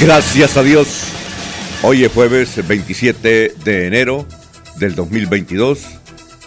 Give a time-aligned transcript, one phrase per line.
[0.00, 1.04] Gracias a Dios.
[1.82, 4.26] Hoy es jueves 27 de enero
[4.76, 5.82] del 2022.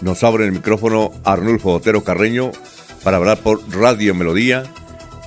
[0.02, 2.52] Nos abre el micrófono Arnulfo Otero Carreño
[3.02, 4.64] para hablar por Radio Melodía,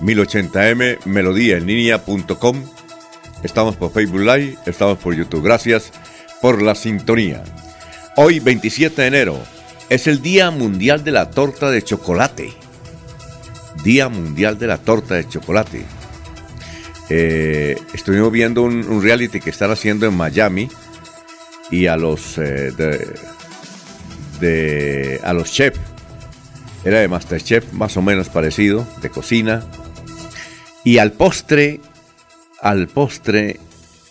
[0.01, 1.59] 1080m, melodía.
[3.43, 5.43] Estamos por Facebook Live, estamos por YouTube.
[5.43, 5.91] Gracias
[6.41, 7.43] por la sintonía.
[8.15, 9.39] Hoy, 27 de enero,
[9.89, 12.53] es el Día Mundial de la Torta de Chocolate.
[13.83, 16.00] Día Mundial de la Torta de Chocolate.
[17.13, 20.69] Eh, estuvimos viendo un, reality que están haciendo en Miami
[21.69, 22.71] y a los eh,
[24.39, 25.77] de, a los chefs
[26.85, 29.61] era de Masterchef más o menos parecido de cocina.
[30.85, 31.81] Y al postre
[32.61, 33.59] al postre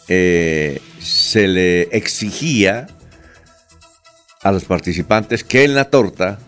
[0.09, 2.87] eh, se le exigía
[4.43, 6.39] a los participantes que en la torta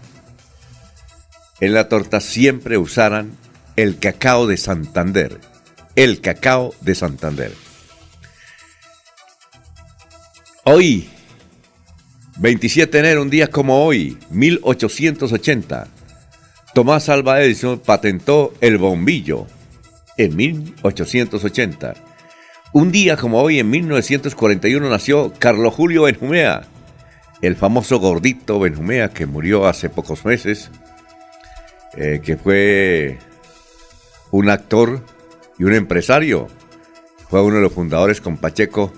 [1.60, 3.38] en la torta siempre usaran
[3.76, 5.51] el cacao de Santander
[5.96, 7.52] el cacao de Santander.
[10.64, 11.08] Hoy,
[12.38, 15.88] 27 de enero, un día como hoy, 1880,
[16.74, 19.46] Tomás Alva Edison patentó el bombillo
[20.16, 21.94] en 1880.
[22.72, 26.62] Un día como hoy, en 1941, nació Carlos Julio Benjumea,
[27.42, 30.70] el famoso gordito Benjumea que murió hace pocos meses,
[31.96, 33.18] eh, que fue
[34.30, 35.04] un actor
[35.58, 36.48] y un empresario.
[37.28, 38.92] Fue uno de los fundadores con Pacheco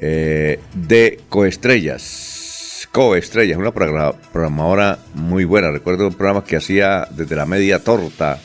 [0.00, 2.88] eh, de Coestrellas.
[2.92, 5.70] Coestrellas, una programadora muy buena.
[5.70, 8.40] Recuerdo un programa que hacía desde la media torta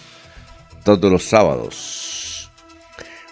[0.83, 2.51] todos los sábados.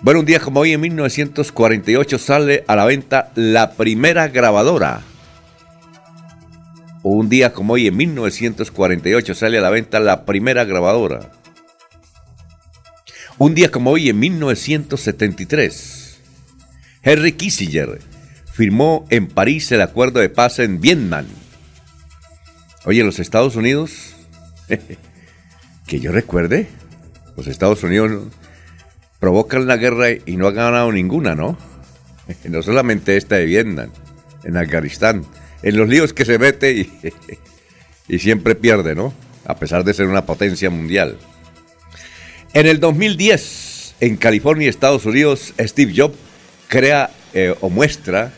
[0.02, 5.02] Bueno, un día como hoy, en 1948, sale a la venta la primera grabadora.
[7.03, 11.31] Un día como hoy, en 1948, sale a la venta la primera grabadora.
[13.44, 16.22] Un día como hoy, en 1973,
[17.02, 18.00] Henry Kissinger
[18.54, 21.26] firmó en París el acuerdo de paz en Vietnam.
[22.86, 24.16] Oye, los Estados Unidos,
[25.88, 26.70] que yo recuerde,
[27.36, 28.30] los Estados Unidos
[29.20, 31.58] provocan la guerra y no han ganado ninguna, ¿no?
[32.46, 33.90] No solamente esta de Vietnam,
[34.46, 35.25] en Afganistán,
[35.64, 36.94] en los líos que se mete y,
[38.08, 39.14] y siempre pierde, ¿no?
[39.44, 41.18] A pesar de ser una potencia mundial.
[42.56, 46.16] En el 2010, en California, Estados Unidos, Steve Jobs
[46.68, 48.31] crea eh, o muestra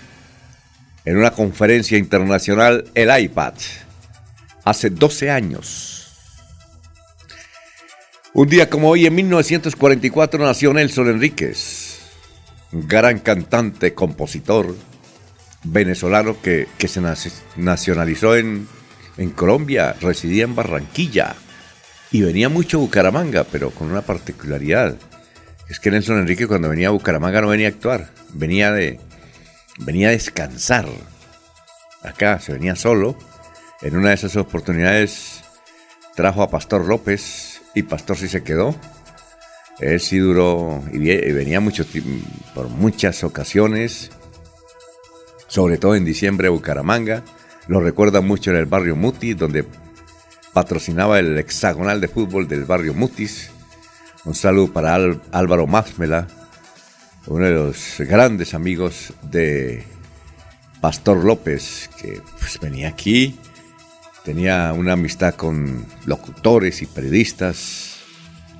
[1.04, 3.56] en una conferencia internacional el iPad.
[4.64, 6.14] Hace 12 años.
[8.34, 12.00] Un día como hoy, en 1944, nació Nelson Enríquez,
[12.72, 14.78] gran cantante, compositor
[15.66, 17.02] venezolano que, se
[17.58, 18.66] nacionalizó en,
[19.18, 21.36] en Colombia, residía en Barranquilla
[22.12, 24.96] y venía mucho Bucaramanga, pero con una particularidad.
[25.70, 29.00] Es que Nelson Enrique cuando venía a Bucaramanga no venía a actuar, venía de
[29.80, 30.88] venía a descansar.
[32.04, 33.18] Acá se venía solo.
[33.82, 35.44] En una de esas oportunidades
[36.16, 38.76] trajo a Pastor López y Pastor sí se quedó.
[39.80, 41.86] Él sí duró y venía mucho
[42.54, 44.12] por muchas ocasiones,
[45.48, 47.24] sobre todo en diciembre a Bucaramanga.
[47.68, 49.66] Lo recuerda mucho en el barrio Muti, donde
[50.56, 53.52] patrocinaba el hexagonal de fútbol del barrio Mutis.
[54.24, 54.96] Un saludo para
[55.34, 56.28] Álvaro Másmela,
[57.28, 59.84] uno de los grandes amigos de
[60.80, 63.38] Pastor López, que pues, venía aquí,
[64.24, 67.98] tenía una amistad con locutores y periodistas.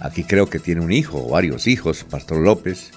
[0.02, 2.92] Aquí creo que tiene un hijo o varios hijos, Pastor López.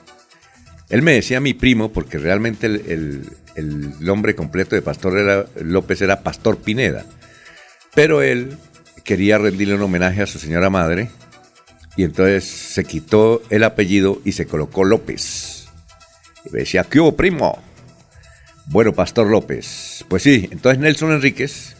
[0.89, 3.31] Él me decía mi primo, porque realmente el,
[4.01, 7.05] nombre completo de Pastor López era Pastor Pineda.
[7.94, 8.56] Pero él
[9.08, 11.08] quería rendirle un homenaje a su señora madre
[11.96, 15.66] y entonces se quitó el apellido y se colocó López.
[16.44, 17.58] Y decía, ¿qué hubo, primo?
[18.66, 20.05] Bueno, Pastor López.
[20.10, 21.75] Pues sí, entonces Nelson Enríquez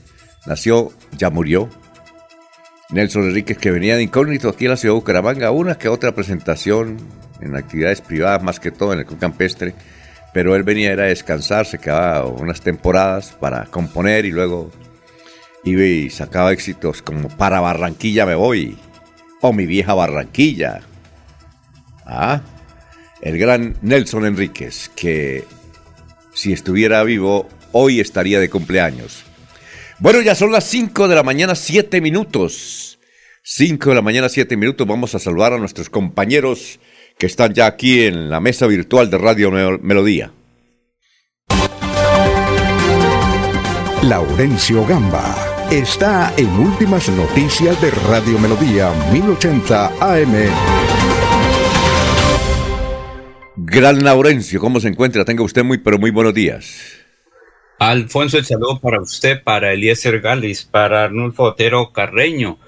[0.46, 1.69] nació, ya murió.
[2.88, 6.14] Nelson Enríquez que venía de incógnito aquí en la ciudad de Bucaramanga, una que otra
[6.14, 6.96] presentación
[7.42, 9.75] en actividades privadas, más que todo en el club campestre,
[10.32, 14.70] pero él venía era a descansar, se quedaba unas temporadas para componer y luego
[15.73, 18.76] y sacaba éxitos como Para Barranquilla me voy,
[19.41, 20.81] o Mi vieja Barranquilla.
[22.06, 22.41] Ah,
[23.20, 25.44] el gran Nelson Enríquez, que
[26.32, 29.25] si estuviera vivo, hoy estaría de cumpleaños.
[29.99, 32.99] Bueno, ya son las 5 de la mañana, 7 minutos.
[33.43, 34.87] 5 de la mañana, 7 minutos.
[34.87, 36.79] Vamos a saludar a nuestros compañeros
[37.19, 40.32] que están ya aquí en la mesa virtual de Radio Melodía.
[44.03, 50.35] Laurencio Gamba está en Últimas Noticias de Radio Melodía 1080 AM.
[53.56, 55.26] Gran Laurencio, ¿cómo se encuentra?
[55.26, 56.97] Tenga usted muy, pero muy buenos días.
[57.79, 62.59] Alfonso, el saludo para usted, para Eliezer Galis, para Arnulfo Otero Carreño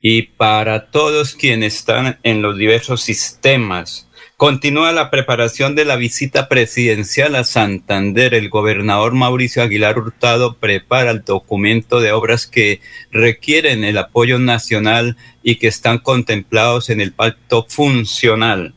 [0.00, 4.08] y para todos quienes están en los diversos sistemas.
[4.40, 8.32] Continúa la preparación de la visita presidencial a Santander.
[8.32, 12.80] El gobernador Mauricio Aguilar Hurtado prepara el documento de obras que
[13.12, 18.72] requieren el apoyo nacional y que están contemplados en el pacto funcional.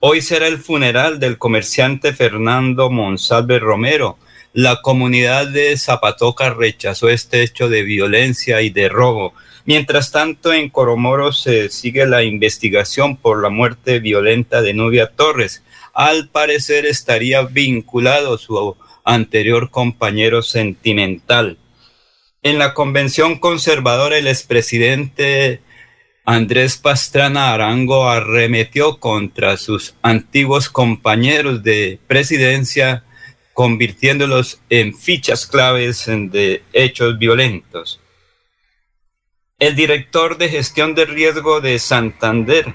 [0.00, 4.18] Hoy será el funeral del comerciante Fernando Monsalve Romero
[4.52, 9.32] la comunidad de Zapatoca rechazó este hecho de violencia y de robo.
[9.72, 15.62] Mientras tanto, en Coromoro se sigue la investigación por la muerte violenta de Nubia Torres.
[15.94, 21.56] Al parecer estaría vinculado su anterior compañero sentimental.
[22.42, 25.60] En la convención conservadora, el expresidente
[26.24, 33.04] Andrés Pastrana Arango arremetió contra sus antiguos compañeros de presidencia
[33.54, 37.99] convirtiéndolos en fichas claves de hechos violentos.
[39.60, 42.74] El director de gestión de riesgo de Santander,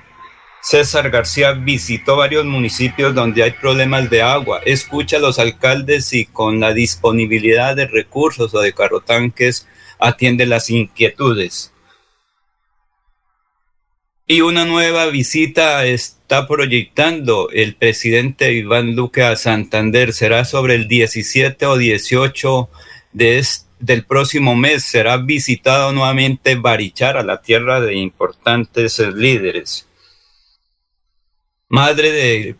[0.61, 6.25] César García, visitó varios municipios donde hay problemas de agua, escucha a los alcaldes y
[6.25, 9.67] con la disponibilidad de recursos o de carrotanques
[9.97, 11.73] atiende las inquietudes.
[14.27, 20.13] Y una nueva visita está proyectando el presidente Iván Duque a Santander.
[20.13, 22.69] Será sobre el 17 o 18
[23.13, 23.39] de
[23.85, 24.83] del próximo mes.
[24.83, 29.87] Será visitado nuevamente Barichara, la tierra de importantes líderes.
[31.69, 32.55] Madre de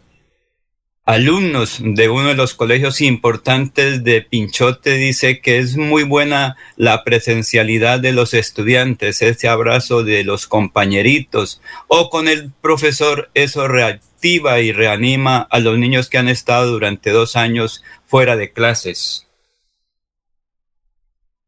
[1.06, 7.04] alumnos de uno de los colegios importantes de Pinchote dice que es muy buena la
[7.04, 14.60] presencialidad de los estudiantes, ese abrazo de los compañeritos o con el profesor, eso reactiva
[14.62, 19.25] y reanima a los niños que han estado durante dos años fuera de clases.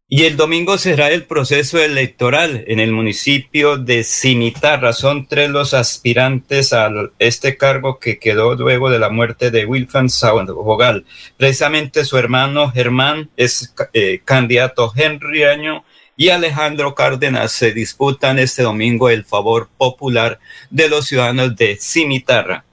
[0.09, 4.93] Y el domingo será el proceso electoral en el municipio de Cimitarra.
[4.93, 6.89] Son tres los aspirantes a
[7.19, 10.07] este cargo que quedó luego de la muerte de Wilfran
[10.47, 11.03] Bogal.
[11.35, 15.83] Precisamente su hermano Germán es eh, candidato Henry Año
[16.15, 20.39] y Alejandro Cárdenas se disputan este domingo el favor popular
[20.69, 22.63] de los ciudadanos de Cimitarra.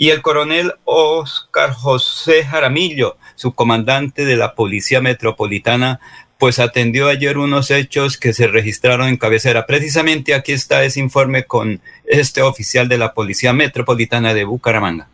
[0.00, 5.98] Y el coronel Oscar José Jaramillo, su comandante de la Policía Metropolitana,
[6.38, 9.66] pues atendió ayer unos hechos que se registraron en cabecera.
[9.66, 15.08] Precisamente aquí está ese informe con este oficial de la Policía Metropolitana de Bucaramanga.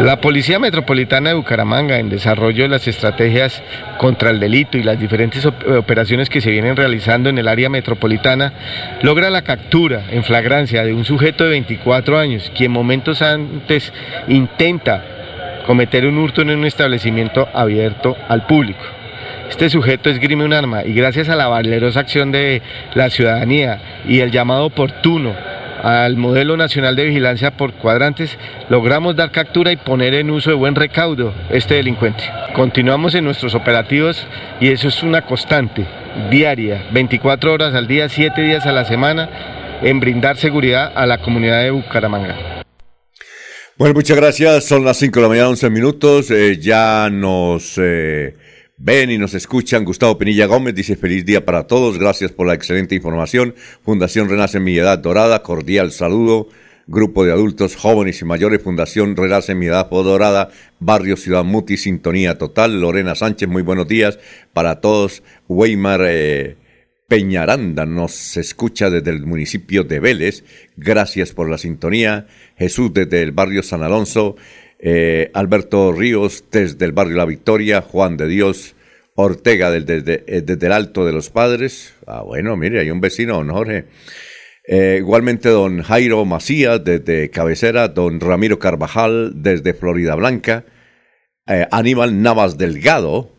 [0.00, 3.62] La Policía Metropolitana de Bucaramanga, en desarrollo de las estrategias
[3.98, 8.98] contra el delito y las diferentes operaciones que se vienen realizando en el área metropolitana,
[9.02, 13.92] logra la captura en flagrancia de un sujeto de 24 años, quien momentos antes
[14.26, 15.04] intenta
[15.66, 18.97] cometer un hurto en un establecimiento abierto al público.
[19.48, 22.62] Este sujeto esgrime un arma y gracias a la valerosa acción de
[22.94, 25.34] la ciudadanía y el llamado oportuno
[25.82, 28.36] al modelo nacional de vigilancia por cuadrantes,
[28.68, 32.24] logramos dar captura y poner en uso de buen recaudo este delincuente.
[32.54, 34.26] Continuamos en nuestros operativos
[34.60, 35.86] y eso es una constante,
[36.30, 41.18] diaria, 24 horas al día, 7 días a la semana, en brindar seguridad a la
[41.18, 42.64] comunidad de Bucaramanga.
[43.76, 44.64] Bueno, muchas gracias.
[44.64, 46.30] Son las 5 de la mañana, 11 minutos.
[46.32, 47.78] Eh, ya nos...
[47.78, 48.34] Eh,
[48.80, 49.84] Ven y nos escuchan.
[49.84, 51.98] Gustavo Pinilla Gómez dice feliz día para todos.
[51.98, 53.56] Gracias por la excelente información.
[53.82, 55.42] Fundación Renace Mi Edad Dorada.
[55.42, 56.48] Cordial saludo.
[56.86, 58.62] Grupo de adultos jóvenes y mayores.
[58.62, 60.50] Fundación Renace Mi Edad Dorada.
[60.78, 61.76] Barrio Ciudad Muti.
[61.76, 62.80] Sintonía total.
[62.80, 63.48] Lorena Sánchez.
[63.48, 64.20] Muy buenos días
[64.52, 65.24] para todos.
[65.48, 66.56] Weimar eh,
[67.08, 70.44] Peñaranda nos escucha desde el municipio de Vélez.
[70.76, 72.28] Gracias por la sintonía.
[72.56, 74.36] Jesús desde el barrio San Alonso.
[74.78, 78.76] Eh, Alberto Ríos desde el barrio La Victoria, Juan de Dios
[79.14, 81.94] Ortega desde, eh, desde, el Alto de los Padres.
[82.06, 83.86] Ah, bueno, mire, hay un vecino, don Jorge.
[84.64, 90.64] Eh, igualmente don Jairo Macías desde Cabecera, don Ramiro Carvajal desde Florida Blanca,
[91.70, 93.32] Aníbal Navas Delgado,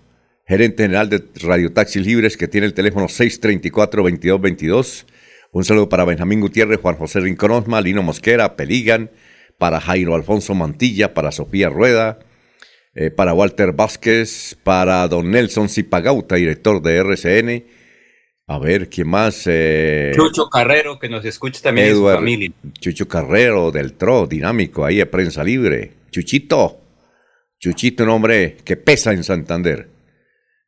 [0.48, 5.06] gerente general de Radio Taxis Libres, que tiene el teléfono 634-2222.
[5.52, 9.12] Un saludo para Benjamín Gutiérrez, Juan José Rincón Osma, Lino Mosquera, Peligan,
[9.60, 12.18] para Jairo Alfonso Mantilla, para Sofía Rueda,
[12.96, 17.66] eh, para Walter Vázquez, para don Nelson Zipagauta, director de RCN.
[18.48, 19.44] A ver, ¿quién más?
[19.46, 22.52] Eh, Chucho Carrero, que nos escucha también su familia.
[22.80, 25.92] Chucho Carrero, del TRO, dinámico, ahí de Prensa Libre.
[26.10, 26.80] Chuchito,
[27.60, 29.90] Chuchito, un hombre que pesa en Santander.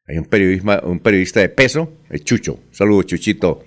[0.06, 0.28] Hay un,
[0.84, 2.60] un periodista de peso, es Chucho.
[2.72, 3.64] Saludos, Chuchito.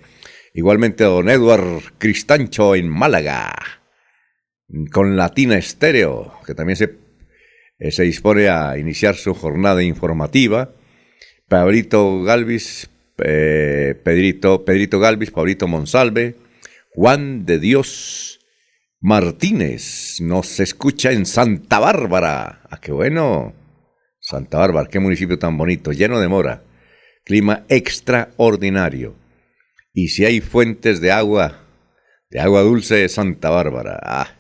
[0.52, 3.84] Igualmente don Edward Cristancho en Málaga
[4.90, 6.97] con Latina Estéreo, que también se,
[7.78, 10.73] eh, se dispone a iniciar su jornada informativa.
[11.49, 16.37] Pablito Galvis, eh, Pedrito, Pedrito Galvis, Pablito Monsalve,
[16.94, 18.40] Juan de Dios
[19.00, 22.62] Martínez, nos escucha en Santa Bárbara.
[22.71, 23.54] Ah, qué bueno.
[24.18, 26.62] Santa Bárbara, qué municipio tan bonito, lleno de mora.
[27.25, 29.14] Clima extraordinario.
[29.92, 31.61] Y si hay fuentes de agua,
[32.30, 34.00] de agua dulce, Santa Bárbara.
[34.02, 34.35] Ah,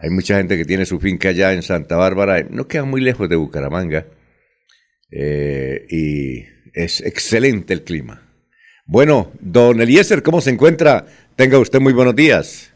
[0.00, 3.28] hay mucha gente que tiene su finca allá en Santa Bárbara, no queda muy lejos
[3.28, 4.06] de Bucaramanga,
[5.10, 8.22] eh, y es excelente el clima.
[8.86, 11.06] Bueno, don Eliezer, ¿cómo se encuentra?
[11.36, 12.72] Tenga usted muy buenos días.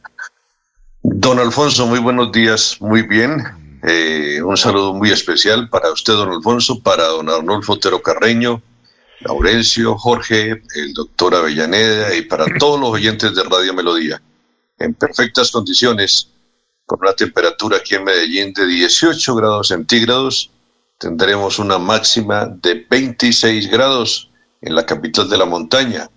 [1.02, 3.42] Don Alfonso, muy buenos días, muy bien.
[3.82, 8.62] Eh, un saludo muy especial para usted, don Alfonso, para don Arnulfo Otero Carreño,
[9.20, 14.20] Laurencio, Jorge, el doctor Avellaneda y para todos los oyentes de Radio Melodía.
[14.78, 16.31] En perfectas condiciones,
[16.92, 20.50] con una temperatura aquí en Medellín de 18 grados centígrados.
[20.98, 24.30] Tendremos una máxima de 26 grados
[24.60, 26.10] en la capital de la montaña.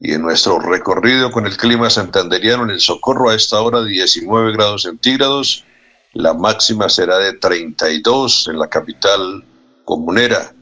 [0.00, 4.52] Y en nuestro recorrido con el clima santanderiano en el Socorro a esta hora 19
[4.52, 5.64] grados centígrados.
[6.12, 9.44] La máxima será de 32 en la capital
[9.84, 10.52] comunera.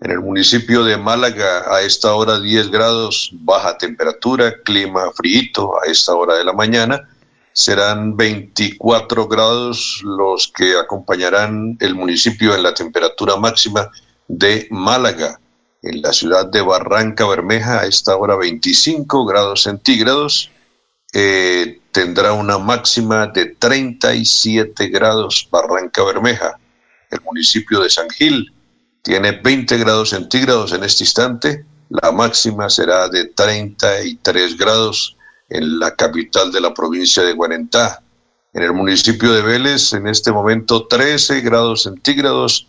[0.00, 5.90] En el municipio de Málaga a esta hora 10 grados, baja temperatura, clima frío a
[5.90, 7.08] esta hora de la mañana
[7.52, 13.90] serán 24 grados los que acompañarán el municipio en la temperatura máxima
[14.28, 15.40] de Málaga.
[15.82, 20.50] En la ciudad de Barranca Bermeja a esta hora 25 grados centígrados.
[21.12, 26.58] Eh, tendrá una máxima de 37 grados Barranca Bermeja.
[27.10, 28.52] El municipio de San Gil
[29.02, 31.64] tiene 20 grados centígrados en este instante.
[31.88, 35.16] La máxima será de 33 grados
[35.48, 38.02] en la capital de la provincia de Guarentá.
[38.52, 42.68] En el municipio de Vélez, en este momento 13 grados centígrados,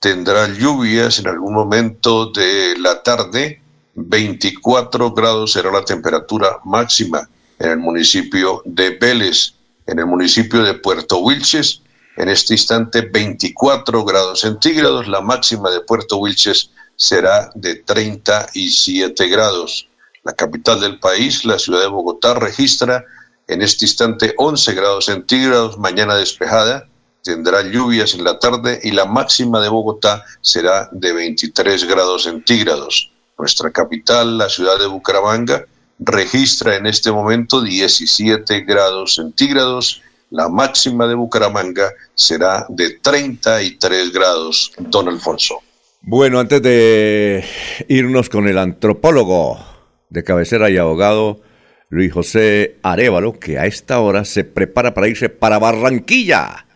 [0.00, 3.60] tendrá lluvias en algún momento de la tarde,
[3.96, 7.28] 24 grados será la temperatura máxima
[7.58, 9.54] en el municipio de Vélez.
[9.86, 11.82] En el municipio de Puerto Wilches,
[12.16, 19.88] en este instante 24 grados centígrados, la máxima de Puerto Wilches será de 37 grados.
[20.26, 23.04] La capital del país, la ciudad de Bogotá, registra
[23.46, 26.88] en este instante 11 grados centígrados, mañana despejada,
[27.22, 33.12] tendrá lluvias en la tarde y la máxima de Bogotá será de 23 grados centígrados.
[33.38, 35.64] Nuestra capital, la ciudad de Bucaramanga,
[36.00, 40.02] registra en este momento 17 grados centígrados.
[40.30, 44.72] La máxima de Bucaramanga será de 33 grados.
[44.76, 45.60] Don Alfonso.
[46.02, 47.44] Bueno, antes de
[47.86, 49.65] irnos con el antropólogo
[50.10, 51.42] de cabecera y abogado
[51.88, 56.66] Luis José Arevalo, que a esta hora se prepara para irse para Barranquilla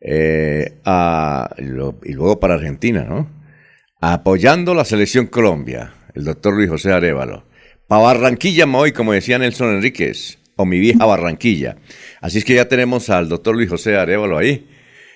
[0.00, 0.78] eh,
[1.56, 3.30] y luego para Argentina, ¿no?
[4.00, 7.44] Apoyando la selección Colombia, el doctor Luis José Arevalo.
[7.86, 11.76] Para Barranquilla me como decía Nelson Enríquez, o mi vieja Barranquilla.
[12.20, 14.68] Así es que ya tenemos al doctor Luis José Arevalo ahí,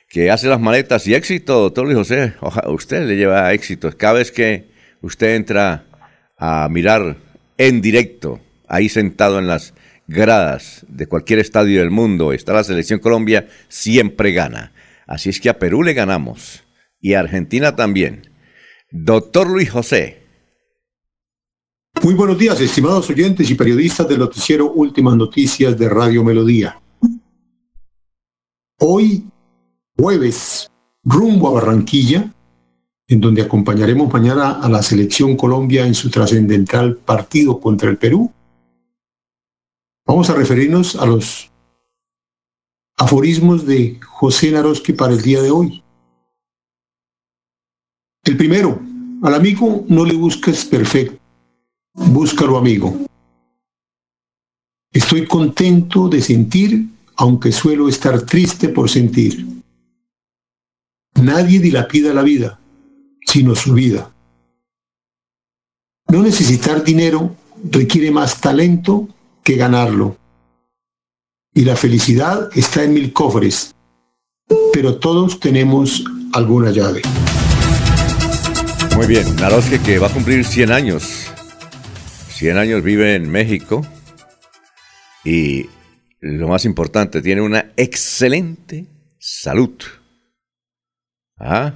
[0.08, 2.34] que hace las maletas y éxito, doctor Luis José.
[2.68, 3.90] usted le lleva éxito.
[3.96, 4.68] Cada vez que
[5.02, 5.84] usted entra
[6.38, 7.16] a mirar
[7.58, 9.74] en directo, ahí sentado en las
[10.06, 14.72] gradas de cualquier estadio del mundo, está la selección Colombia, siempre gana.
[15.06, 16.62] Así es que a Perú le ganamos
[17.00, 18.30] y a Argentina también.
[18.90, 20.22] Doctor Luis José.
[22.02, 26.80] Muy buenos días, estimados oyentes y periodistas del noticiero Últimas Noticias de Radio Melodía.
[28.78, 29.24] Hoy,
[29.96, 30.70] jueves,
[31.02, 32.34] rumbo a Barranquilla,
[33.08, 38.32] en donde acompañaremos mañana a la selección Colombia en su trascendental partido contra el Perú.
[40.04, 41.50] Vamos a referirnos a los
[42.96, 45.82] aforismos de José Naroski para el día de hoy.
[48.24, 48.80] El primero,
[49.22, 51.18] al amigo no le busques perfecto,
[51.94, 52.96] búscalo amigo.
[54.92, 59.46] Estoy contento de sentir, aunque suelo estar triste por sentir.
[61.14, 62.58] Nadie dilapida la vida,
[63.36, 64.10] sino su vida.
[66.08, 67.36] No necesitar dinero
[67.70, 69.10] requiere más talento
[69.44, 70.16] que ganarlo.
[71.52, 73.74] Y la felicidad está en mil cofres,
[74.72, 76.02] pero todos tenemos
[76.32, 77.02] alguna llave.
[78.96, 81.26] Muy bien, Naroski que va a cumplir 100 años.
[82.30, 83.86] 100 años vive en México
[85.26, 85.66] y
[86.20, 88.86] lo más importante, tiene una excelente
[89.18, 89.78] salud.
[91.36, 91.74] Ah,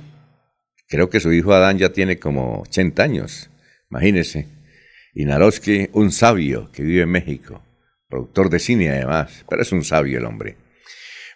[0.90, 3.48] creo que su hijo Adán ya tiene como 80 años,
[3.90, 4.48] imagínese.
[5.14, 7.62] Y Naroski, un sabio que vive en México,
[8.08, 10.56] productor de cine además, pero es un sabio el hombre.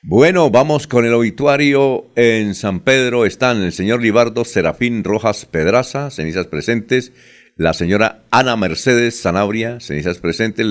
[0.03, 2.07] Bueno, vamos con el obituario.
[2.15, 7.13] En San Pedro están el señor Libardo Serafín Rojas Pedraza, cenizas presentes,
[7.57, 10.67] la señora Ana Mercedes Zanabria, cenizas presentes,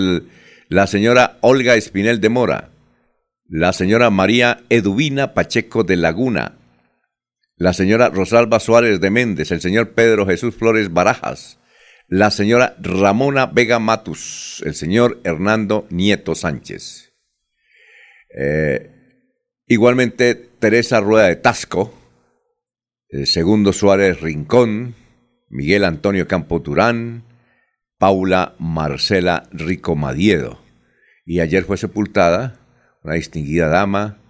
[0.67, 2.69] la señora Olga Espinel de Mora,
[3.47, 6.57] la señora María Eduvina Pacheco de Laguna,
[7.55, 11.59] la señora Rosalba Suárez de Méndez, el señor Pedro Jesús Flores Barajas,
[12.07, 17.13] la señora Ramona Vega Matus, el señor Hernando Nieto Sánchez.
[18.35, 18.91] Eh,
[19.67, 21.93] igualmente Teresa Rueda de Tasco,
[23.09, 24.95] el segundo Suárez Rincón,
[25.49, 27.23] Miguel Antonio Campo Turán,
[27.99, 30.59] Paula Marcela Rico Madiedo.
[31.25, 32.59] Y ayer fue sepultada
[33.03, 34.22] una distinguida dama,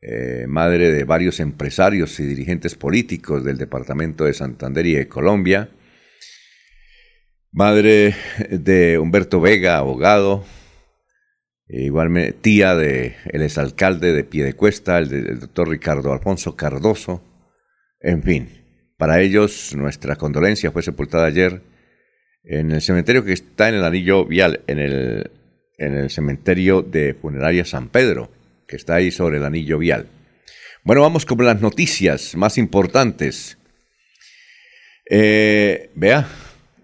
[0.00, 5.70] eh, madre de varios empresarios y dirigentes políticos del departamento de Santander y de Colombia,
[7.52, 8.14] madre
[8.50, 10.44] de Humberto Vega, abogado,
[11.68, 17.22] igualmente tía del el exalcalde de Piedecuesta, el, el doctor Ricardo Alfonso Cardoso,
[18.00, 18.48] en fin,
[18.96, 21.62] para ellos nuestra condolencia fue sepultada ayer
[22.44, 25.30] en el cementerio que está en el anillo vial, en el,
[25.78, 28.30] en el cementerio de funeraria San Pedro,
[28.66, 30.08] que está ahí sobre el anillo vial.
[30.82, 33.58] Bueno, vamos con las noticias más importantes.
[35.08, 36.28] Eh, vea,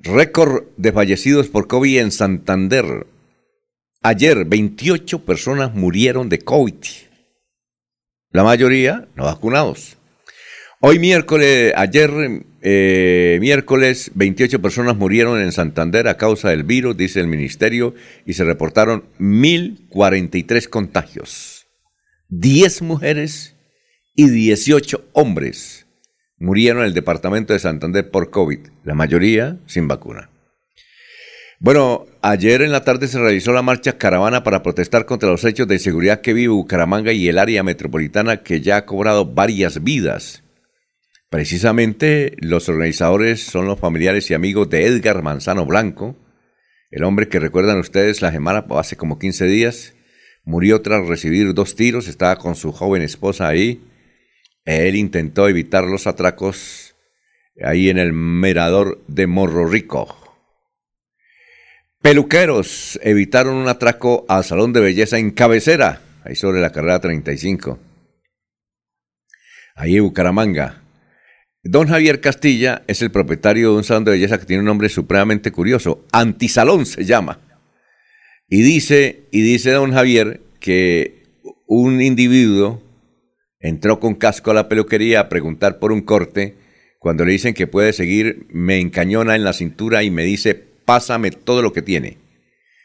[0.02, 3.06] récord de fallecidos por COVID en Santander.
[4.02, 6.74] Ayer 28 personas murieron de COVID.
[8.30, 9.96] La mayoría no vacunados.
[10.80, 12.10] Hoy miércoles, ayer
[12.60, 17.94] eh, miércoles, 28 personas murieron en Santander a causa del virus, dice el ministerio,
[18.26, 21.61] y se reportaron 1.043 contagios.
[22.34, 23.56] 10 mujeres
[24.14, 25.86] y 18 hombres
[26.38, 30.30] murieron en el departamento de Santander por COVID, la mayoría sin vacuna.
[31.60, 35.68] Bueno, ayer en la tarde se realizó la marcha caravana para protestar contra los hechos
[35.68, 40.42] de inseguridad que vive Bucaramanga y el área metropolitana que ya ha cobrado varias vidas.
[41.28, 46.16] Precisamente los organizadores son los familiares y amigos de Edgar Manzano Blanco,
[46.90, 49.94] el hombre que recuerdan ustedes la semana hace como 15 días,
[50.44, 53.82] murió tras recibir dos tiros, estaba con su joven esposa ahí.
[54.64, 56.94] Él intentó evitar los atracos
[57.62, 60.18] ahí en el Mirador de Morro Rico.
[62.00, 67.78] Peluqueros evitaron un atraco al salón de belleza en cabecera, ahí sobre la carrera 35.
[69.76, 70.82] Ahí en Bucaramanga.
[71.62, 74.88] Don Javier Castilla es el propietario de un salón de belleza que tiene un nombre
[74.88, 76.04] supremamente curioso.
[76.10, 77.38] Antisalón se llama.
[78.54, 81.22] Y dice, y dice don Javier que
[81.66, 82.82] un individuo
[83.60, 86.58] entró con casco a la peluquería a preguntar por un corte.
[86.98, 91.30] Cuando le dicen que puede seguir, me encañona en la cintura y me dice, pásame
[91.30, 92.18] todo lo que tiene.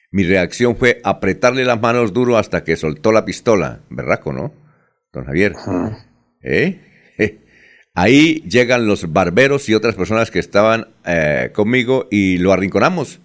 [0.10, 3.82] Mi reacción fue apretarle las manos duro hasta que soltó la pistola.
[3.90, 4.54] Berraco, ¿no?
[5.12, 5.54] Don Javier.
[6.44, 6.80] ¿Eh?
[7.94, 13.20] Ahí llegan los barberos y otras personas que estaban eh, conmigo y lo arrinconamos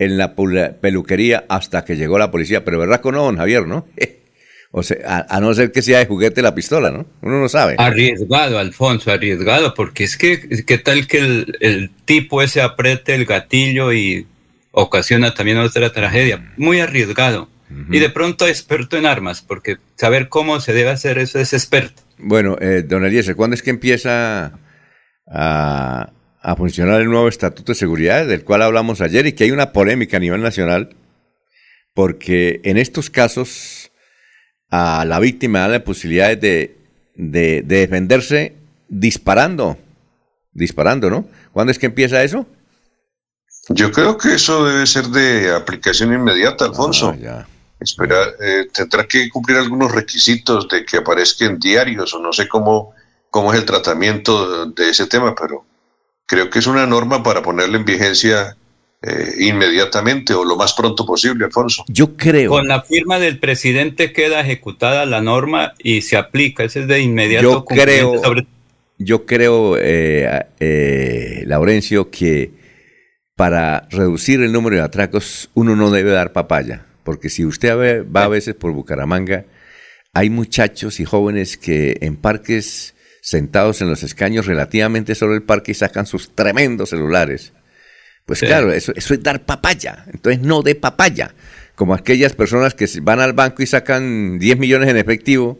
[0.00, 2.64] en la peluquería hasta que llegó la policía.
[2.64, 3.86] Pero verdad con no, don Javier, ¿no?
[4.72, 7.06] o sea, a, no ser que sea de juguete la pistola, ¿no?
[7.20, 7.74] Uno no sabe.
[7.78, 13.92] Arriesgado, Alfonso, arriesgado, porque es que, ¿qué tal que el, tipo ese apriete el gatillo
[13.92, 14.26] y
[14.72, 16.52] ocasiona también otra tragedia?
[16.56, 17.48] Muy arriesgado.
[17.88, 22.02] Y de pronto experto en armas, porque saber cómo se debe hacer eso es experto.
[22.18, 24.58] Bueno, eh, don Eliezer, ¿cuándo es que empieza
[25.30, 26.10] a,
[26.56, 30.16] funcionar el nuevo Estatuto de Seguridad del cual hablamos ayer y que hay una polémica
[30.16, 30.96] a nivel nacional?
[31.94, 33.90] Porque en estos casos
[34.70, 36.76] a la víctima da la posibilidad de,
[37.14, 38.56] de, defenderse
[38.88, 39.76] disparando,
[40.52, 41.28] disparando, ¿no?
[41.52, 42.46] ¿Cuándo es que empieza eso?
[43.68, 47.14] Yo creo que eso debe ser de aplicación inmediata, Alfonso.
[47.28, 47.46] Ah,
[47.78, 52.46] Espera, eh, tendrá que cumplir algunos requisitos de que aparezca en diarios o no sé
[52.46, 52.94] cómo,
[53.30, 55.64] cómo es el tratamiento de ese tema, pero
[56.30, 58.56] creo que es una norma para ponerle en vigencia
[59.02, 61.84] eh, inmediatamente o lo más pronto posible, Alfonso.
[61.88, 62.50] Yo creo.
[62.50, 66.62] Con la firma del presidente queda ejecutada la norma y se aplica.
[66.62, 67.48] Ese es de inmediato.
[67.48, 68.22] Yo creo,
[68.98, 72.52] yo creo, eh, eh, Laurencio, que
[73.34, 76.86] para reducir el número de atracos uno no debe dar papaya.
[77.02, 79.46] Porque si usted va a veces por Bucaramanga,
[80.12, 82.94] hay muchachos y jóvenes que en parques
[83.30, 87.52] sentados en los escaños relativamente solo el parque y sacan sus tremendos celulares
[88.30, 90.04] pues claro, eso, eso es dar papaya.
[90.12, 91.34] Entonces no de papaya.
[91.74, 95.58] Como aquellas personas que van al banco y sacan 10 millones en efectivo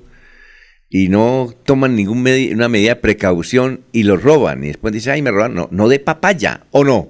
[0.88, 4.62] y no toman ninguna medida de precaución y los roban.
[4.62, 5.52] Y después dicen, ay, me roban.
[5.52, 7.08] No, no de papaya, ¿o no?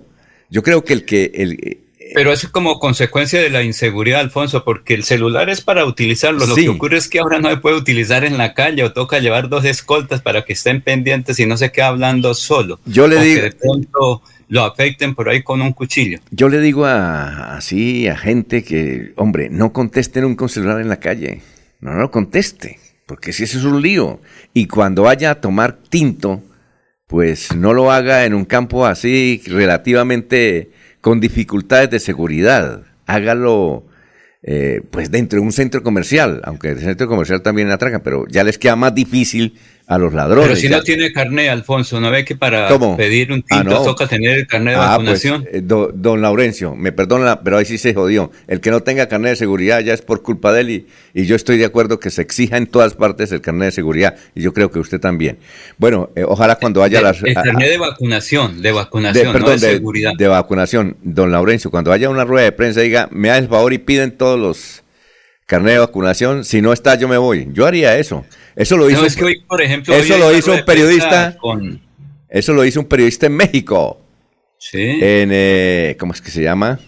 [0.48, 1.30] Yo creo que el que...
[1.34, 1.80] El,
[2.14, 6.46] pero eso es como consecuencia de la inseguridad, Alfonso, porque el celular es para utilizarlo.
[6.46, 9.18] Lo que ocurre es que ahora no se puede utilizar en la calle o toca
[9.18, 12.80] llevar dos escoltas para que estén pendientes y no se quede hablando solo.
[12.84, 13.42] Yo le digo...
[13.42, 16.18] de pronto lo afecten por ahí con un cuchillo.
[16.30, 20.98] Yo le digo a, así a gente que, hombre, no contesten un celular en la
[20.98, 21.42] calle.
[21.80, 24.20] No, no conteste, porque si eso es un lío.
[24.52, 26.42] Y cuando vaya a tomar tinto,
[27.06, 32.82] pues no lo haga en un campo así relativamente con dificultades de seguridad.
[33.06, 33.84] Hágalo
[34.42, 38.42] eh, pues dentro de un centro comercial, aunque el centro comercial también atracan, pero ya
[38.42, 39.58] les queda más difícil
[39.90, 40.46] a los ladrones.
[40.46, 44.06] Pero si no tiene carnet, Alfonso, ¿no ve que para pedir un tinto ah, toca
[44.06, 45.48] tener el carnet de ah, pues, vacunación?
[45.52, 48.30] Eh, don Laurencio, me perdona, pero ahí sí se jodió.
[48.46, 51.26] El que no tenga carnet de seguridad ya es por culpa de él y, y
[51.26, 54.42] yo estoy de acuerdo que se exija en todas partes el carnet de seguridad y
[54.42, 55.38] yo creo que usted también.
[55.76, 57.20] Bueno, eh, ojalá cuando haya las...
[57.24, 60.12] El carnet de vacunación, de vacunación, no de, seguridad.
[60.16, 63.72] De vacunación, don Laurencio, cuando haya una rueda de prensa diga, me da el favor
[63.72, 64.84] y piden todos los
[65.46, 67.48] carnet de vacunación, si no está yo me voy.
[67.50, 68.24] Yo haría eso.
[68.60, 69.06] Eso lo hizo,
[69.48, 71.34] por ejemplo, eso lo hizo un periodista.
[72.28, 73.98] Eso lo hizo un periodista en México.
[74.58, 74.82] Sí.
[74.82, 76.78] En, eh, ¿cómo es que se llama?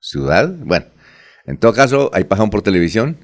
[0.00, 0.50] Ciudad.
[0.50, 0.84] Bueno,
[1.46, 3.16] en todo caso, ahí pasaron por televisión.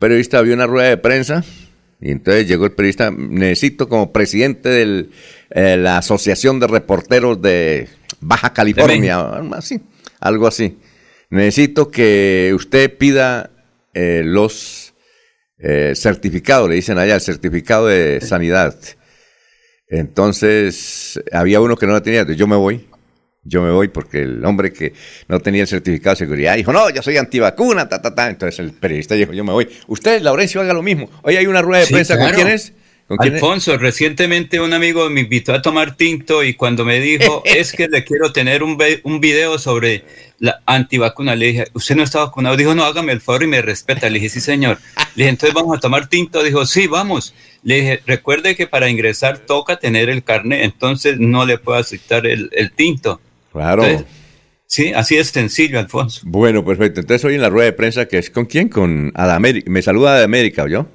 [0.00, 1.44] periodista vio una rueda de prensa
[2.00, 3.12] y entonces llegó el periodista.
[3.12, 5.06] Necesito como presidente de
[5.50, 7.88] eh, la Asociación de Reporteros de
[8.20, 9.20] Baja California,
[9.52, 9.80] así,
[10.18, 10.76] algo así.
[11.30, 13.50] Necesito que usted pida
[13.94, 14.91] eh, los
[15.62, 18.76] eh, certificados, le dicen allá, el certificado de sanidad.
[19.88, 22.88] Entonces, había uno que no lo tenía, yo me voy,
[23.44, 24.92] yo me voy porque el hombre que
[25.28, 28.30] no tenía el certificado de seguridad dijo, no, yo soy antivacuna, ta, ta, ta.
[28.30, 29.68] Entonces el periodista dijo, yo me voy.
[29.88, 31.10] Usted, Laurencio, haga lo mismo.
[31.22, 32.72] Hoy hay una rueda de prensa, ¿con quién es?
[33.08, 37.88] Alfonso, recientemente un amigo me invitó a tomar tinto y cuando me dijo, es que
[37.88, 40.04] le quiero tener un, un video sobre
[40.38, 42.56] la antivacuna, le dije, ¿usted no está vacunado?
[42.56, 44.08] Dijo, no, hágame el favor y me respeta.
[44.08, 44.78] Le dije, sí, señor.
[45.14, 46.42] Le dije, entonces vamos a tomar tinto.
[46.42, 47.32] Dijo, sí, vamos.
[47.62, 52.26] Le dije, recuerde que para ingresar toca tener el carnet, entonces no le puedo aceptar
[52.26, 53.20] el, tinto.
[53.52, 53.84] Claro.
[54.66, 56.22] sí, así es sencillo, Alfonso.
[56.24, 57.00] Bueno, perfecto.
[57.00, 58.68] Entonces hoy en la rueda de prensa, que es con quién?
[58.68, 59.70] Con Adamérica.
[59.70, 60.88] Me saluda de América, ¿yo?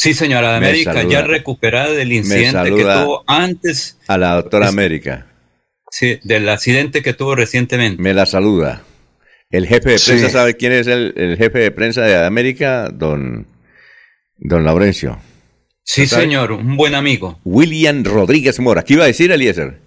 [0.00, 3.98] Sí, señora América, ya recuperada del incidente que tuvo antes.
[4.08, 5.26] A la doctora América.
[5.90, 8.00] Sí, del accidente que tuvo recientemente.
[8.02, 8.82] Me la saluda.
[9.50, 12.88] El jefe de prensa, ¿sabe quién es el, jefe de prensa de América?
[12.90, 13.46] Don,
[14.38, 15.18] don Laurencio.
[15.82, 17.38] Sí, señor, un buen amigo.
[17.44, 18.82] William Rodríguez Mora.
[18.82, 19.80] ¿Qué iba a decir, Eliezer?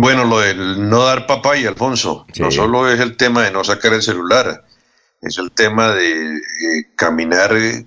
[0.00, 2.26] Bueno, lo del no dar papaya, Alfonso.
[2.36, 4.64] No solo es el tema de no sacar el celular,
[5.22, 6.40] es el tema de eh,
[6.96, 7.86] caminar eh,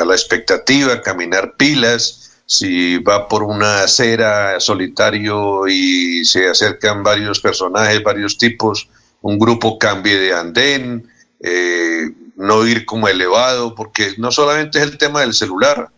[0.00, 7.40] a la expectativa, caminar pilas, si va por una acera solitario y se acercan varios
[7.40, 8.88] personajes, varios tipos,
[9.22, 11.08] un grupo cambie de andén,
[11.40, 15.88] eh, no ir como elevado, porque no solamente es el tema del celular,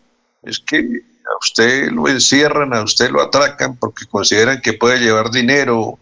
[0.43, 5.31] es que a usted lo encierran, a usted lo atracan porque consideran que puede llevar
[5.31, 5.99] dinero,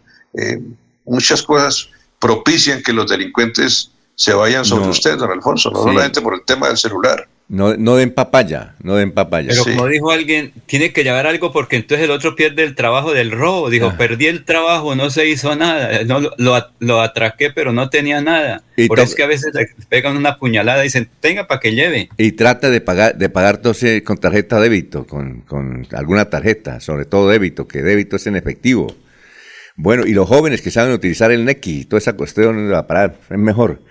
[1.05, 6.33] muchas cosas propician que los delincuentes se vayan sobre usted, don Alfonso, no solamente por
[6.33, 7.27] el tema del celular.
[7.47, 9.49] No, no den papaya, no den papaya.
[9.49, 13.13] Pero como dijo alguien, tiene que llevar algo porque entonces el otro pierde el trabajo
[13.13, 13.69] del robo.
[13.69, 13.95] Dijo, ah.
[13.97, 16.03] perdí el trabajo, no se hizo nada.
[16.05, 18.63] No, lo, lo atraqué, pero no tenía nada.
[18.87, 21.75] Por eso es que a veces le pegan una puñalada y dicen, tenga para que
[21.75, 22.09] lleve.
[22.17, 27.05] Y trata de pagar, de pagar entonces con tarjeta débito, con, con alguna tarjeta, sobre
[27.05, 28.87] todo débito, que débito es en efectivo.
[29.75, 33.81] Bueno, y los jóvenes que saben utilizar el NECI, toda esa cuestión para es mejor.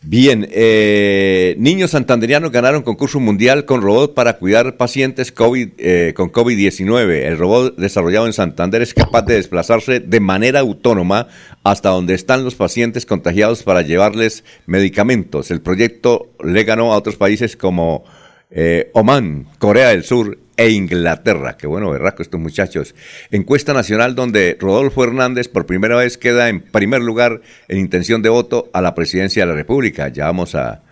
[0.00, 6.30] Bien, eh, niños santanderianos ganaron concurso mundial con robot para cuidar pacientes COVID, eh, con
[6.30, 7.26] COVID-19.
[7.26, 11.26] El robot desarrollado en Santander es capaz de desplazarse de manera autónoma
[11.64, 15.50] hasta donde están los pacientes contagiados para llevarles medicamentos.
[15.50, 18.04] El proyecto le ganó a otros países como
[18.50, 21.56] eh, Oman, Corea del Sur e Inglaterra.
[21.56, 22.94] Qué bueno, berraco estos muchachos.
[23.30, 28.28] Encuesta nacional donde Rodolfo Hernández por primera vez queda en primer lugar en intención de
[28.28, 30.08] voto a la presidencia de la República.
[30.08, 30.82] Ya vamos a,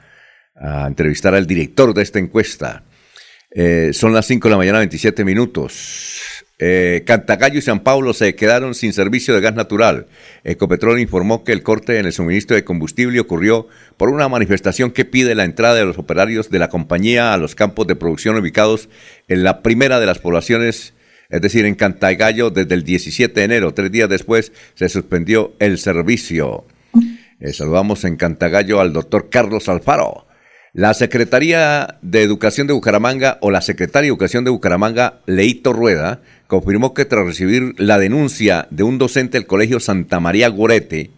[0.87, 2.85] entrevistar al director de esta encuesta.
[3.51, 6.36] Eh, son las 5 de la mañana, 27 minutos.
[6.59, 10.07] Eh, Cantagallo y San Pablo se quedaron sin servicio de gas natural.
[10.43, 15.05] Ecopetrol informó que el corte en el suministro de combustible ocurrió por una manifestación que
[15.05, 18.89] pide la entrada de los operarios de la compañía a los campos de producción ubicados
[19.29, 20.95] en la primera de las poblaciones,
[21.29, 23.75] es decir, en Cantagallo, desde el 17 de enero.
[23.75, 26.65] Tres días después se suspendió el servicio.
[27.39, 30.27] Eh, saludamos en Cantagallo al doctor Carlos Alfaro.
[30.73, 36.21] La Secretaría de Educación de Bucaramanga o la Secretaria de Educación de Bucaramanga, Leito Rueda,
[36.47, 41.11] confirmó que tras recibir la denuncia de un docente del Colegio Santa María Gorete,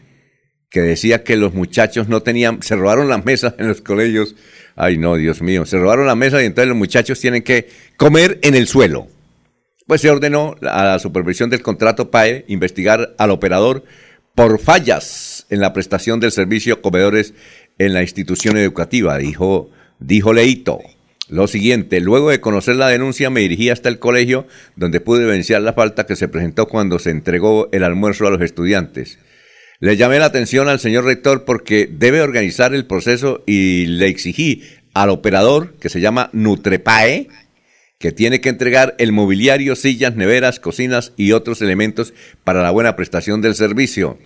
[0.70, 4.34] que decía que los muchachos no tenían, se robaron las mesas en los colegios.
[4.76, 8.38] Ay, no, Dios mío, se robaron las mesas y entonces los muchachos tienen que comer
[8.42, 9.08] en el suelo.
[9.86, 13.84] Pues se ordenó a la supervisión del contrato PAE investigar al operador
[14.34, 17.32] por fallas en la prestación del servicio comedores
[17.78, 20.80] en la institución educativa, dijo, dijo Leito.
[21.28, 25.60] Lo siguiente, luego de conocer la denuncia me dirigí hasta el colegio donde pude vencer
[25.60, 29.18] la falta que se presentó cuando se entregó el almuerzo a los estudiantes.
[29.80, 34.62] Le llamé la atención al señor rector porque debe organizar el proceso y le exigí
[34.94, 37.28] al operador, que se llama Nutrepae,
[37.98, 42.96] que tiene que entregar el mobiliario, sillas, neveras, cocinas y otros elementos para la buena
[42.96, 44.18] prestación del servicio.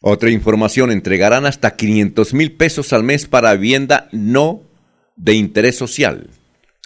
[0.00, 4.67] Otra información, entregarán hasta 500 mil pesos al mes para vivienda no
[5.18, 6.30] de interés social.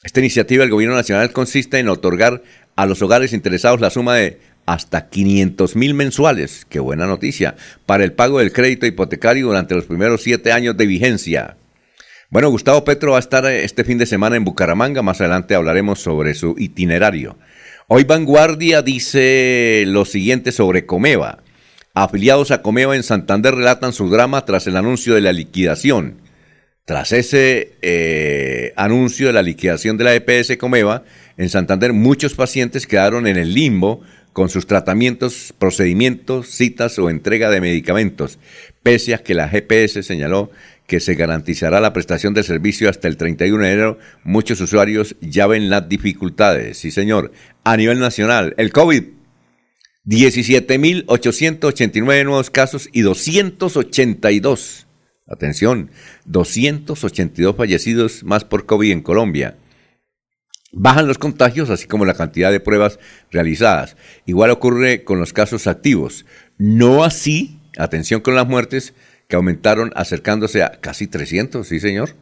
[0.03, 2.42] Esta iniciativa del Gobierno Nacional consiste en otorgar
[2.75, 8.05] a los hogares interesados la suma de hasta 500 mil mensuales, qué buena noticia, para
[8.05, 11.57] el pago del crédito hipotecario durante los primeros siete años de vigencia.
[12.31, 16.01] Bueno, Gustavo Petro va a estar este fin de semana en Bucaramanga, más adelante hablaremos
[16.01, 17.37] sobre su itinerario.
[17.88, 21.42] Hoy Vanguardia dice lo siguiente sobre Comeva.
[21.92, 26.21] Afiliados a Comeva en Santander relatan su drama tras el anuncio de la liquidación.
[26.85, 31.05] Tras ese eh, anuncio de la liquidación de la EPS Comeva,
[31.37, 34.01] en Santander muchos pacientes quedaron en el limbo
[34.33, 38.40] con sus tratamientos, procedimientos, citas o entrega de medicamentos,
[38.83, 40.51] pese a que la GPS señaló
[40.88, 45.47] que se garantizará la prestación del servicio hasta el 31 de enero, muchos usuarios ya
[45.47, 46.79] ven las dificultades.
[46.79, 47.31] Sí, señor.
[47.62, 49.05] A nivel nacional, el COVID
[50.05, 54.88] 17.889 nuevos casos y 282,
[55.26, 55.90] atención,
[56.26, 59.56] 282 fallecidos más por COVID en Colombia.
[60.72, 62.98] Bajan los contagios, así como la cantidad de pruebas
[63.30, 63.96] realizadas.
[64.24, 66.24] Igual ocurre con los casos activos.
[66.56, 68.94] No así, atención con las muertes,
[69.28, 72.16] que aumentaron acercándose a casi 300, sí señor.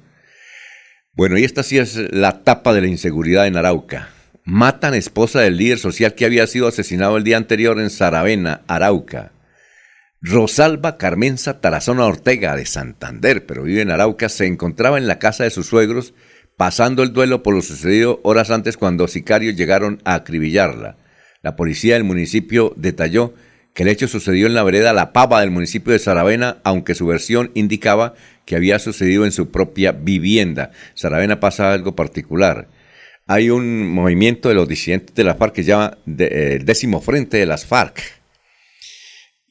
[1.12, 4.10] Bueno, y esta sí es la tapa de la inseguridad en Arauca.
[4.44, 9.32] Matan esposa del líder social que había sido asesinado el día anterior en Saravena, Arauca.
[10.22, 15.44] Rosalba Carmenza Tarazona Ortega de Santander, pero vive en Arauca, se encontraba en la casa
[15.44, 16.12] de sus suegros
[16.58, 20.98] pasando el duelo por lo sucedido horas antes cuando sicarios llegaron a acribillarla.
[21.42, 23.32] La policía del municipio detalló
[23.72, 27.06] que el hecho sucedió en la vereda La Pava del municipio de Saravena, aunque su
[27.06, 28.12] versión indicaba
[28.44, 30.70] que había sucedido en su propia vivienda.
[30.94, 32.68] Saravena pasa algo particular
[33.30, 37.36] hay un movimiento de los disidentes de la FARC que llama eh, el décimo frente
[37.36, 38.19] de las FARC.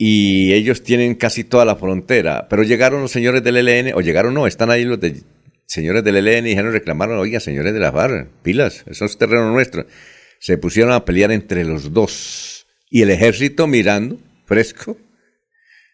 [0.02, 2.48] Y ellos tienen casi toda la frontera.
[2.50, 5.24] Pero llegaron los señores del ELN, o llegaron no, están ahí los de,
[5.66, 9.52] señores del ELN y dijeron, reclamaron, oiga, señores de la FARC, pilas, eso es terreno
[9.52, 9.86] nuestro.
[10.40, 12.66] Se pusieron a pelear entre los dos.
[12.90, 14.96] Y el ejército mirando, fresco,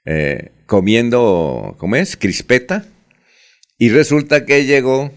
[0.05, 2.15] eh, comiendo, ¿cómo es?
[2.15, 2.85] Crispeta.
[3.79, 5.11] Y resulta que llegó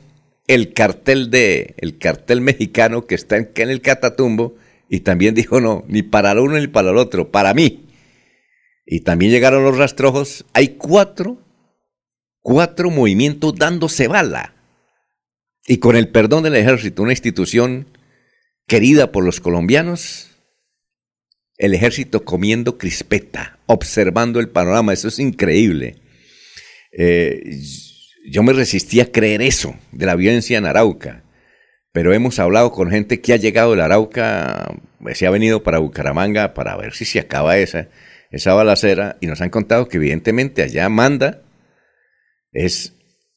[0.46, 4.56] el cartel de el cartel mexicano que está en, en el Catatumbo
[4.88, 7.87] y también dijo no, ni para el uno ni para el otro, para mí.
[8.90, 10.46] Y también llegaron los rastrojos.
[10.54, 11.38] Hay cuatro,
[12.40, 14.54] cuatro movimientos dándose bala.
[15.66, 17.86] Y con el perdón del ejército, una institución
[18.66, 20.30] querida por los colombianos,
[21.58, 24.94] el ejército comiendo crispeta, observando el panorama.
[24.94, 25.96] Eso es increíble.
[26.92, 27.60] Eh,
[28.30, 31.24] yo me resistí a creer eso de la violencia en Arauca,
[31.92, 34.74] pero hemos hablado con gente que ha llegado de Arauca,
[35.12, 37.88] se ha venido para Bucaramanga para ver si se acaba esa,
[38.30, 41.42] esa balacera y nos han contado que evidentemente allá manda
[42.52, 42.94] es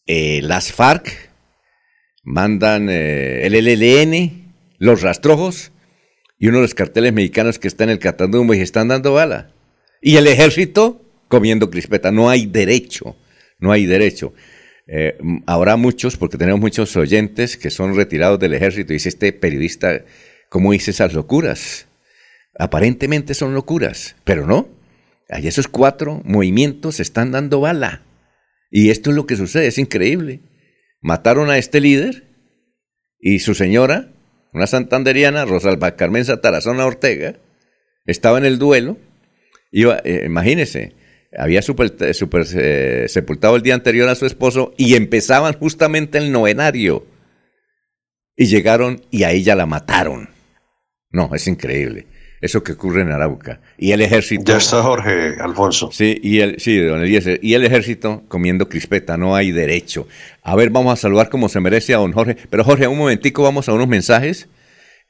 [0.08, 1.30] eh, las FARC,
[2.24, 5.72] mandan eh, el LLN, los rastrojos
[6.40, 9.52] y uno de los carteles mexicanos que está en el Catandumbo y están dando bala.
[10.02, 11.02] Y el ejército
[11.32, 12.12] comiendo crispeta.
[12.12, 13.16] No hay derecho,
[13.58, 14.34] no hay derecho.
[14.86, 18.94] Eh, habrá muchos, porque tenemos muchos oyentes que son retirados del ejército.
[18.94, 20.02] Y dice este periodista,
[20.50, 21.88] ¿cómo dice esas locuras?
[22.60, 24.68] Aparentemente son locuras, pero no.
[25.32, 28.04] Hay esos cuatro movimientos están dando bala.
[28.70, 30.42] Y esto es lo que sucede, es increíble.
[31.02, 32.28] Mataron a este líder
[33.18, 34.12] y su señora,
[34.54, 37.38] una santanderiana, Rosalba Carmen Tarazona Ortega,
[38.06, 38.98] estaba en el duelo.
[39.72, 40.96] Iba, eh, imagínese,
[41.38, 46.34] había super, super, eh, sepultado el día anterior a su esposo y empezaban justamente el
[46.34, 47.08] novenario.
[48.36, 50.30] Y llegaron y a ella la mataron.
[51.10, 52.08] No, es increíble.
[52.42, 53.62] Eso que ocurre en Arauca.
[53.78, 54.52] Y el ejército.
[54.52, 55.92] Ya está Jorge Alfonso.
[55.92, 57.40] Sí, y el, sí, don Eliezer.
[57.44, 59.16] Y el ejército comiendo crispeta.
[59.16, 60.08] No hay derecho.
[60.42, 62.36] A ver, vamos a saludar como se merece a don Jorge.
[62.50, 64.50] Pero Jorge, un momentico, vamos a unos mensajes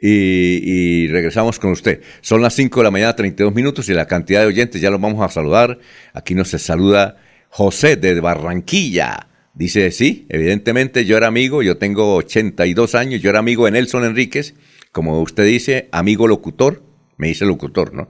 [0.01, 2.01] y, regresamos con usted.
[2.21, 4.99] Son las 5 de la mañana, 32 minutos y la cantidad de oyentes ya los
[4.99, 5.79] vamos a saludar.
[6.13, 7.17] Aquí nos saluda
[7.49, 9.27] José de Barranquilla.
[9.53, 14.05] Dice, sí, evidentemente yo era amigo, yo tengo 82 años, yo era amigo de Nelson
[14.05, 14.55] Enríquez,
[14.91, 16.81] como usted dice, amigo locutor,
[17.21, 18.09] me dice locutor, ¿no?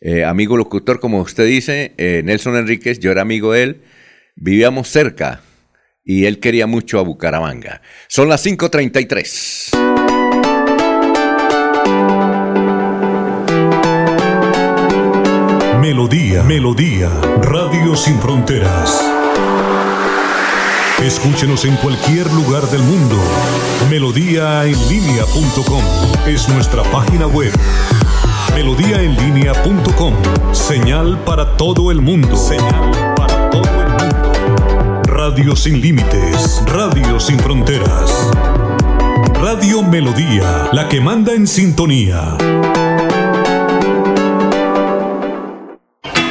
[0.00, 3.82] Eh, amigo locutor, como usted dice, eh, Nelson Enríquez, yo era amigo de él,
[4.36, 5.42] vivíamos cerca
[6.02, 7.82] y él quería mucho a Bucaramanga.
[8.08, 9.76] Son las 5.33.
[15.78, 17.10] Melodía, Melodía,
[17.42, 18.98] Radio Sin Fronteras.
[21.02, 23.16] Escúchenos en cualquier lugar del mundo.
[23.90, 25.82] Melodíaenlínea.com
[26.26, 27.52] es nuestra página web.
[28.56, 30.14] Melodíaenlínea.com,
[30.54, 32.34] señal para todo el mundo.
[32.34, 35.02] Señal para todo el mundo.
[35.04, 38.10] Radio sin límites, Radio sin fronteras.
[39.34, 42.38] Radio Melodía, la que manda en sintonía.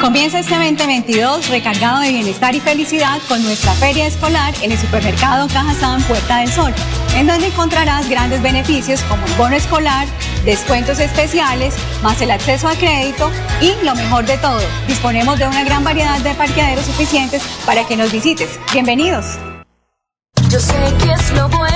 [0.00, 5.46] Comienza este 2022 recargado de bienestar y felicidad con nuestra feria escolar en el supermercado
[5.46, 6.72] Cajazán Puerta del Sol,
[7.14, 10.06] en donde encontrarás grandes beneficios como el bono escolar,
[10.46, 13.30] descuentos especiales, más el acceso a crédito
[13.60, 17.96] y lo mejor de todo, disponemos de una gran variedad de parqueaderos suficientes para que
[17.96, 18.58] nos visites.
[18.72, 19.36] Bienvenidos.
[20.48, 21.75] Yo sé que es lo bueno.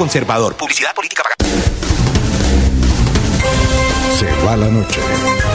[0.00, 0.56] Conservador.
[0.56, 1.36] Publicidad política pagada.
[4.18, 4.98] Se va la noche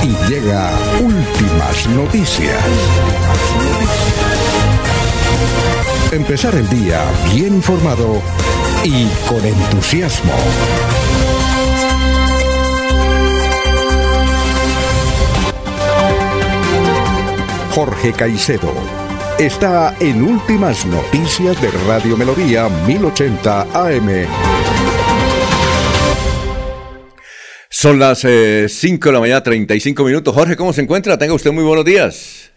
[0.04, 2.64] y llega últimas noticias.
[6.12, 7.04] Empezar el día
[7.34, 8.22] bien informado
[8.84, 10.34] y con entusiasmo.
[17.74, 19.05] Jorge Caicedo
[19.40, 24.28] está en Últimas Noticias de Radio Melodía 1080 AM.
[27.70, 30.34] Son las 5 eh, de la mañana, 35 minutos.
[30.34, 31.18] Jorge, ¿cómo se encuentra?
[31.18, 32.54] Tenga usted muy buenos días.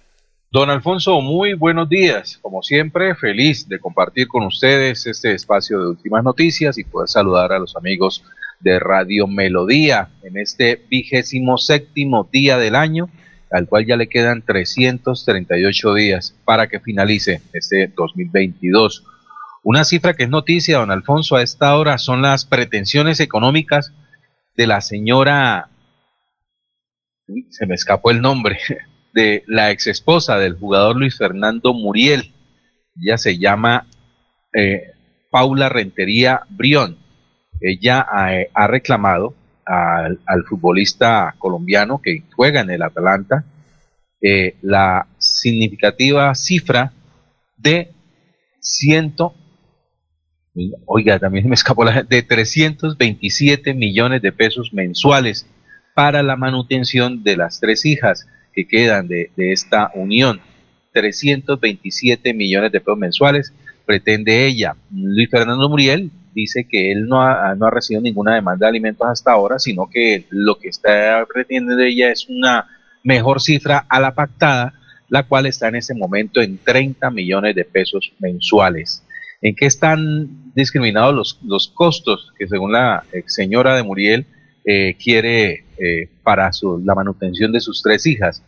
[0.52, 2.38] Don Alfonso, muy buenos días.
[2.40, 7.52] Como siempre, feliz de compartir con ustedes este espacio de últimas noticias y poder saludar
[7.52, 8.24] a los amigos
[8.60, 13.10] de Radio Melodía en este vigésimo séptimo día del año
[13.50, 19.04] al cual ya le quedan 338 días para que finalice este 2022.
[19.62, 23.92] Una cifra que es noticia, don Alfonso, a esta hora son las pretensiones económicas
[24.56, 25.68] de la señora,
[27.50, 28.58] se me escapó el nombre,
[29.14, 32.32] de la ex esposa del jugador Luis Fernando Muriel.
[33.00, 33.86] Ella se llama
[34.52, 34.92] eh,
[35.30, 36.98] Paula Rentería Brión.
[37.60, 39.34] Ella eh, ha reclamado
[39.68, 43.44] al, futbolista colombiano que juega en el Atalanta
[44.20, 46.92] eh, la significativa cifra
[47.56, 47.92] de
[48.60, 49.34] ciento
[50.86, 55.46] oiga, también me escapó la de 327 millones de pesos mensuales
[55.94, 60.40] para la manutención de las tres hijas que quedan de, de esta unión.
[60.92, 63.52] 327 millones de pesos mensuales
[63.86, 64.76] pretende ella.
[64.90, 69.06] Luis Fernando Muriel dice que él no ha, no ha recibido ninguna demanda de alimentos
[69.06, 72.66] hasta ahora, sino que lo que está pretendiendo de ella es una
[73.02, 74.74] mejor cifra a la pactada,
[75.08, 79.02] la cual está en ese momento en 30 millones de pesos mensuales.
[79.40, 84.26] ¿En qué están discriminados los, los costos que según la señora de Muriel
[84.64, 88.42] eh, quiere eh, para su, la manutención de sus tres hijas?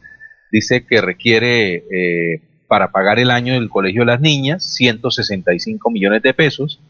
[0.50, 6.22] Dice que requiere eh, para pagar el año del colegio de las niñas 165 millones
[6.22, 6.80] de pesos,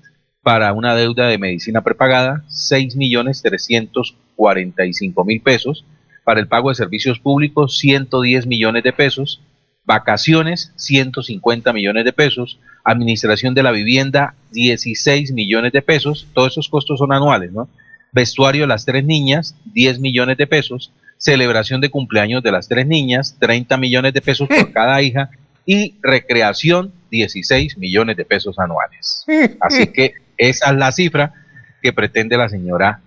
[0.43, 5.85] para una deuda de medicina prepagada 6 millones 345 mil pesos,
[6.25, 9.43] para el pago de servicios públicos 110 millones de pesos,
[9.85, 16.69] vacaciones 150 millones de pesos, administración de la vivienda 16 millones de pesos, todos esos
[16.69, 17.69] costos son anuales, ¿no?
[18.13, 22.87] Vestuario de las tres niñas 10 millones de pesos, celebración de cumpleaños de las tres
[22.87, 25.31] niñas 30 millones de pesos por cada hija.
[25.67, 29.25] Y recreación 16 millones de pesos anuales.
[29.61, 31.35] Así que esa es la cifra
[31.83, 33.01] que pretende la señora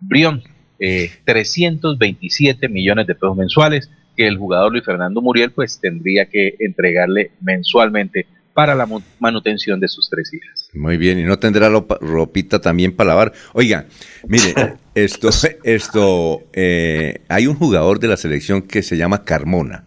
[0.00, 0.42] Brión,
[0.78, 6.56] eh, 327 millones de pesos mensuales que el jugador Luis Fernando Muriel pues tendría que
[6.58, 8.88] entregarle mensualmente para la
[9.20, 10.68] manutención de sus tres hijas.
[10.74, 13.32] Muy bien, y no tendrá ropita también para lavar.
[13.52, 13.86] Oiga,
[14.26, 14.52] mire,
[14.94, 15.30] esto,
[15.62, 19.84] esto, eh, hay un jugador de la selección que se llama Carmona.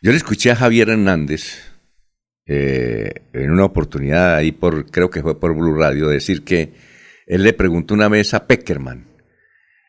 [0.00, 1.65] Yo le escuché a Javier Hernández
[2.46, 6.74] eh, en una oportunidad ahí por, creo que fue por Blue Radio, decir que
[7.26, 9.08] él le preguntó una vez a Peckerman,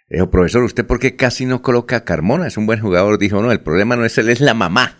[0.09, 2.47] dijo, profesor, ¿usted por qué casi no coloca a Carmona?
[2.47, 3.19] Es un buen jugador.
[3.19, 4.97] Dijo, no, el problema no es él, es la mamá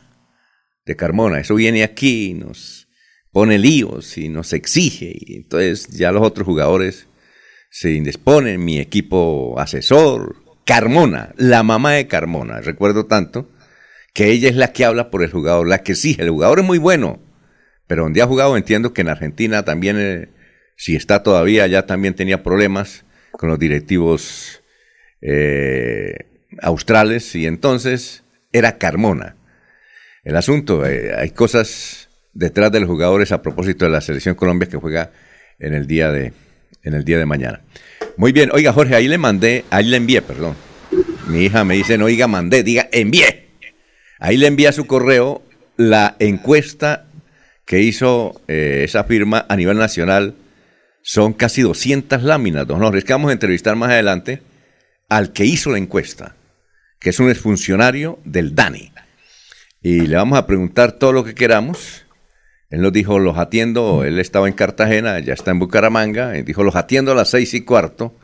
[0.85, 1.39] de Carmona.
[1.39, 2.87] Eso viene aquí, nos
[3.31, 5.13] pone líos y nos exige.
[5.19, 7.07] Y entonces ya los otros jugadores
[7.71, 10.35] se indisponen, mi equipo asesor,
[10.65, 12.61] Carmona, la mamá de Carmona.
[12.61, 13.49] Recuerdo tanto
[14.13, 16.21] que ella es la que habla por el jugador, la que exige.
[16.21, 17.19] El jugador es muy bueno,
[17.87, 20.29] pero donde ha jugado entiendo que en Argentina también, eh,
[20.75, 24.61] si está todavía, ya también tenía problemas con los directivos
[25.21, 26.15] eh,
[26.61, 29.35] australes y entonces era Carmona.
[30.23, 34.67] El asunto, eh, hay cosas detrás de los jugadores a propósito de la selección Colombia
[34.69, 35.11] que juega
[35.59, 36.33] en el día de,
[36.83, 37.61] en el día de mañana.
[38.17, 40.55] Muy bien, oiga Jorge, ahí le mandé, ahí le envié, perdón.
[41.27, 43.47] Mi hija me dice, no oiga, mandé, diga, envié.
[44.19, 45.43] Ahí le envía su correo
[45.77, 47.06] la encuesta
[47.67, 50.35] que hizo eh, esa firma a nivel nacional.
[51.03, 54.41] Son casi 200 láminas, que vamos a entrevistar más adelante
[55.09, 56.35] al que hizo la encuesta,
[56.99, 58.91] que es un exfuncionario del DANI.
[59.81, 62.05] Y le vamos a preguntar todo lo que queramos.
[62.69, 66.63] Él nos dijo, los atiendo, él estaba en Cartagena, ya está en Bucaramanga, y dijo,
[66.63, 68.17] los atiendo a las seis y cuarto,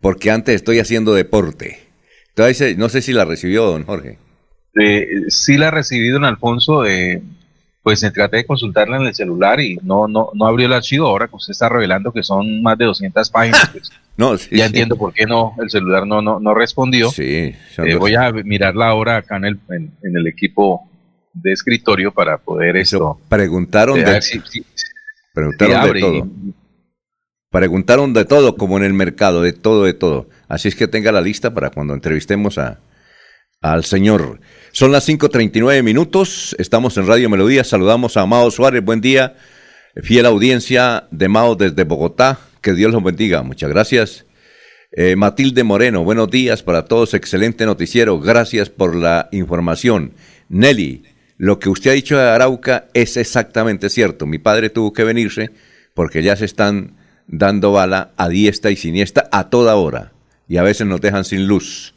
[0.00, 1.80] porque antes estoy haciendo deporte.
[2.28, 4.18] Entonces, no sé si la recibió, don Jorge.
[4.80, 6.86] Eh, sí la recibí, don Alfonso.
[6.86, 7.22] Eh,
[7.82, 11.06] pues traté de consultarla en el celular y no, no, no abrió el archivo.
[11.06, 14.96] Ahora que usted está revelando que son más de 200 páginas, pues no, ya entiendo
[14.96, 17.10] por qué no el celular no, no, no respondió.
[17.10, 20.88] Sí, eh, voy a mirarla ahora acá en el, en, el equipo
[21.32, 23.20] de escritorio para poder eso.
[23.28, 24.20] Preguntaron de,
[25.34, 26.28] preguntaron de todo.
[27.50, 30.28] Preguntaron de todo, como en el mercado, de todo, de todo.
[30.48, 32.78] Así es que tenga la lista para cuando entrevistemos a,
[33.62, 34.40] al señor.
[34.72, 39.36] Son las 5.39 minutos, estamos en Radio Melodía, saludamos a Mao Suárez, buen día,
[40.02, 44.26] fiel audiencia de Mao desde Bogotá, que Dios los bendiga, muchas gracias.
[44.90, 50.12] Eh, Matilde Moreno, buenos días para todos, excelente noticiero, gracias por la información.
[50.48, 51.04] Nelly,
[51.38, 55.50] lo que usted ha dicho de Arauca es exactamente cierto, mi padre tuvo que venirse
[55.94, 56.96] porque ya se están
[57.26, 60.12] dando bala a diestra y siniestra a toda hora.
[60.48, 61.94] Y a veces nos dejan sin luz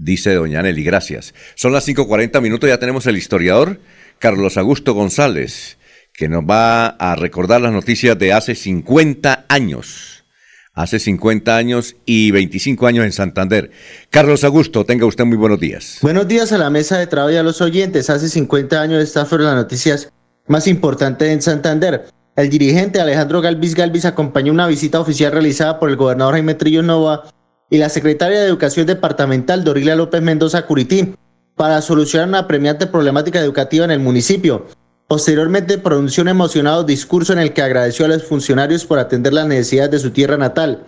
[0.00, 0.82] dice doña Nelly.
[0.82, 1.34] Gracias.
[1.54, 3.80] Son las 5.40 minutos, ya tenemos el historiador
[4.18, 5.78] Carlos Augusto González,
[6.12, 10.24] que nos va a recordar las noticias de hace 50 años.
[10.72, 13.70] Hace 50 años y 25 años en Santander.
[14.08, 15.98] Carlos Augusto, tenga usted muy buenos días.
[16.00, 18.08] Buenos días a la mesa de trabajo y a los oyentes.
[18.08, 20.12] Hace 50 años estas fueron las noticias
[20.46, 22.06] más importantes en Santander.
[22.36, 26.82] El dirigente Alejandro Galvis Galvis acompañó una visita oficial realizada por el gobernador Jaime Trillo
[26.82, 27.24] Nova
[27.70, 31.14] y la secretaria de Educación Departamental Dorilia López Mendoza Curití
[31.54, 34.66] para solucionar una premiante problemática educativa en el municipio.
[35.06, 39.46] Posteriormente pronunció un emocionado discurso en el que agradeció a los funcionarios por atender las
[39.46, 40.86] necesidades de su tierra natal.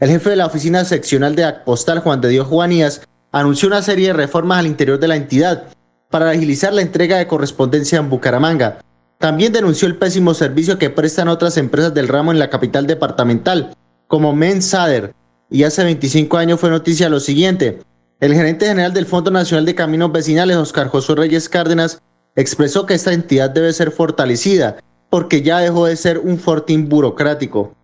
[0.00, 4.08] El jefe de la oficina seccional de Postal, Juan de Dios Juanías, anunció una serie
[4.08, 5.64] de reformas al interior de la entidad
[6.10, 8.78] para agilizar la entrega de correspondencia en Bucaramanga.
[9.18, 13.74] También denunció el pésimo servicio que prestan otras empresas del ramo en la capital departamental,
[14.06, 15.14] como Mensader,
[15.50, 17.78] y hace 25 años fue noticia lo siguiente.
[18.20, 22.00] El gerente general del Fondo Nacional de Caminos Vecinales, Oscar José Reyes Cárdenas,
[22.36, 24.76] expresó que esta entidad debe ser fortalecida
[25.10, 27.74] porque ya dejó de ser un fortín burocrático.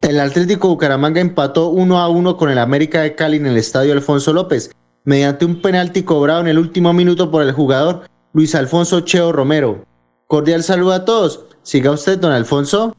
[0.00, 3.92] El Atlético Bucaramanga empató 1 a 1 con el América de Cali en el estadio
[3.92, 4.72] Alfonso López,
[5.04, 9.84] mediante un penalti cobrado en el último minuto por el jugador Luis Alfonso Cheo Romero.
[10.26, 11.44] Cordial saludo a todos.
[11.62, 12.96] Siga usted, don Alfonso.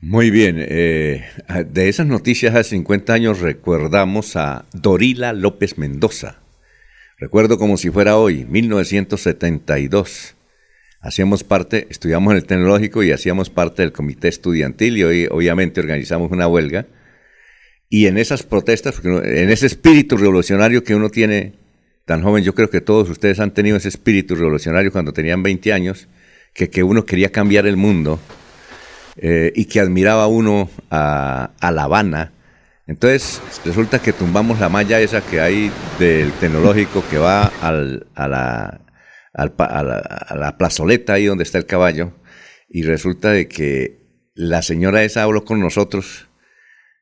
[0.00, 1.24] Muy bien, eh,
[1.66, 6.38] de esas noticias hace 50 años recordamos a Dorila López Mendoza.
[7.18, 10.36] Recuerdo como si fuera hoy, 1972.
[11.00, 15.80] Hacíamos parte, estudiamos en el tecnológico y hacíamos parte del comité estudiantil y hoy obviamente
[15.80, 16.86] organizamos una huelga.
[17.88, 21.54] Y en esas protestas, en ese espíritu revolucionario que uno tiene
[22.04, 25.72] tan joven, yo creo que todos ustedes han tenido ese espíritu revolucionario cuando tenían 20
[25.72, 26.06] años,
[26.54, 28.20] que, que uno quería cambiar el mundo
[29.20, 32.32] eh, y que admiraba uno a, La Habana.
[32.86, 38.28] Entonces resulta que tumbamos la malla esa que hay del tecnológico que va al, a,
[38.28, 38.80] la,
[39.34, 42.12] a, la, plazoleta ahí donde está el caballo
[42.68, 43.98] y resulta de que
[44.34, 46.28] la señora esa habló con nosotros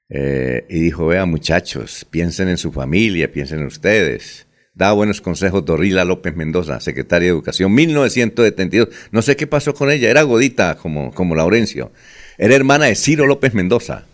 [0.09, 4.46] eh, y dijo, vea muchachos, piensen en su familia, piensen en ustedes
[4.77, 8.89] da buenos consejos Dorila López Mendoza, secretaria de Educación, 1972.
[9.11, 11.91] No sé qué pasó con ella, era godita como, como Laurencio.
[12.37, 14.05] Era hermana de Ciro López Mendoza.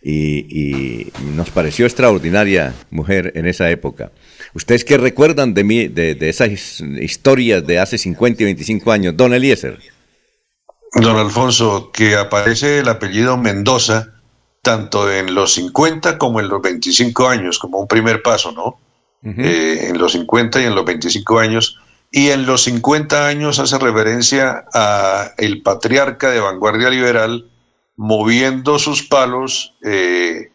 [0.00, 4.12] Y, nos pareció extraordinaria mujer en esa época.
[4.54, 9.16] ¿Ustedes qué recuerdan de, mí, de, de esas historias de hace 50 y 25 años?
[9.16, 9.80] Don Eliezer.
[10.92, 14.12] Don Alfonso, que aparece el apellido Mendoza
[14.62, 18.85] tanto en los 50 como en los 25 años, como un primer paso, ¿no?
[19.22, 21.78] Eh, en los 50 y en los 25 años.
[22.12, 27.50] Y en los 50 años hace referencia a el patriarca de vanguardia liberal
[27.96, 30.50] moviendo sus palos, eh,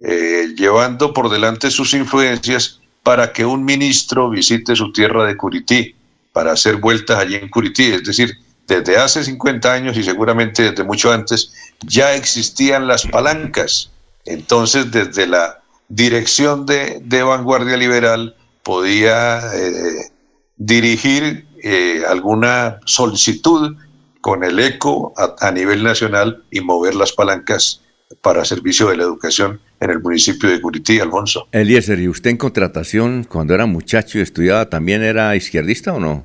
[0.00, 5.94] eh, llevando por delante sus influencias para que un ministro visite su tierra de Curití,
[6.32, 7.92] para hacer vueltas allí en Curití.
[7.92, 11.52] Es decir, desde hace 50 años y seguramente desde mucho antes,
[11.86, 13.90] ya existían las palancas.
[14.24, 15.60] Entonces, desde la
[15.94, 20.10] dirección de, vanguardia liberal podía eh,
[20.56, 23.76] dirigir eh, alguna solicitud
[24.20, 27.82] con el ECO a, nivel nacional y mover las palancas
[28.22, 31.46] para servicio de la educación en el municipio de Curití, Alfonso.
[31.52, 36.24] Eliezer, ¿y usted en contratación, cuando era muchacho y estudiaba, también era izquierdista o no?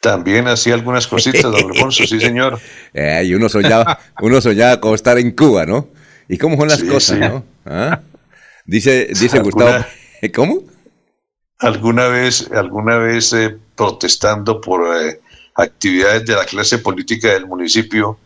[0.00, 2.58] También hacía algunas cositas, don Alfonso, sí, señor.
[2.94, 5.88] Eh, y uno soñaba, uno soñaba con estar en Cuba, ¿no?
[6.28, 7.44] ¿Y cómo son las cosas, no?
[7.66, 8.00] ¿Ah?
[8.66, 9.84] Dice, dice Gustavo,
[10.34, 10.62] ¿cómo?
[11.58, 15.20] Alguna vez, alguna vez eh, protestando por eh,
[15.54, 18.18] actividades de la clase política del municipio,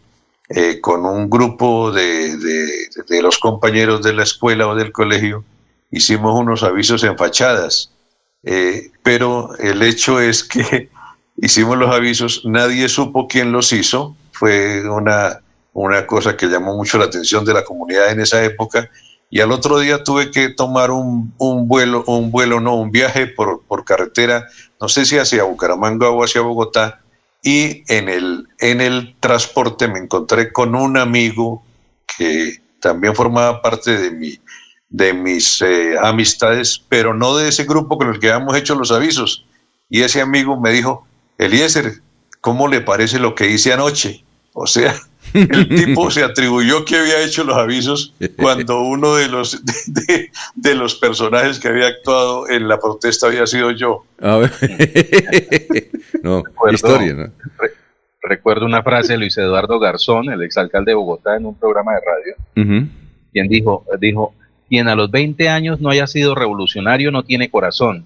[0.48, 5.44] eh, con un grupo de, de, los compañeros de la escuela o del colegio,
[5.92, 7.92] hicimos unos avisos en fachadas.
[9.04, 10.88] pero el hecho es que
[11.36, 15.40] hicimos los avisos, nadie supo quién los hizo, fue una,
[15.72, 18.90] una cosa que llamó mucho la atención de la comunidad en esa época
[19.30, 23.62] y al otro día tuve que tomar un, vuelo, un vuelo, no, un viaje por,
[23.62, 24.46] por, carretera,
[24.80, 27.00] no sé si hacia Bucaramanga o hacia Bogotá,
[27.42, 31.62] y en el, en el transporte me encontré con un amigo
[32.18, 34.38] que también formaba parte de, mi,
[34.88, 38.90] de mis eh, amistades, pero no de ese grupo con el que habíamos hecho los
[38.90, 39.46] avisos.
[39.88, 41.06] Y ese amigo me dijo,
[41.38, 42.02] Eliezer,
[42.40, 44.24] ¿cómo le parece lo que hice anoche?
[44.52, 44.94] O sea,
[45.34, 49.62] el tipo se atribuyó que había hecho los avisos cuando uno de los,
[50.54, 54.04] de, los personajes que había actuado en la protesta había sido yo.
[56.22, 57.32] no, recuerdo, historia, ¿no?
[58.22, 62.00] recuerdo una frase de Luis Eduardo Garzón, el exalcalde de Bogotá, en un programa de
[62.00, 62.86] radio,
[63.32, 64.34] quien dijo, dijo,
[64.68, 68.04] quien a los 20 años no haya sido revolucionario no tiene corazón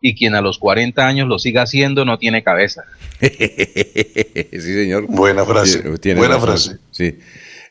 [0.00, 2.84] y quien a los 40 años lo siga haciendo no tiene cabeza.
[3.20, 5.06] sí, señor.
[5.08, 5.82] Buena frase.
[6.14, 6.78] buena frase.
[6.90, 7.18] Sí.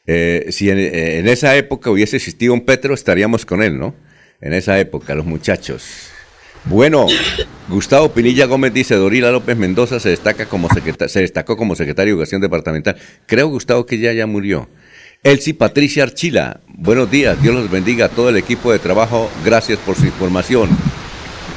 [0.08, 3.96] Eh, si eh, en, esa época hubiese existido un Petro, estaríamos con él, ¿no?
[4.42, 6.12] En esa época, los muchachos.
[6.66, 7.06] Bueno,
[7.70, 12.18] Gustavo Pinilla Gómez dice, Dorila López Mendoza se, destaca como se destacó como secretario de
[12.18, 12.98] Educación Departamental.
[13.28, 14.68] Creo, Gustavo, que ya ya murió.
[15.24, 19.80] Elsie Patricia Archila, buenos días, Dios los bendiga a todo el equipo de trabajo, gracias
[19.80, 20.70] por su información.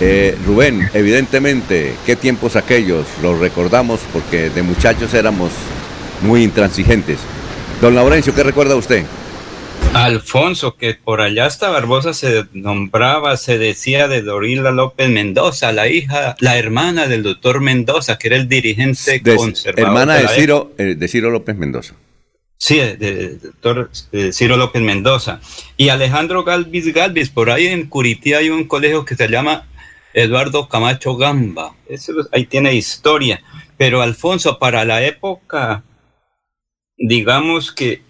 [0.01, 5.51] Eh, Rubén, evidentemente, qué tiempos aquellos, los recordamos porque de muchachos éramos
[6.22, 7.18] muy intransigentes.
[7.80, 9.05] Don Laurencio, ¿qué recuerda usted?
[9.94, 15.88] Alfonso, que por allá hasta Barbosa se nombraba, se decía de Dorila López Mendoza, la
[15.88, 19.88] hija, la hermana del doctor Mendoza, que era el dirigente conservador.
[19.88, 21.94] Hermana de, Ciro, eh, de Ciro López Mendoza.
[22.57, 23.90] Sí, del doctor
[24.32, 25.40] Ciro López Mendoza.
[25.76, 29.66] Y Alejandro Galvis Galvis, por ahí en Curití hay un colegio que se llama
[30.15, 31.75] Eduardo Camacho Gamba.
[32.33, 33.43] Ahí tiene historia.
[33.77, 35.85] Pero Alfonso, para la época,
[36.97, 38.03] digamos que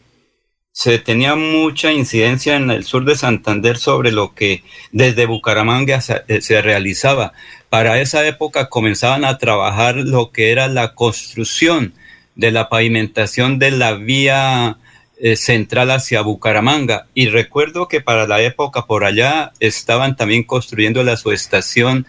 [0.72, 6.62] se tenía mucha incidencia en el sur de Santander sobre lo que desde Bucaramanga se
[6.62, 7.32] realizaba.
[7.68, 11.94] Para esa época comenzaban a trabajar lo que era la construcción
[12.36, 14.78] de la pavimentación de la vía
[15.20, 17.06] eh, central hacia Bucaramanga.
[17.14, 22.06] Y recuerdo que para la época por allá estaban también construyendo la subestación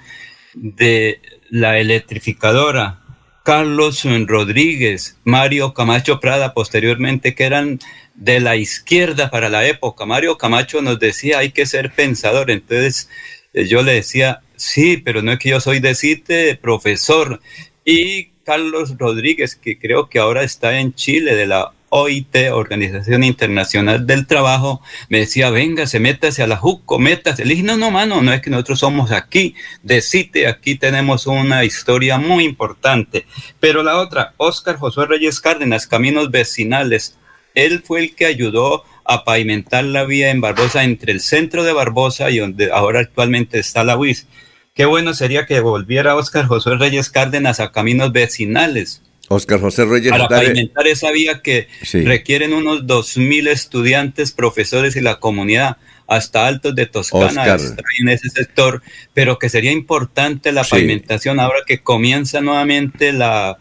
[0.54, 3.00] de la electrificadora.
[3.44, 7.80] Carlos Rodríguez, Mario Camacho Prada posteriormente, que eran
[8.14, 10.06] de la izquierda para la época.
[10.06, 12.52] Mario Camacho nos decía, hay que ser pensador.
[12.52, 13.10] Entonces
[13.54, 17.42] eh, yo le decía, sí, pero no es que yo soy de CITE, profesor.
[17.84, 24.06] Y Carlos Rodríguez, que creo que ahora está en Chile, de la OIT, Organización Internacional
[24.06, 27.46] del Trabajo, me decía, venga, se métase a la JUCO, métase.
[27.46, 31.28] Le dije, no, no, mano, no es que nosotros somos aquí, de CITE, aquí tenemos
[31.28, 33.26] una historia muy importante.
[33.60, 37.18] Pero la otra, Óscar Josué Reyes Cárdenas, Caminos Vecinales,
[37.56, 41.74] él fue el que ayudó a pavimentar la vía en Barbosa entre el centro de
[41.74, 44.28] Barbosa y donde ahora actualmente está la UIS.
[44.76, 49.02] Qué bueno sería que volviera Óscar Josué Reyes Cárdenas a caminos vecinales.
[49.30, 50.12] Óscar José Reyes.
[50.12, 55.78] Para pavimentar esa vía que requieren unos 2.000 estudiantes, profesores y la comunidad
[56.08, 57.58] hasta Altos de Toscana
[58.00, 58.82] en ese sector,
[59.14, 63.60] pero que sería importante la pavimentación ahora que comienza nuevamente la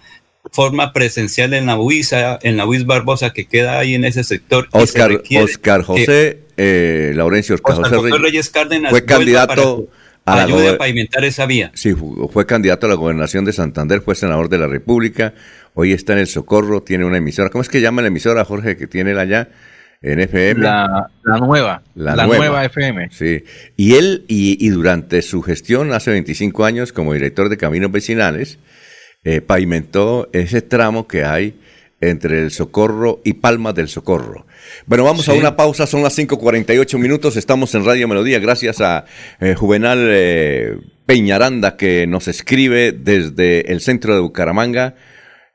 [0.51, 4.69] forma presencial en la UIS, en la UIS Barbosa que queda ahí en ese sector.
[4.73, 9.89] Oscar, Oscar José, eh, Laurencio Oscar, José Reyes, Cárdenas fue candidato
[10.33, 11.71] a ayude a pavimentar esa vía.
[11.75, 15.35] Sí, fue candidato a la gobernación de Santander, fue senador de la República,
[15.75, 17.51] hoy está en el Socorro, tiene una emisora.
[17.51, 19.49] ¿Cómo es que llama la emisora, Jorge, que tiene él allá?
[20.01, 20.63] En FM.
[20.63, 21.11] La,
[21.41, 21.83] nueva.
[21.97, 22.65] La, nueva.
[22.65, 23.09] FM.
[23.11, 23.43] Sí.
[23.77, 28.61] Y él, y, y, durante su gestión, hace 25 años, como director de Caminos Vecinales,
[29.25, 31.59] eh, pavimentó ese tramo que hay
[32.01, 34.47] entre el Socorro y Palmas del Socorro.
[34.87, 39.05] Bueno, vamos a una pausa, son las 5.48 minutos, estamos en Radio Melodía, gracias a
[39.41, 44.95] eh, Juvenal eh, Peñaranda que nos escribe desde el centro de Bucaramanga.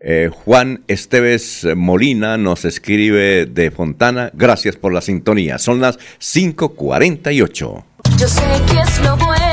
[0.06, 7.84] Eh, Juan Esteves Molina nos escribe de Fontana, gracias por la sintonía, son las 5.48.
[8.18, 9.53] Yo sé que es lo bueno.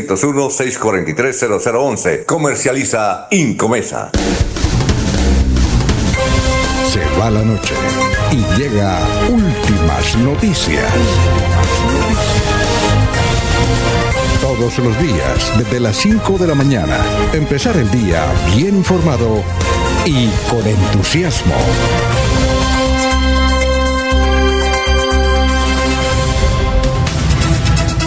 [0.07, 2.25] 301-643-0011.
[2.25, 4.11] Comercializa Incomesa.
[6.91, 7.75] Se va la noche
[8.31, 8.99] y llega
[9.29, 10.91] últimas noticias.
[14.41, 16.97] Todos los días, desde las 5 de la mañana,
[17.33, 18.25] empezar el día
[18.55, 19.43] bien informado
[20.05, 21.55] y con entusiasmo.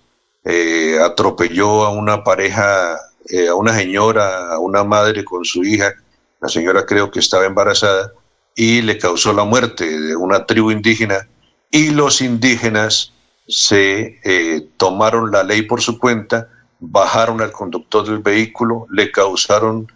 [0.45, 2.97] eh, atropelló a una pareja,
[3.29, 5.93] eh, a una señora, a una madre con su hija,
[6.41, 8.13] la señora creo que estaba embarazada,
[8.55, 11.27] y le causó la muerte de una tribu indígena,
[11.71, 13.13] y los indígenas
[13.47, 19.91] se eh, tomaron la ley por su cuenta, bajaron al conductor del vehículo, le causaron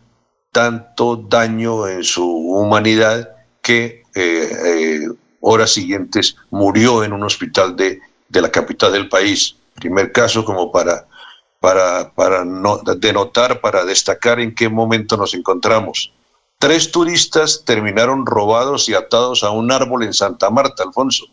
[0.51, 3.29] tanto daño en su humanidad
[3.61, 4.03] que
[5.41, 9.55] horas siguientes murió en un hospital de, de la capital del país.
[9.75, 11.05] Primer caso como para,
[11.59, 16.11] para, para no, denotar, para destacar en qué momento nos encontramos.
[16.59, 21.25] Tres turistas terminaron robados y atados a un árbol en Santa Marta, Alfonso.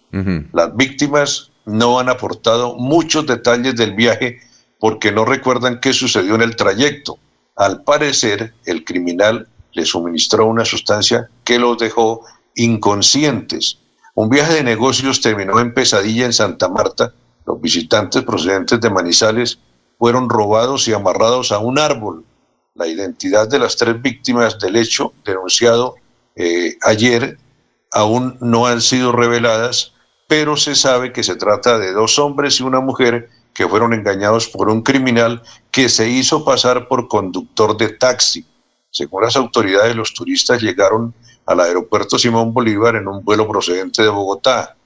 [0.53, 4.41] Las víctimas no han aportado muchos detalles del viaje
[4.79, 7.19] porque no recuerdan qué sucedió en el trayecto.
[7.57, 12.21] Al parecer, el criminal le suministró una sustancia que los dejó
[12.55, 13.79] inconscientes.
[14.17, 17.13] Un viaje de negocios terminó en pesadilla en Santa Marta.
[17.47, 19.59] Los visitantes procedentes de Manizales
[19.99, 22.25] fueron robados y amarrados a un árbol.
[22.75, 25.97] La identidad de las tres víctimas del hecho denunciado
[26.37, 27.39] eh, ayer
[27.91, 29.93] aún no han sido reveladas,
[30.29, 34.49] pero se sabe que se trata de dos hombres y una mujer que fueron engañados
[34.49, 35.43] por un criminal
[35.73, 38.47] que se hizo pasar por conductor de taxi.
[38.91, 41.15] Según las autoridades, los turistas llegaron
[41.47, 44.77] al aeropuerto Simón Bolívar en un vuelo procedente de Bogotá.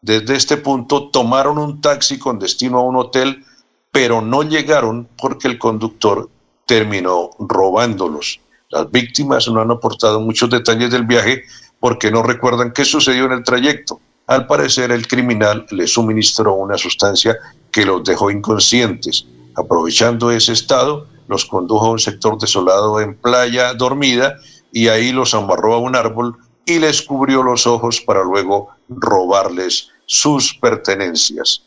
[0.00, 3.44] Desde este punto tomaron un taxi con destino a un hotel,
[3.90, 6.28] pero no llegaron porque el conductor
[6.66, 8.40] terminó robándolos.
[8.68, 11.44] Las víctimas no han aportado muchos detalles del viaje
[11.80, 14.00] porque no recuerdan qué sucedió en el trayecto.
[14.26, 17.36] Al parecer, el criminal les suministró una sustancia
[17.70, 19.26] que los dejó inconscientes.
[19.54, 24.36] Aprovechando ese estado, los condujo a un sector desolado en playa dormida
[24.76, 29.88] y ahí los amarró a un árbol y les cubrió los ojos para luego robarles
[30.04, 31.62] sus pertenencias.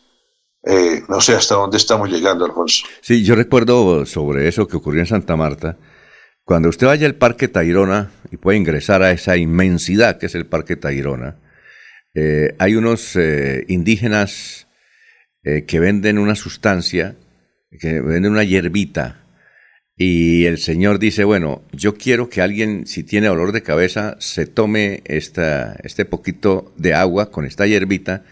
[0.64, 2.86] Eh, no sé hasta dónde estamos llegando, Alfonso.
[3.00, 5.76] Sí, yo recuerdo sobre eso que ocurrió en Santa Marta.
[6.44, 10.46] Cuando usted vaya al Parque Tayrona y puede ingresar a esa inmensidad que es el
[10.46, 11.34] Parque Tayrona,
[12.14, 14.68] eh, hay unos eh, indígenas
[15.42, 17.16] que venden una sustancia,
[17.80, 19.20] que venden una hierbita
[20.02, 24.46] y el Señor dice, bueno, yo quiero que alguien, si tiene dolor de cabeza, se
[24.46, 28.24] tome este poquito de agua con esta hierbita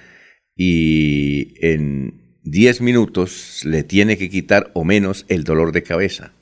[0.57, 6.33] y en 10 minutos le tiene que quitar o menos el dolor de cabeza.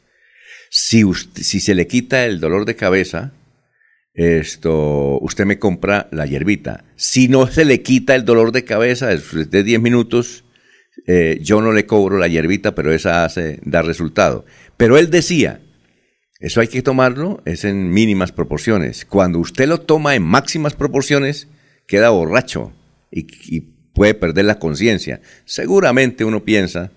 [0.71, 1.03] Si,
[1.35, 3.33] si se le quita el dolor de cabeza,
[4.15, 6.85] esto, usted me compra la hierbita.
[6.95, 10.45] Si no se le quita el dolor de cabeza después de 10 minutos,
[11.07, 14.45] eh, yo no le cobro la hierbita, pero esa hace, da resultado.
[14.77, 15.61] Pero él decía,
[16.39, 19.05] eso hay que tomarlo, es en mínimas proporciones.
[19.07, 21.49] Cuando usted lo toma en máximas proporciones,
[21.87, 22.73] queda borracho
[23.11, 25.23] y, puede perder la conciencia.
[25.47, 26.91] Seguramente uno piensa,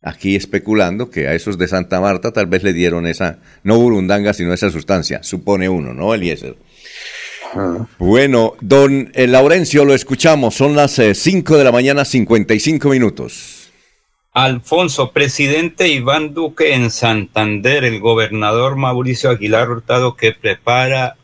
[0.00, 4.32] aquí especulando, que a esos de Santa Marta tal vez le dieron esa, no burundanga,
[4.32, 6.56] sino esa sustancia, supone uno, ¿no, Eliezer?
[7.98, 13.57] Bueno, don eh, Laurencio, lo escuchamos, son las 5 eh, de la mañana, 55 minutos.
[14.32, 21.16] Alfonso, presidente Iván Duque en Santander, el gobernador Mauricio Aguilar Hurtado que prepara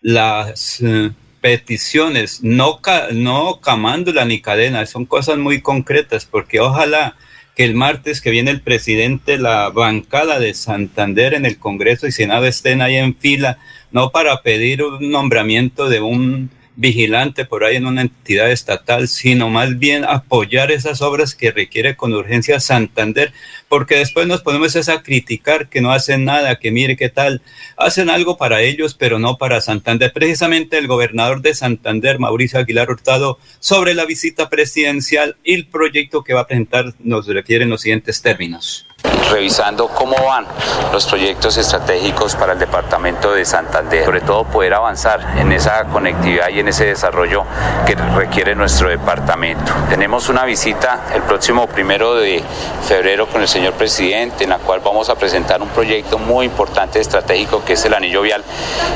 [0.00, 2.80] las eh, peticiones, no,
[3.12, 7.16] no camándula ni cadena, son cosas muy concretas, porque ojalá
[7.56, 12.12] que el martes que viene el presidente, la bancada de Santander en el Congreso y
[12.12, 13.58] Senado estén ahí en fila,
[13.90, 19.48] no para pedir un nombramiento de un vigilante por ahí en una entidad estatal, sino
[19.50, 23.32] más bien apoyar esas obras que requiere con urgencia Santander,
[23.68, 27.42] porque después nos ponemos a criticar que no hacen nada, que mire qué tal,
[27.76, 30.12] hacen algo para ellos, pero no para Santander.
[30.12, 36.24] Precisamente el gobernador de Santander, Mauricio Aguilar Hurtado, sobre la visita presidencial y el proyecto
[36.24, 38.86] que va a presentar, nos refiere en los siguientes términos
[39.30, 40.46] revisando cómo van
[40.92, 46.50] los proyectos estratégicos para el departamento de Santander, sobre todo poder avanzar en esa conectividad
[46.50, 47.44] y en ese desarrollo
[47.86, 49.72] que requiere nuestro departamento.
[49.88, 52.42] Tenemos una visita el próximo primero de
[52.86, 57.00] febrero con el señor presidente, en la cual vamos a presentar un proyecto muy importante
[57.00, 58.44] estratégico que es el anillo vial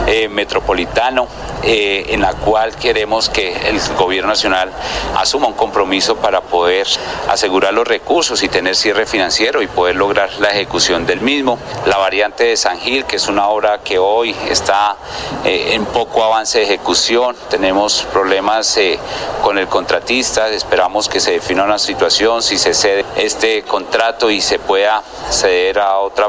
[0.06, 1.28] eh, metropolitano,
[1.62, 4.70] eh, en la cual queremos que el gobierno nacional
[5.16, 6.86] asuma un compromiso para poder
[7.28, 11.58] asegurar los recursos y tener cierre financiero y poder lograr la ejecución del mismo.
[11.86, 14.96] La variante de San Gil, que es una obra que hoy está
[15.44, 18.98] eh, en poco avance de ejecución, tenemos problemas eh,
[19.42, 24.40] con el contratista, esperamos que se defina una situación, si se cede este contrato y
[24.40, 26.28] se pueda ceder a otra,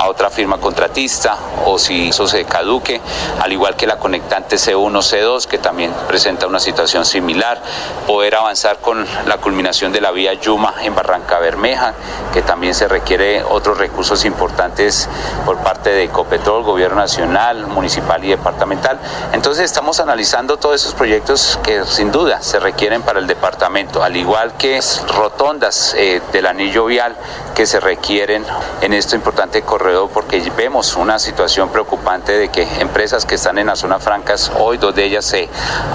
[0.00, 1.36] a otra firma contratista
[1.66, 3.00] o si eso se caduque,
[3.40, 7.60] al igual que la conectante C1, C2, que también presenta una situación similar,
[8.06, 11.94] poder avanzar con la culminación de la vía Yuma en Barranca Bermeja,
[12.32, 13.01] que también se requiere
[13.48, 15.08] otros recursos importantes
[15.44, 18.98] por parte de Ecopetrol, Gobierno Nacional, Municipal y Departamental.
[19.32, 24.16] Entonces estamos analizando todos esos proyectos que sin duda se requieren para el departamento, al
[24.16, 24.80] igual que
[25.14, 27.16] rotondas eh, del anillo vial
[27.54, 28.44] que se requieren
[28.80, 33.66] en este importante corredor porque vemos una situación preocupante de que empresas que están en
[33.66, 35.48] las zonas francas, hoy dos de ellas se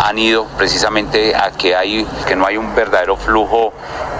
[0.04, 3.74] han ido precisamente a que, hay, que no hay un verdadero flujo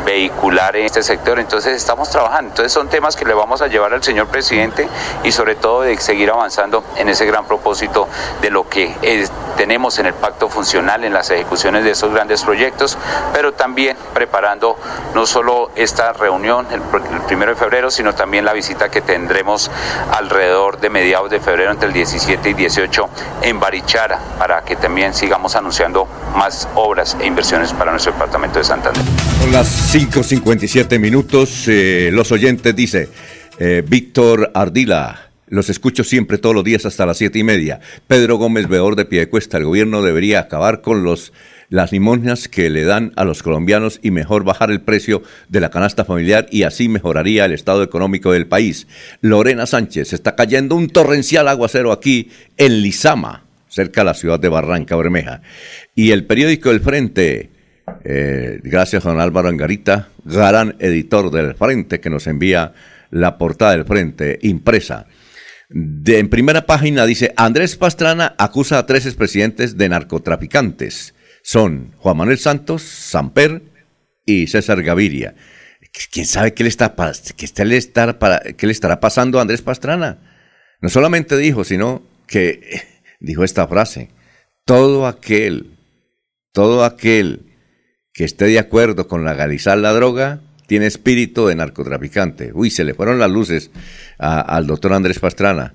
[0.06, 1.40] vehicular en este sector.
[1.40, 2.50] Entonces estamos trabajando.
[2.50, 4.88] Entonces son temas que le vamos a llevar al señor presidente
[5.24, 8.08] y sobre todo de seguir avanzando en ese gran propósito
[8.40, 8.94] de lo que
[9.58, 12.98] tenemos en el pacto funcional, en las ejecuciones de esos grandes proyectos,
[13.34, 14.78] pero también preparando
[15.14, 16.82] no solo esta reunión el,
[17.28, 19.70] primero de febrero, sino también la visita que tendremos
[20.12, 23.10] alrededor de mediados de febrero entre el 17 y 18
[23.42, 28.66] en Barichara, para que también sigamos anunciando más obras e inversiones para nuestro departamento de
[28.66, 29.04] Santander.
[29.42, 31.66] Son las 5.57 minutos.
[31.68, 33.10] Eh, los oyentes dice
[33.60, 35.27] eh, Víctor Ardila.
[35.48, 37.80] Los escucho siempre todos los días hasta las siete y media.
[38.08, 39.58] Pedro Gómez Veor de Piedecuesta.
[39.58, 41.32] El gobierno debería acabar con los
[41.70, 45.70] las limosnas que le dan a los colombianos y mejor bajar el precio de la
[45.70, 48.88] canasta familiar y así mejoraría el estado económico del país.
[49.22, 54.50] Lorena Sánchez, está cayendo un torrencial aguacero aquí en Lizama, cerca de la ciudad de
[54.50, 55.42] Barranca Bermeja.
[55.94, 57.50] Y el periódico El Frente,
[58.04, 62.74] eh, gracias don Álvaro Angarita, gran editor del Frente, que nos envía
[63.12, 65.08] la portada del Frente impresa.
[65.70, 71.14] En primera página dice, Andrés Pastrana acusa a tres expresidentes de narcotraficantes
[71.48, 73.62] son Juan Manuel Santos, Samper
[74.26, 75.34] y César Gaviria.
[76.12, 76.94] ¿Quién sabe qué le, está,
[77.38, 80.20] qué le estará pasando a Andrés Pastrana?
[80.82, 82.82] No solamente dijo, sino que
[83.22, 84.10] dijo esta frase,
[84.66, 85.78] todo aquel,
[86.52, 87.56] todo aquel
[88.12, 92.52] que esté de acuerdo con legalizar la droga, tiene espíritu de narcotraficante.
[92.54, 93.72] Uy, se le fueron las luces
[94.20, 95.74] al doctor Andrés Pastrana.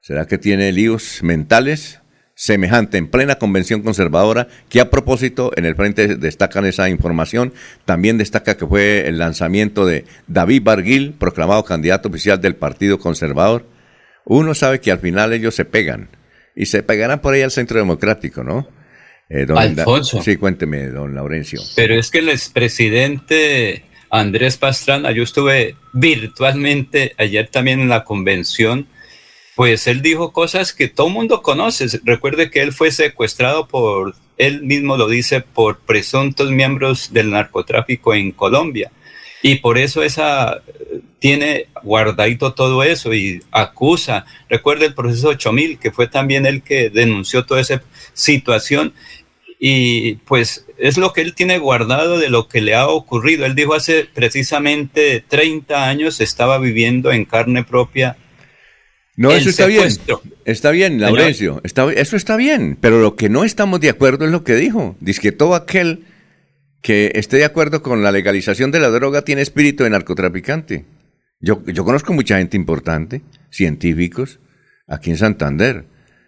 [0.00, 2.00] ¿Será que tiene líos mentales?
[2.34, 7.52] semejante en plena convención conservadora, que a propósito en el frente destacan esa información,
[7.84, 13.66] también destaca que fue el lanzamiento de David Barguil, proclamado candidato oficial del Partido Conservador.
[14.24, 16.08] Uno sabe que al final ellos se pegan,
[16.56, 18.66] y se pegarán por ahí al Centro Democrático, ¿no?
[19.28, 20.20] Eh, Alfonso.
[20.22, 21.60] Sí, cuénteme, don Laurencio.
[21.76, 28.86] Pero es que el expresidente Andrés Pastrana, yo estuve virtualmente ayer también en la convención
[29.54, 31.86] pues él dijo cosas que todo mundo conoce.
[32.04, 38.14] Recuerde que él fue secuestrado por, él mismo lo dice, por presuntos miembros del narcotráfico
[38.14, 38.90] en Colombia.
[39.42, 40.62] Y por eso esa
[41.18, 44.24] tiene guardadito todo eso y acusa.
[44.48, 47.82] Recuerde el proceso 8000, que fue también el que denunció toda esa
[48.14, 48.94] situación.
[49.64, 53.46] Y pues es lo que él tiene guardado de lo que le ha ocurrido.
[53.46, 58.16] Él dijo hace precisamente 30 años estaba viviendo en carne propia
[59.16, 59.88] no, eso está bien.
[60.44, 61.60] Está bien, Laurencio.
[61.64, 62.78] Está, eso está bien.
[62.80, 64.96] Pero lo que no estamos de acuerdo es lo que dijo.
[65.00, 66.04] Dice que todo aquel
[66.80, 70.86] que esté de acuerdo con la legalización de la droga tiene espíritu de narcotraficante.
[71.40, 74.40] Yo, yo conozco mucha gente importante, científicos,
[74.86, 75.84] aquí en Santander.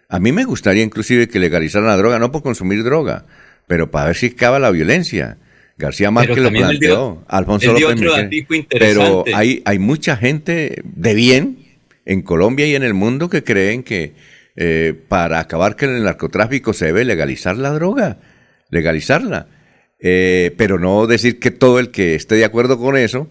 [0.09, 3.25] A mí me gustaría inclusive que legalizaran la droga, no por consumir droga,
[3.67, 5.37] pero para ver si acaba la violencia.
[5.77, 11.57] García Márquez lo planteó, Alfonso López Pero hay, hay mucha gente de bien
[12.05, 14.13] en Colombia y en el mundo que creen que
[14.55, 18.19] eh, para acabar con el narcotráfico se debe legalizar la droga,
[18.69, 19.47] legalizarla.
[19.99, 23.27] Eh, pero no decir que todo el que esté de acuerdo con eso,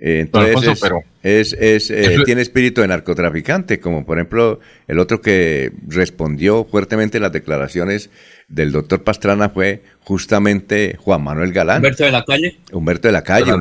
[0.00, 0.82] eh, entonces
[1.22, 1.92] es, es,
[2.24, 8.10] tiene espíritu de narcotraficante, como por ejemplo el otro que respondió fuertemente a las declaraciones
[8.48, 11.78] del doctor Pastrana fue justamente Juan Manuel Galán.
[11.78, 12.56] Humberto de la Calle.
[12.72, 13.52] Humberto de la Calle.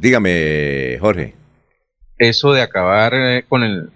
[0.00, 1.34] dígame, Jorge
[2.18, 3.90] eso de acabar eh, con el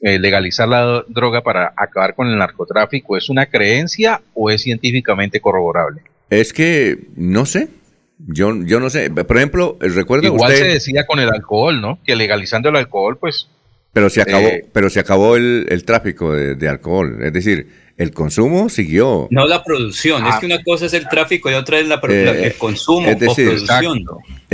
[0.00, 5.40] eh, legalizar la droga para acabar con el narcotráfico es una creencia o es científicamente
[5.40, 6.00] corroborable?
[6.30, 7.68] Es que no sé.
[8.26, 9.10] Yo, yo no sé.
[9.10, 11.98] Por ejemplo, recuerda Igual se decía con el alcohol, ¿no?
[12.04, 13.48] Que legalizando el alcohol, pues.
[13.92, 17.18] Pero se acabó, eh, pero se acabó el, tráfico de, alcohol.
[17.22, 19.26] Es decir, el consumo siguió.
[19.30, 20.24] No la producción.
[20.26, 20.38] es ah.
[20.38, 24.04] que una cosa es el tráfico y otra es la, el consumo o producción.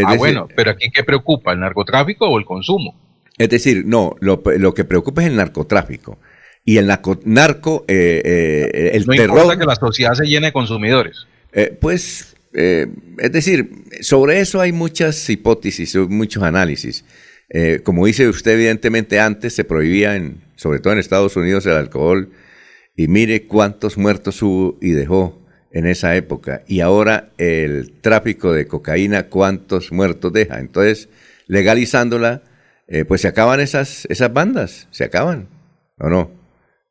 [0.05, 2.95] ah, bueno, pero aquí qué preocupa, el narcotráfico o el consumo.
[3.37, 6.19] Es decir, no, lo, lo que preocupa es el narcotráfico.
[6.69, 9.39] Y el narco, narco eh, eh, el no terror...
[9.39, 11.27] importa que la sociedad se llene de consumidores.
[11.53, 12.87] Eh, pues, eh,
[13.19, 17.05] es decir, sobre eso hay muchas hipótesis, muchos análisis.
[17.51, 21.77] Eh, como dice usted, evidentemente antes se prohibía, en, sobre todo en Estados Unidos, el
[21.77, 22.31] alcohol.
[22.97, 25.39] Y mire cuántos muertos hubo y dejó
[25.71, 26.63] en esa época.
[26.67, 30.59] Y ahora el tráfico de cocaína, cuántos muertos deja.
[30.59, 31.11] Entonces,
[31.49, 32.43] legalizándola,
[32.89, 35.49] eh, pues se acaban esas, esas bandas, se acaban,
[35.99, 36.31] ¿o no?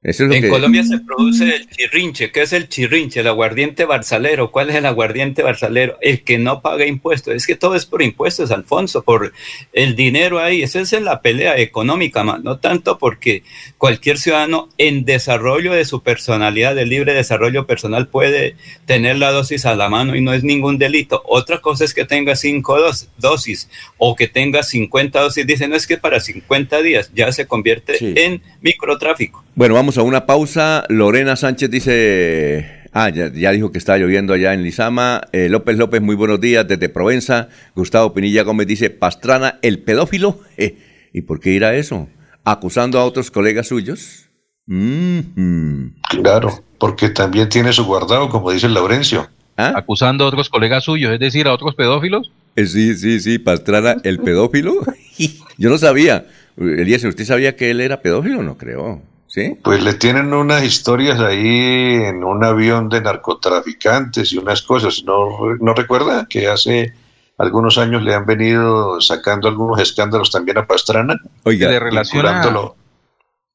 [0.07, 2.31] Eso es lo en que- Colombia se produce el chirrinche.
[2.31, 3.21] ¿Qué es el chirrinche?
[3.21, 4.51] El aguardiente barzalero.
[4.51, 5.97] ¿Cuál es el aguardiente barzalero?
[5.99, 7.33] El que no paga impuestos.
[7.33, 9.33] Es que todo es por impuestos, Alfonso, por
[9.73, 10.61] el dinero ahí.
[10.61, 13.41] Esa es la pelea económica, ma, no tanto porque
[13.79, 19.65] cualquier ciudadano en desarrollo de su personalidad, de libre desarrollo personal, puede tener la dosis
[19.65, 21.23] a la mano y no es ningún delito.
[21.25, 25.47] Otra cosa es que tenga cinco dos- dosis o que tenga 50 dosis.
[25.47, 29.43] Dicen, no es que para 50 días ya se convierte en microtráfico.
[29.55, 30.83] Bueno, vamos a una pausa.
[30.89, 35.21] Lorena Sánchez dice, ah, ya, ya dijo que está lloviendo allá en Lizama.
[35.31, 37.47] Eh, López López, muy buenos días desde Provenza.
[37.73, 40.39] Gustavo Pinilla Gómez dice, Pastrana, el pedófilo.
[40.57, 40.77] Eh,
[41.13, 42.09] ¿Y por qué irá eso?
[42.43, 44.29] ¿Acusando a otros colegas suyos?
[44.65, 45.95] Mhm.
[46.09, 49.29] Claro, porque también tiene su guardado, como dice Laurencio.
[49.55, 52.29] Acusando a otros colegas suyos, es decir, a otros pedófilos.
[52.57, 54.73] Eh, Sí, sí, sí, Pastrana, el pedófilo.
[55.57, 56.25] Yo no sabía.
[56.57, 58.43] Eliezer, ¿usted sabía que él era pedófilo?
[58.43, 59.01] No creo.
[59.35, 59.53] ¿Sí?
[59.61, 65.03] Pues le tienen unas historias ahí en un avión de narcotraficantes y unas cosas.
[65.03, 66.93] ¿No, no recuerda que hace
[67.37, 71.19] algunos años le han venido sacando algunos escándalos también a Pastrana?
[71.43, 72.41] se le relaciona,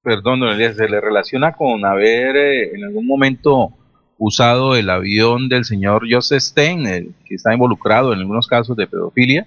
[0.02, 3.70] perdón, don Elías, se le relaciona con haber eh, en algún momento
[4.18, 8.86] usado el avión del señor Joseph Stein, el que está involucrado en algunos casos de
[8.86, 9.46] pedofilia,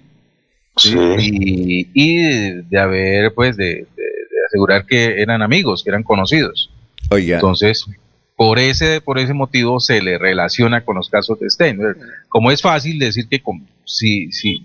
[0.74, 0.98] ¿sí?
[1.16, 3.86] y, y de haber, pues, de
[4.54, 6.70] asegurar que eran amigos, que eran conocidos.
[7.10, 7.36] Oiga.
[7.36, 7.84] Entonces,
[8.36, 11.78] por ese, por ese motivo se le relaciona con los casos de Stein.
[12.28, 14.60] Como es fácil decir que con- si, si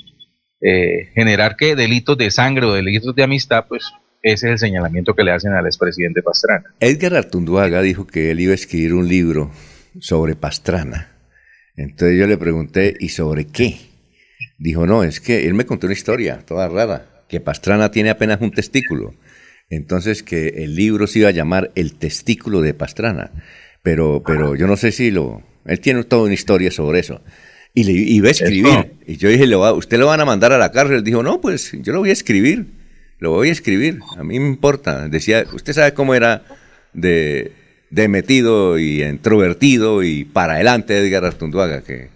[0.62, 3.84] eh, generar que delitos de sangre o delitos de amistad, pues
[4.22, 6.66] ese es el señalamiento que le hacen al expresidente Pastrana.
[6.80, 9.52] Edgar Artunduaga dijo que él iba a escribir un libro
[10.00, 11.10] sobre Pastrana.
[11.76, 13.78] Entonces yo le pregunté, ¿y sobre qué?
[14.58, 18.42] Dijo, no, es que él me contó una historia toda rara, que Pastrana tiene apenas
[18.42, 19.14] un testículo.
[19.70, 23.32] Entonces que el libro se iba a llamar El testículo de Pastrana.
[23.84, 25.44] Pero, pero yo no sé si lo...
[25.66, 27.22] Él tiene toda una historia sobre eso.
[27.74, 28.68] Y le iba a escribir.
[28.74, 28.88] Eso.
[29.06, 31.04] Y yo dije, "¿Lo va- ¿usted lo van a mandar a la cárcel?
[31.04, 32.66] Dijo, no, pues yo lo voy a escribir.
[33.20, 34.00] Lo voy a escribir.
[34.18, 35.08] A mí me importa.
[35.08, 36.44] Decía, usted sabe cómo era
[36.94, 37.52] de,
[37.92, 42.10] de metido y introvertido y para adelante Edgar Artunduaga, que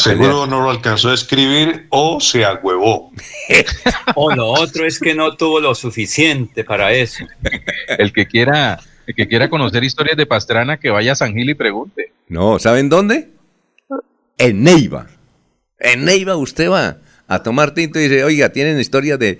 [0.00, 3.10] Seguro no lo alcanzó a escribir o se agüevó.
[4.16, 7.24] O lo otro es que no tuvo lo suficiente para eso.
[7.98, 11.50] El que quiera, el que quiera conocer historias de Pastrana, que vaya a San Gil
[11.50, 12.12] y pregunte.
[12.28, 13.30] No, ¿saben dónde?
[14.38, 15.08] En Neiva.
[15.78, 19.38] En Neiva usted va a tomar tinto y dice, oiga, tienen historias de,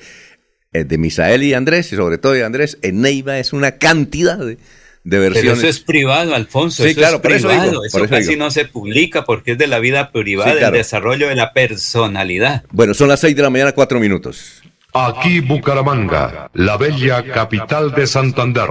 [0.72, 2.78] eh, de Misael y Andrés, y sobre todo de Andrés.
[2.82, 4.58] En Neiva es una cantidad de,
[5.04, 6.82] de Pero eso es privado, Alfonso.
[6.82, 7.70] Sí, eso claro, es por eso privado.
[7.70, 8.44] digo, eso por eso casi digo.
[8.44, 10.74] no se publica porque es de la vida privada, Sí, claro.
[10.74, 12.64] el desarrollo de la personalidad.
[12.72, 14.62] Bueno, son las seis de la mañana, cuatro minutos.
[14.94, 18.70] Aquí Bucaramanga, la bella capital de Santander.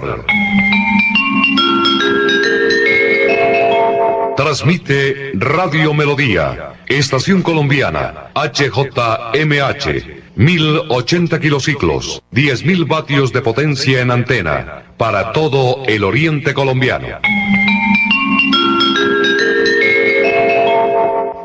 [4.36, 15.31] Transmite Radio Melodía, Estación Colombiana, HJMH, 1080 kilociclos, 10.000 vatios de potencia en antena, para
[15.31, 17.07] todo el oriente colombiano.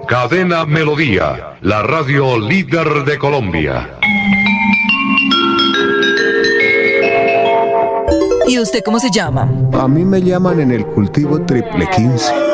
[0.06, 3.98] Cadena Melodía, la radio líder de Colombia.
[8.46, 9.46] ¿Y usted cómo se llama?
[9.74, 12.47] A mí me llaman en el cultivo triple 15.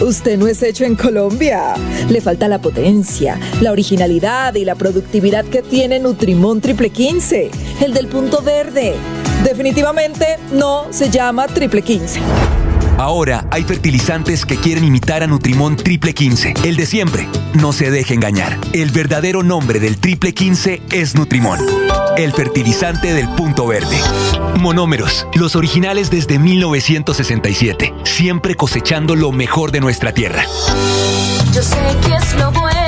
[0.00, 1.74] Usted no es hecho en Colombia.
[2.08, 7.50] Le falta la potencia, la originalidad y la productividad que tiene Nutrimón Triple 15,
[7.84, 8.94] el del punto verde.
[9.44, 12.67] Definitivamente no se llama Triple 15.
[12.98, 17.28] Ahora hay fertilizantes que quieren imitar a Nutrimón Triple 15, el de siempre.
[17.54, 18.58] No se deje engañar.
[18.72, 21.60] El verdadero nombre del Triple 15 es Nutrimón,
[22.16, 23.96] el fertilizante del punto verde.
[24.58, 30.42] Monómeros, los originales desde 1967, siempre cosechando lo mejor de nuestra tierra.
[31.54, 32.87] Yo sé que es lo bueno.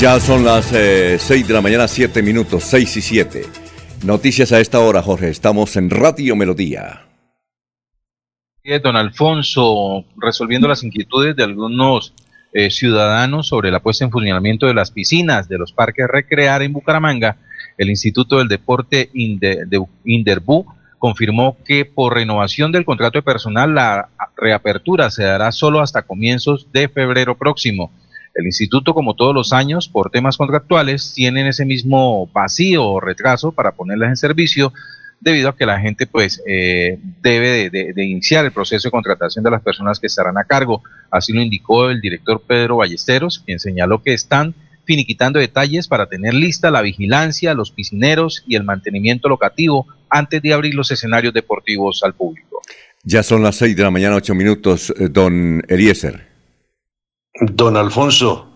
[0.00, 3.42] Ya son las 6 de la mañana, 7 minutos, 6 y 7.
[4.02, 5.28] Noticias a esta hora, Jorge.
[5.28, 7.02] Estamos en Radio Melodía.
[8.82, 12.14] Don Alfonso, resolviendo las inquietudes de algunos
[12.54, 16.72] eh, ciudadanos sobre la puesta en funcionamiento de las piscinas de los parques Recrear en
[16.72, 17.36] Bucaramanga,
[17.76, 20.64] el Instituto del Deporte de Inderbu
[20.98, 26.72] confirmó que por renovación del contrato de personal la reapertura se dará solo hasta comienzos
[26.72, 27.90] de febrero próximo.
[28.34, 33.52] El instituto, como todos los años, por temas contractuales, tienen ese mismo vacío o retraso
[33.52, 34.72] para ponerlas en servicio
[35.20, 39.50] debido a que la gente pues eh, debe de, iniciar el proceso de contratación de
[39.50, 40.82] las personas que estarán a cargo.
[41.10, 44.54] Así lo indicó el director Pedro Ballesteros, quien señaló que están
[44.84, 50.52] finiquitando detalles para tener lista la vigilancia, los piscineros y el mantenimiento locativo antes de
[50.52, 52.60] abrir los escenarios deportivos al público.
[53.04, 56.29] Ya son las 6 de la mañana, 8 minutos, eh, don Eliezer.
[57.40, 58.46] Don Alfonso,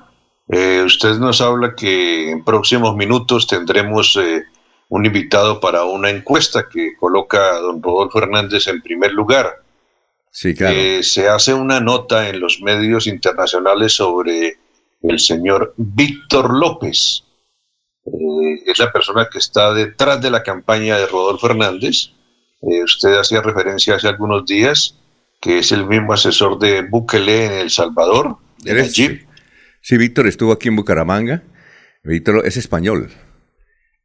[0.49, 4.45] eh, usted nos habla que en próximos minutos tendremos eh,
[4.91, 9.63] un invitado para una encuesta que coloca a don Rodolfo Hernández en primer lugar.
[10.31, 10.77] Sí, claro.
[10.77, 14.59] Eh, se hace una nota en los medios internacionales sobre
[15.03, 17.25] el señor Víctor López.
[18.67, 22.11] Es la persona que está detrás de la campaña de Rodolfo Hernández.
[22.61, 24.97] Usted hacía referencia hace algunos días
[25.41, 28.39] que es el mismo asesor de Bukele en El Salvador.
[28.65, 28.93] Eres-.
[28.93, 31.43] Sí, Víctor estuvo aquí en Bucaramanga.
[32.03, 33.11] Víctor es español.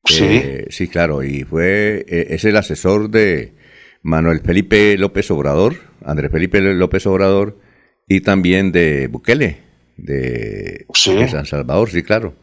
[0.06, 0.26] Sí.
[0.26, 3.54] Eh, sí, claro, y fue, eh, es el asesor de
[4.02, 7.60] Manuel Felipe López Obrador, Andrés Felipe López Obrador,
[8.08, 9.60] y también de Bukele,
[9.98, 11.16] de, Sí.
[11.16, 12.34] de San Salvador, sí, claro.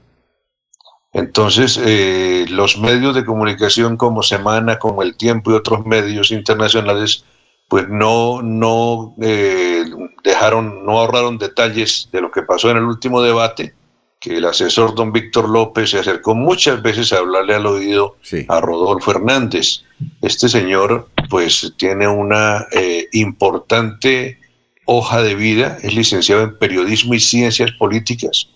[1.13, 7.25] Entonces, eh, los medios de comunicación como Semana, como El Tiempo y otros medios internacionales,
[7.69, 9.85] pues no, no eh,
[10.27, 13.75] dejaron, no ahorraron detalles de lo que pasó en el último debate,
[14.21, 18.17] que el asesor don Víctor López se acercó muchas veces a hablarle al oído
[18.49, 19.85] a Rodolfo Hernández.
[20.21, 24.39] Este señor, pues, tiene una eh, importante
[24.85, 28.49] hoja de vida, es licenciado en periodismo y ciencias políticas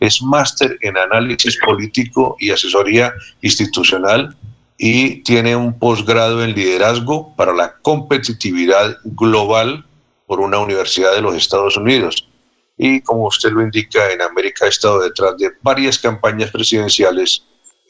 [0.00, 4.36] es máster en análisis político y asesoría institucional
[4.76, 9.84] y tiene un posgrado en liderazgo para la competitividad global
[10.28, 12.28] por una universidad de los Estados Unidos.
[12.76, 17.42] Y como usted lo indica, en América ha estado detrás de varias campañas presidenciales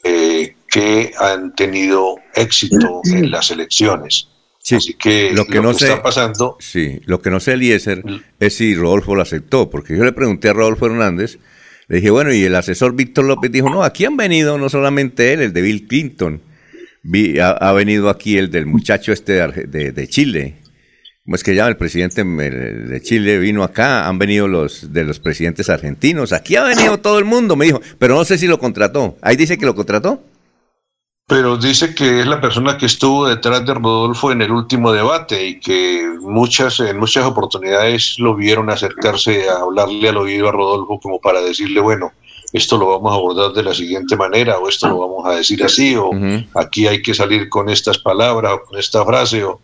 [0.03, 4.29] eh, que han tenido éxito en las elecciones.
[4.71, 8.03] Así que lo que no sé, está pasando Sí, lo que no sé, Eliezer,
[8.39, 11.39] es si Rodolfo lo aceptó, porque yo le pregunté a Rodolfo Hernández,
[11.87, 15.33] le dije, bueno, y el asesor Víctor López dijo, no, aquí han venido no solamente
[15.33, 16.41] él, el de Bill Clinton,
[17.01, 20.58] vi- ha, ha venido aquí el del muchacho este de, Arge- de- de Chile, ¿cómo
[21.35, 23.37] es que llama el presidente de Chile?
[23.37, 27.55] Vino acá, han venido los de los presidentes argentinos, aquí ha venido todo el mundo,
[27.55, 29.15] me dijo, pero no sé si lo contrató.
[29.21, 30.21] Ahí dice que lo contrató.
[31.29, 35.47] Pero dice que es la persona que estuvo detrás de Rodolfo en el último debate
[35.47, 40.99] y que muchas, en muchas oportunidades lo vieron acercarse a hablarle al oído a Rodolfo
[40.99, 42.13] como para decirle, bueno,
[42.51, 45.63] esto lo vamos a abordar de la siguiente manera o esto lo vamos a decir
[45.63, 46.09] así o
[46.55, 49.43] aquí hay que salir con estas palabras o con esta frase.
[49.43, 49.61] O...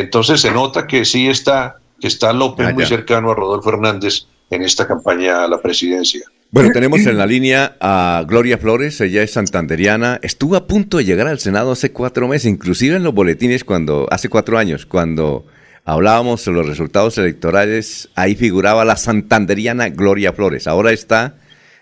[0.00, 4.26] Entonces se nota que sí está, que está López Ah, muy cercano a Rodolfo Hernández
[4.50, 6.22] en esta campaña a la presidencia.
[6.50, 11.04] Bueno, tenemos en la línea a Gloria Flores, ella es santanderiana, estuvo a punto de
[11.04, 15.46] llegar al Senado hace cuatro meses, inclusive en los boletines cuando, hace cuatro años, cuando
[15.84, 20.66] hablábamos sobre los resultados electorales, ahí figuraba la santanderiana Gloria Flores.
[20.66, 21.36] Ahora está,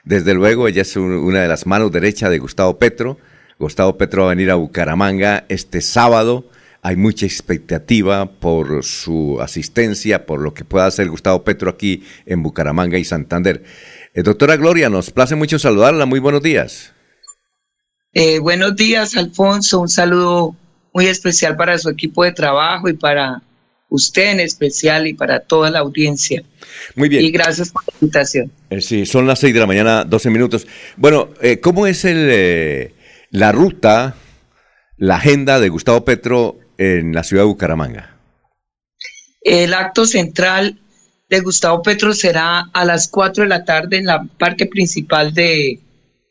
[0.04, 3.18] desde luego, ella es un- una de las manos derechas de Gustavo Petro.
[3.58, 6.46] Gustavo Petro va a venir a Bucaramanga este sábado.
[6.82, 12.42] Hay mucha expectativa por su asistencia, por lo que pueda hacer Gustavo Petro aquí en
[12.42, 13.62] Bucaramanga y Santander.
[14.14, 16.06] Eh, doctora Gloria, nos place mucho saludarla.
[16.06, 16.92] Muy buenos días.
[18.12, 19.80] Eh, buenos días, Alfonso.
[19.80, 20.56] Un saludo
[20.92, 23.42] muy especial para su equipo de trabajo y para
[23.92, 26.42] usted en especial y para toda la audiencia.
[26.96, 27.24] Muy bien.
[27.24, 28.50] Y gracias por la invitación.
[28.70, 30.66] Eh, sí, son las 6 de la mañana, 12 minutos.
[30.96, 32.94] Bueno, eh, ¿cómo es el, eh,
[33.30, 34.14] la ruta,
[34.96, 38.16] la agenda de Gustavo Petro en la ciudad de Bucaramanga?
[39.42, 40.78] El acto central
[41.28, 45.80] de Gustavo Petro será a las 4 de la tarde en la parque principal de,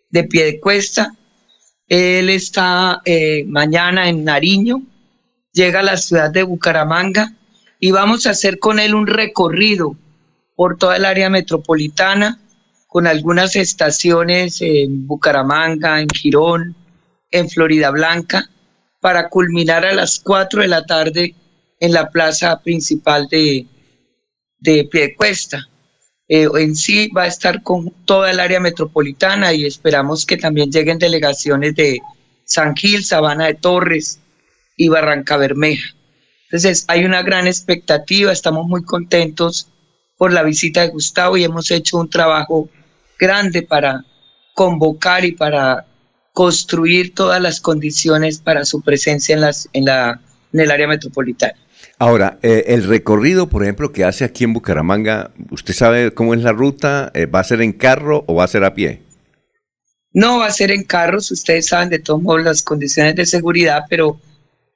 [0.09, 1.13] de Piedecuesta.
[1.87, 4.81] Él está eh, mañana en Nariño,
[5.51, 7.33] llega a la ciudad de Bucaramanga
[7.79, 9.95] y vamos a hacer con él un recorrido
[10.55, 12.39] por toda el área metropolitana,
[12.87, 16.75] con algunas estaciones en Bucaramanga, en Girón,
[17.31, 18.49] en Florida Blanca,
[19.01, 21.35] para culminar a las 4 de la tarde
[21.79, 23.65] en la plaza principal de,
[24.59, 25.67] de Piedecuesta.
[26.29, 30.71] Eh, en sí va a estar con toda el área metropolitana y esperamos que también
[30.71, 31.99] lleguen delegaciones de
[32.45, 34.21] San Gil, Sabana de Torres
[34.77, 35.93] y Barranca Bermeja.
[36.45, 39.67] Entonces hay una gran expectativa, estamos muy contentos
[40.17, 42.69] por la visita de Gustavo y hemos hecho un trabajo
[43.19, 44.05] grande para
[44.53, 45.85] convocar y para
[46.33, 50.21] construir todas las condiciones para su presencia en, las, en, la,
[50.53, 51.55] en el área metropolitana.
[51.99, 56.41] Ahora, eh, el recorrido, por ejemplo, que hace aquí en Bucaramanga, ¿usted sabe cómo es
[56.41, 57.11] la ruta?
[57.13, 59.01] Eh, ¿Va a ser en carro o va a ser a pie?
[60.13, 63.83] No va a ser en carros, ustedes saben de todos modos las condiciones de seguridad,
[63.89, 64.19] pero,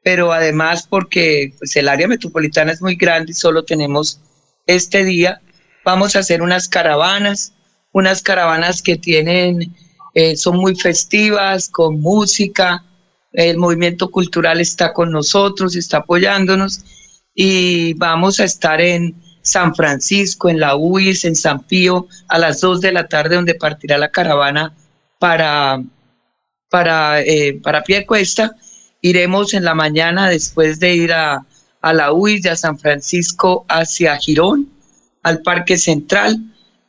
[0.03, 4.21] pero además porque pues, el área metropolitana es muy grande y solo tenemos
[4.67, 5.41] este día,
[5.83, 7.53] vamos a hacer unas caravanas,
[7.91, 9.75] unas caravanas que tienen,
[10.15, 12.85] eh, son muy festivas, con música,
[13.33, 16.85] el movimiento cultural está con nosotros, está apoyándonos
[17.35, 22.61] y vamos a estar en San Francisco, en la UIS, en San Pío, a las
[22.61, 24.73] 2 de la tarde, donde partirá la caravana
[25.19, 25.83] para,
[26.69, 28.55] para, eh, para Piedecuesta.
[29.01, 31.45] Iremos en la mañana, después de ir a,
[31.81, 34.71] a la UIS a San Francisco, hacia Girón,
[35.23, 36.39] al Parque Central,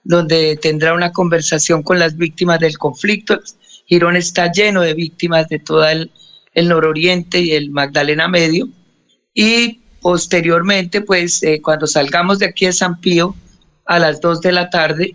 [0.07, 3.41] donde tendrá una conversación con las víctimas del conflicto.
[3.87, 6.11] Girón está lleno de víctimas de todo el,
[6.55, 8.69] nororiente y el Magdalena Medio.
[9.35, 13.35] Y posteriormente, pues eh, cuando salgamos de aquí de San Pío
[13.85, 15.15] a las 2 de la tarde,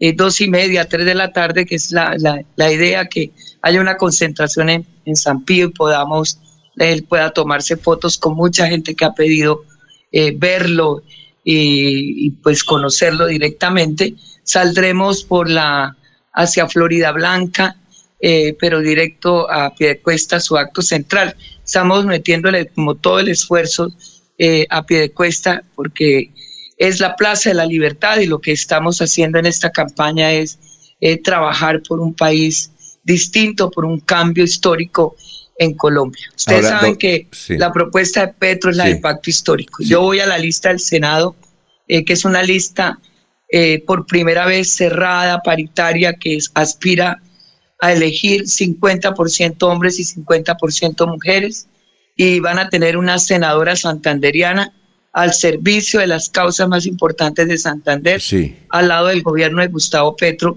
[0.00, 3.30] eh, dos y media, tres de la tarde, que es la, la, la idea que
[3.60, 6.40] haya una concentración en, en, San Pío y podamos,
[6.76, 9.62] él pueda tomarse fotos con mucha gente que ha pedido
[10.10, 11.02] eh, verlo
[11.44, 14.14] y, pues conocerlo directamente.
[14.44, 15.96] Saldremos por la
[16.34, 17.76] hacia Florida Blanca,
[18.20, 21.36] eh, pero directo a Piedecuesta, su acto central.
[21.64, 23.92] Estamos metiéndole como todo el esfuerzo
[24.38, 26.30] eh, a Piedecuesta porque
[26.78, 30.58] es la Plaza de la Libertad y lo que estamos haciendo en esta campaña es
[31.00, 32.70] eh, trabajar por un país
[33.04, 35.16] distinto, por un cambio histórico
[35.58, 36.24] en Colombia.
[36.36, 37.56] Ustedes Ahora, saben que sí.
[37.58, 38.90] la propuesta de Petro es la Sí.
[38.92, 39.82] del pacto histórico.
[39.82, 41.36] Yo voy a la lista del Senado,
[41.88, 42.98] eh, que es una lista
[43.54, 47.20] eh, por primera vez cerrada, paritaria, que es- aspira
[47.82, 51.66] a elegir 50% hombres y 50% mujeres
[52.16, 54.72] y van a tener una senadora santanderiana
[55.12, 58.22] al servicio de las causas más importantes de Santander,
[58.70, 60.56] al lado del gobierno de Gustavo Petro,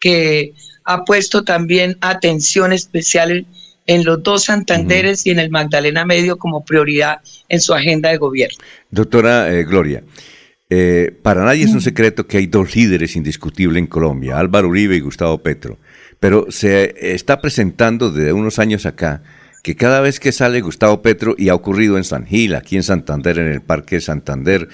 [0.00, 0.52] que
[0.84, 3.46] ha puesto también atención especial
[3.86, 8.18] en, los dos Santanderes y en el Magdalena Medio como prioridad en su agenda de
[8.18, 8.58] gobierno.
[8.90, 10.02] Doctora eh, Gloria,
[10.70, 14.96] eh, para nadie es un secreto que hay dos líderes indiscutibles en Colombia, Álvaro Uribe
[14.96, 15.78] y Gustavo Petro,
[16.20, 19.22] pero se está presentando desde unos años acá
[19.62, 22.82] que cada vez que sale Gustavo Petro, y ha ocurrido en San Gil, aquí en
[22.82, 24.68] Santander, en el Parque Santander,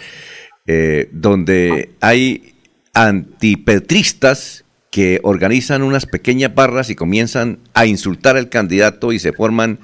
[0.66, 2.54] eh, donde hay
[2.94, 9.78] antipetristas que organizan unas pequeñas barras y comienzan a insultar al candidato y se forman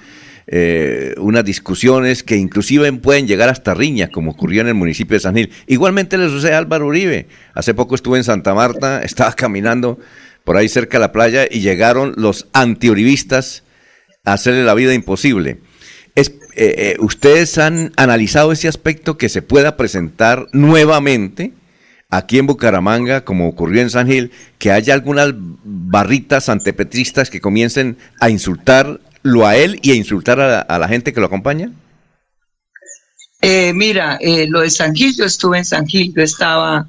[0.47, 5.20] eh, unas discusiones que inclusive pueden llegar hasta riñas, como ocurrió en el municipio de
[5.20, 5.51] San Gil.
[5.66, 7.28] Igualmente le sucede a Álvaro Uribe.
[7.55, 9.98] Hace poco estuve en Santa Marta, estaba caminando
[10.44, 13.64] por ahí cerca de la playa y llegaron los antiuribistas
[14.24, 15.59] a hacerle la vida imposible.
[16.16, 16.24] Eh,
[16.56, 21.52] eh, ¿Ustedes han analizado ese aspecto que se pueda presentar nuevamente
[22.10, 27.97] aquí en Bucaramanga, como ocurrió en San Gil, que haya algunas barritas antepetristas que comiencen
[28.20, 31.70] a insultarlo a él y a insultar a, la gente que lo acompaña?
[33.40, 36.86] Eh, mira, eh, lo de San Gil, yo estuve en San Gil, yo estaba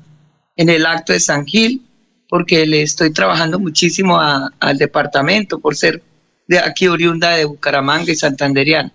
[0.55, 1.81] en el acto de San Gil
[2.29, 6.01] porque le estoy trabajando muchísimo al departamento por ser
[6.47, 8.91] de aquí oriunda de Bucaramanga y Santanderiana.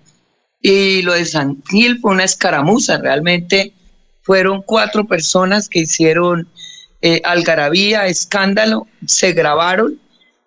[0.61, 3.73] Y lo de San Gil fue una escaramuza, realmente
[4.23, 6.49] fueron cuatro personas que hicieron
[7.03, 9.99] eh, algarabía, escándalo, se grabaron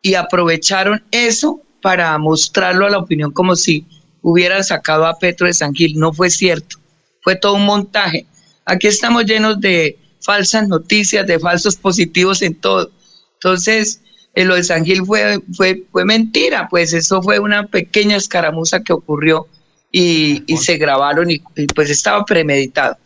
[0.02, 3.86] y aprovecharon eso para mostrarlo a la opinión como si
[4.22, 5.98] hubieran sacado a Petro de San Gil.
[5.98, 6.78] No fue cierto,
[7.22, 8.26] fue todo un montaje.
[8.66, 12.92] Aquí estamos llenos de falsas noticias, de falsos positivos en todo.
[13.34, 14.02] Entonces,
[14.36, 18.82] eh, lo de San Gil fue, fue, fue mentira, pues eso fue una pequeña escaramuza
[18.82, 19.48] que ocurrió
[19.92, 22.98] y, y se grabaron y, y, pues estaba premeditado.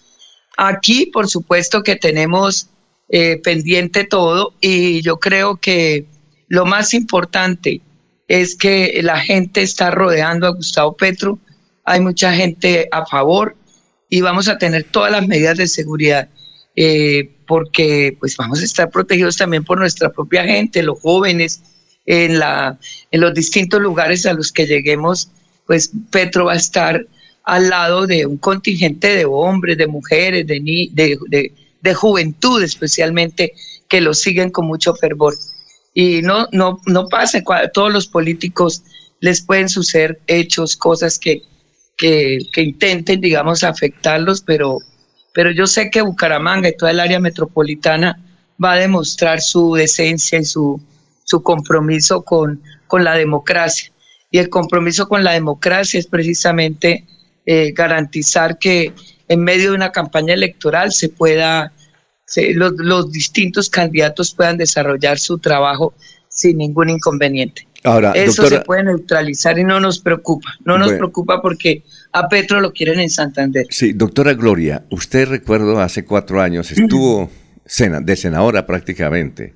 [0.58, 2.68] Aquí, por supuesto que tenemos
[3.10, 6.06] eh, pendiente todo y yo creo que
[6.50, 7.82] lo más importante
[8.28, 11.40] es que la gente está rodeando a Gustavo Petro,
[11.86, 13.56] hay mucha gente a favor
[14.10, 16.28] y vamos a tener todas las medidas de seguridad
[16.76, 21.62] eh, porque pues vamos a estar protegidos también por nuestra propia gente, los jóvenes,
[22.06, 22.80] en, la,
[23.12, 25.30] en los distintos lugares a los que lleguemos,
[25.66, 27.06] pues Petro va a estar
[27.48, 32.61] al lado de un contingente de hombres, de mujeres, de, ni- de, de, de juventud
[32.61, 33.53] especialmente,
[33.88, 35.34] que lo siguen con mucho fervor.
[35.94, 38.84] Y no, no, no pase, cua- todos los políticos
[39.22, 41.41] les pueden suceder hechos, cosas que,
[41.95, 44.80] que, que intenten, digamos, afectarlos, pero,
[45.34, 48.19] pero yo sé que Bucaramanga y toda el área metropolitana
[48.61, 50.82] va a demostrar su decencia y su,
[51.24, 53.90] su compromiso con, con la democracia.
[54.32, 57.06] Y el compromiso con la democracia es precisamente
[57.48, 58.91] eh, garantizar que
[59.28, 61.72] en medio de una campaña electoral se pueda,
[62.26, 65.95] se- los, los distintos candidatos puedan desarrollar su trabajo
[66.30, 67.68] sin ningún inconveniente.
[67.84, 70.49] Ahora, Eso doctora, se puede neutralizar y no nos preocupa.
[70.65, 70.98] No nos Bueno.
[70.99, 73.65] preocupa porque a Petro lo quieren en Santander.
[73.69, 77.32] sí, doctora Gloria, usted recuerdo hace cuatro años estuvo
[77.65, 79.53] sena- de senadora prácticamente.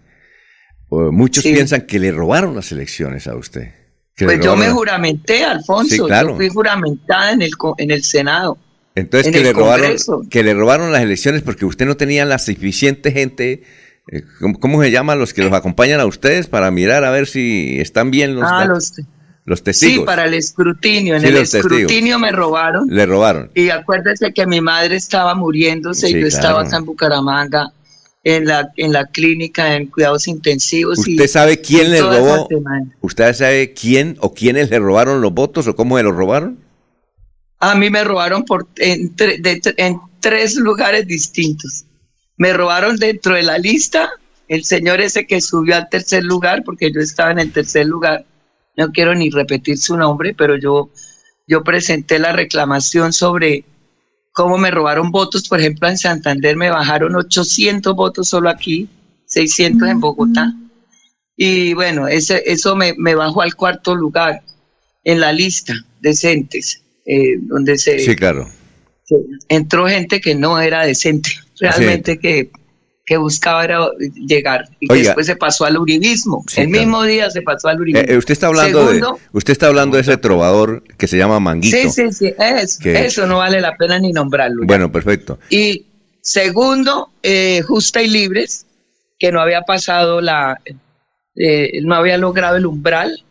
[0.89, 1.53] Uh, muchos Sí.
[1.53, 3.73] piensan que le robaron las elecciones a usted.
[4.17, 5.95] Pues yo me juramenté, Alfonso.
[5.95, 6.29] Sí, claro.
[6.31, 8.57] Yo fui juramentada en el, en el Senado.
[8.93, 10.23] Entonces en que el le robaron Congreso.
[10.29, 13.63] que le robaron las elecciones porque usted no tenía la suficiente gente
[14.11, 17.25] eh, ¿cómo, cómo se llaman los que los acompañan a ustedes para mirar a ver
[17.27, 18.93] si están bien los Ah, los,
[19.45, 19.99] los testigos?
[20.01, 21.15] sí, para el escrutinio.
[21.15, 21.71] En Sí, el testigos.
[21.71, 22.87] escrutinio me robaron.
[22.89, 23.49] Le robaron.
[23.55, 26.67] Y acuérdese que mi madre estaba muriéndose y Sí, yo estaba claro.
[26.67, 27.71] acá en Bucaramanga
[28.23, 31.07] en la, en la clínica en cuidados intensivos.
[31.07, 32.47] y- ¿Usted sabe quién le robó?
[33.01, 36.59] ¿Usted sabe quién o quiénes le robaron los votos o cómo se los robaron?
[37.59, 41.85] A mí me robaron por, en, tre- de tre- en tres lugares distintos.
[42.37, 44.11] Me robaron dentro de la lista
[44.47, 48.25] el señor ese que subió al tercer lugar, porque yo estaba en el tercer lugar.
[48.77, 50.89] No quiero ni repetir su nombre, pero yo,
[51.47, 53.63] yo presenté la reclamación sobre
[54.31, 55.47] cómo me robaron votos.
[55.47, 58.87] Por ejemplo, en Santander me bajaron 800 votos solo aquí,
[59.25, 60.53] 600 en Bogotá.
[61.35, 64.41] Y bueno, ese, eso me, me bajó al cuarto lugar
[65.03, 68.47] en la lista decentes, eh, donde se, Sí, claro.
[69.05, 69.15] se-
[69.49, 72.51] entró gente que no era decente, realmente que,
[73.11, 76.45] que buscaba era llegar y que después se pasó al uribismo.
[76.47, 76.79] Sí, el claro.
[76.79, 78.07] mismo día se pasó al uribismo.
[78.09, 81.17] Eh, eh, usted está hablando Segundo, de usted está hablando de ese trovador que se
[81.17, 81.75] llama Manguito.
[81.75, 84.61] Sí, sí, sí, eso, Que- eso no vale la pena ni nombrarlo.
[84.61, 84.67] ya.
[84.67, 85.39] Bueno, perfecto.
[85.49, 85.87] Y
[86.21, 88.65] segundo, eh, Justa y Libres,
[89.19, 90.57] que no había pasado la,
[91.35, 93.25] eh, no había logrado el umbral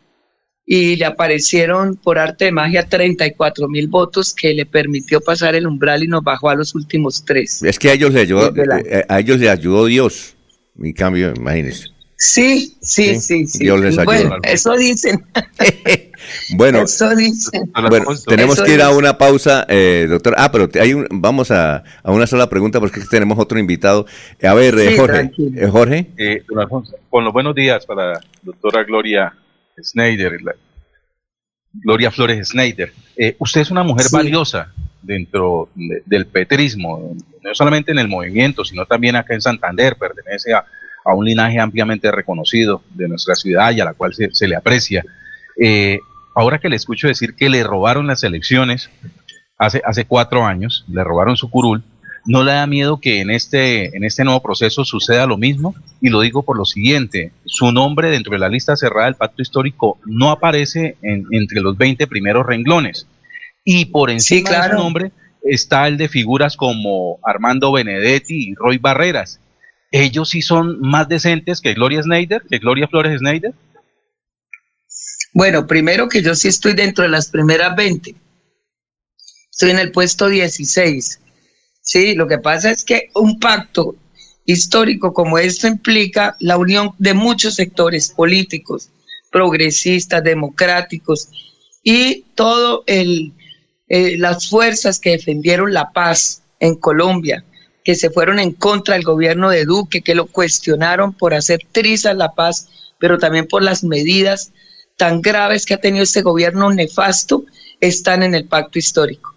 [0.72, 5.66] y le aparecieron por arte de magia 34 mil votos que le permitió pasar el
[5.66, 7.60] umbral y nos bajó a los últimos tres.
[7.64, 10.36] Es que a ellos le ayudó la- eh, a ellos le ayudó Dios.
[10.80, 11.88] En cambio, imagínense.
[12.14, 13.58] Sí, sí, Sí, sí, sí.
[13.64, 14.04] Dios les ayude.
[14.04, 15.24] Bueno, eso dicen.
[16.54, 17.72] Bueno, Eso dicen.
[17.88, 20.34] Bueno, tenemos Eso que ir a una pausa, eh, doctor.
[20.36, 24.06] Ah, pero te- hay un, vamos a, a una sola pregunta porque tenemos otro invitado.
[24.38, 25.30] Eh, A ver, eh, Sí, Jorge.
[25.56, 26.06] eh, Jorge.
[26.18, 29.32] Eh, don Alfonso, con los buenos días para doctora Gloria
[30.42, 30.54] La-
[31.72, 32.92] Gloria Flores Schneider.
[33.16, 34.16] Eh, usted es una mujer Sí.
[34.16, 39.96] valiosa dentro de- del petrismo, no solamente en el movimiento, sino también acá en Santander,
[39.96, 40.64] pertenece a,
[41.04, 44.56] a un linaje ampliamente reconocido de nuestra ciudad y a la cual se, se le
[44.56, 45.04] aprecia.
[45.62, 46.00] Eh,
[46.34, 48.90] ahora que le escucho decir que le robaron las elecciones
[49.56, 51.82] hace, hace cuatro años, le robaron su curul,
[52.26, 55.74] ¿no le da miedo que en este, en este nuevo proceso suceda lo mismo?
[56.00, 59.42] Y lo digo por lo siguiente, su nombre dentro de la lista cerrada del pacto
[59.42, 63.06] histórico no aparece en- entre los 20 primeros renglones.
[63.64, 64.76] Y por encima de claro.
[64.78, 69.40] su nombre está el de figuras como Armando Benedetti y Roy Barreras.
[69.92, 73.52] ellos sí son más decentes que Gloria Snyder, que Gloria Flores Snyder.
[75.32, 78.14] Bueno, primero que yo sí estoy dentro de las primeras 20.
[79.50, 81.20] Estoy en el puesto 16.
[81.80, 83.96] Sí, lo que pasa es que un pacto
[84.44, 88.90] histórico como esto implica la unión de muchos sectores políticos,
[89.30, 91.28] progresistas, democráticos
[91.82, 93.32] y todo el
[93.92, 97.44] eh, las fuerzas que defendieron la paz en Colombia,
[97.82, 102.16] que se fueron en contra del gobierno de Duque, que lo cuestionaron por hacer trizas
[102.16, 102.68] la paz,
[103.00, 104.52] pero también por las medidas
[104.96, 107.44] tan graves que ha tenido este gobierno nefasto,
[107.80, 109.29] están en el pacto histórico.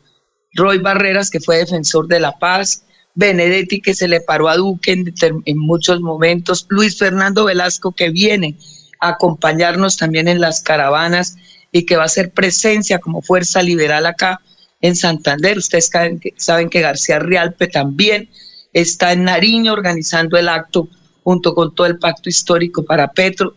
[0.56, 2.84] Roy Barreras, que fue defensor de la paz,
[3.16, 8.56] Benedetti, que se le paró a Duque en, muchos momentos, Luis Fernando Velasco, que viene
[9.00, 11.36] a acompañarnos también en las caravanas
[11.72, 14.42] y que va a ser presencia como fuerza liberal acá
[14.82, 15.58] en Santander.
[15.58, 18.30] Ustedes saben que, saben que García Rialpe también
[18.74, 20.90] está en Nariño organizando el acto
[21.24, 23.56] junto con todo el pacto histórico para Petro.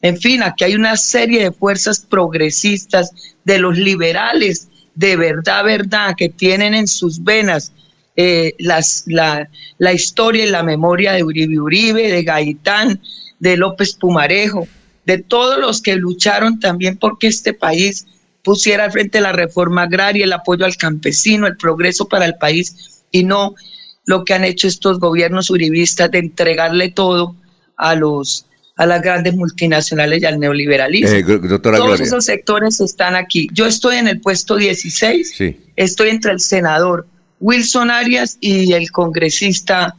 [0.00, 3.12] En fin, aquí hay una serie de fuerzas progresistas,
[3.44, 7.72] de los liberales, de verdad, verdad, que tienen en sus venas
[8.16, 9.48] eh, las, la,
[9.78, 13.00] la historia y la memoria de Uribe Uribe, de Gaitán,
[13.38, 14.68] de López Pumarejo,
[15.06, 18.06] de todos los que lucharon también porque este país
[18.44, 23.02] pusiera al frente la reforma agraria, el apoyo al campesino, el progreso para el país
[23.10, 23.54] y no
[24.04, 27.36] lo que han hecho estos gobiernos uribistas de entregarle todo
[27.76, 28.46] a los
[28.76, 31.08] a las grandes multinacionales y al neoliberalismo.
[31.14, 32.06] Eh, doctora Todos Gloria.
[32.06, 33.48] esos sectores están aquí.
[33.52, 35.56] Yo estoy en el puesto 16, Sí.
[35.76, 37.06] estoy entre el senador
[37.40, 39.94] Wilson Arias y el congresista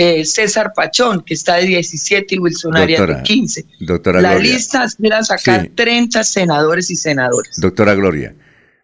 [0.00, 3.64] eh, César Pachón, que está de 17 y Wilson Arias Doctora, de 15.
[3.80, 4.52] doctora La Gloria.
[4.52, 5.70] lista aspira a sacar Sí.
[5.74, 7.58] 30 senadores y senadoras.
[7.60, 8.32] Doctora Gloria,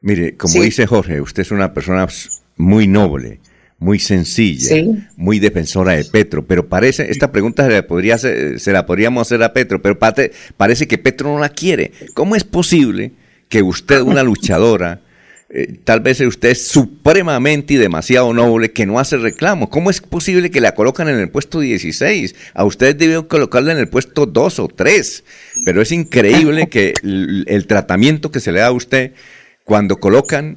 [0.01, 0.61] mire, como Sí.
[0.61, 2.09] dice Jorge, usted es una persona
[2.57, 3.39] muy noble,
[3.85, 4.91] muy sencilla, Sí.
[5.17, 9.27] muy defensora de Petro, pero parece, esta pregunta se la, podría hacer- se la podríamos
[9.29, 11.93] hacer a Petro, pero parece que Petro no la quiere.
[12.15, 13.13] ¿Cómo es posible
[13.49, 15.01] que usted, una luchadora,
[15.51, 19.69] eh, tal vez usted es supremamente y demasiado noble que no hace reclamo?
[19.69, 22.35] ¿Cómo es posible que la colocan en el puesto 16?
[22.55, 25.25] A usted deben colocarla en el puesto 2 o 3,
[25.67, 29.13] pero es increíble que el, el tratamiento que se le da a usted
[29.65, 30.57] cuando colocan,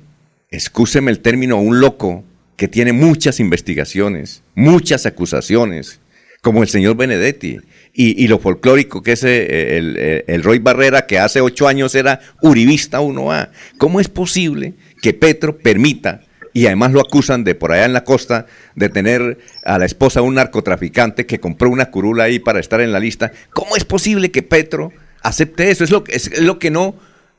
[0.50, 2.24] excúseme el término, a un loco
[2.58, 6.02] que tiene muchas investigaciones, muchas acusaciones,
[6.42, 7.60] como el señor Benedetti,
[7.94, 13.00] y, lo folclórico que es eh, el, Roy Barrera, que hace ocho años era uribista
[13.02, 13.50] 1A.
[13.80, 16.22] ¿Cómo es posible que Petro permita,
[16.54, 20.20] y además lo acusan de por allá en la costa, de tener a la esposa
[20.20, 23.32] de un narcotraficante que compró una curula ahí para estar en la lista?
[23.52, 24.92] ¿Cómo es posible que Petro
[25.24, 25.84] acepte eso?
[25.84, 26.96] Es lo, que- es lo que no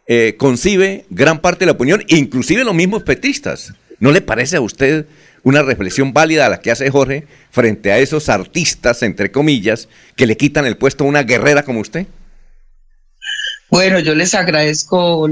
[0.09, 3.75] eh, concibe gran parte de la opinión, inclusive los mismos petistas.
[4.01, 5.07] ¿No le parece a usted
[5.43, 10.27] una reflexión válida a la que hace Jorge frente a esos artistas, entre comillas, que
[10.27, 12.07] le quitan el puesto a una guerrera como usted?
[13.71, 15.29] Bueno, yo les agradezco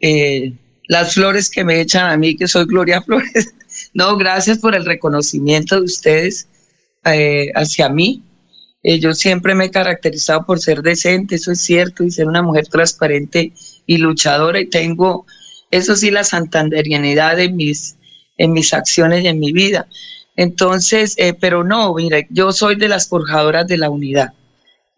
[0.00, 0.52] eh,
[0.88, 3.54] las flores que me echan a mí, que soy Gloria Flores.
[3.92, 6.48] No, gracias por el reconocimiento de ustedes
[7.04, 8.22] eh, hacia mí.
[8.82, 12.42] Eh, yo siempre me he caracterizado por ser decente, eso es cierto, y ser una
[12.42, 13.52] mujer transparente
[13.84, 15.26] y luchadora, y tengo,
[15.70, 17.95] eso sí, la santanderianidad en mis,
[18.38, 19.86] en mis acciones y en mi vida.
[20.36, 24.34] Entonces, eh, pero no, mire, yo soy de las forjadoras de la unidad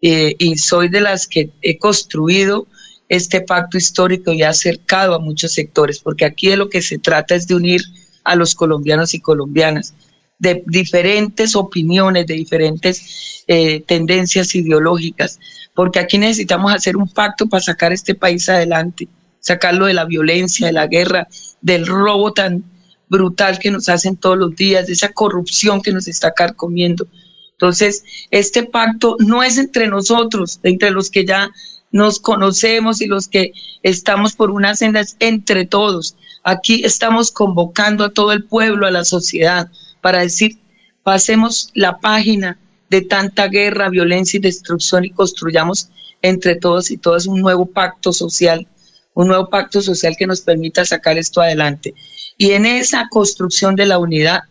[0.01, 2.67] eh, y soy de las que he construido
[3.07, 6.99] este pacto histórico y he acercado a muchos sectores, porque aquí de lo que se
[6.99, 7.81] trata es de unir
[8.23, 9.93] a los colombianos y colombianas
[10.37, 15.39] de diferentes opiniones, de diferentes eh, tendencias ideológicas,
[15.73, 19.07] porque aquí necesitamos hacer un pacto para sacar este país adelante,
[19.39, 21.27] sacarlo de la violencia, de la guerra,
[21.61, 22.63] del robo tan
[23.09, 27.07] brutal que nos hacen todos los días, esa corrupción que nos está carcomiendo.
[27.51, 31.51] Entonces, este pacto no es entre nosotros, entre los que ya
[31.91, 33.51] nos conocemos y los que
[33.83, 36.15] estamos por una senda, es entre todos.
[36.43, 39.69] Aquí estamos convocando a todo el pueblo, a la sociedad,
[40.01, 40.57] para decir,
[41.03, 42.57] pasemos la página
[42.89, 45.89] de tanta guerra, violencia y destrucción y construyamos
[46.21, 48.67] entre todos y todas un nuevo pacto social,
[49.13, 51.93] un nuevo pacto social que nos permita sacar esto adelante.
[52.37, 54.41] Y en esa construcción de la unidad,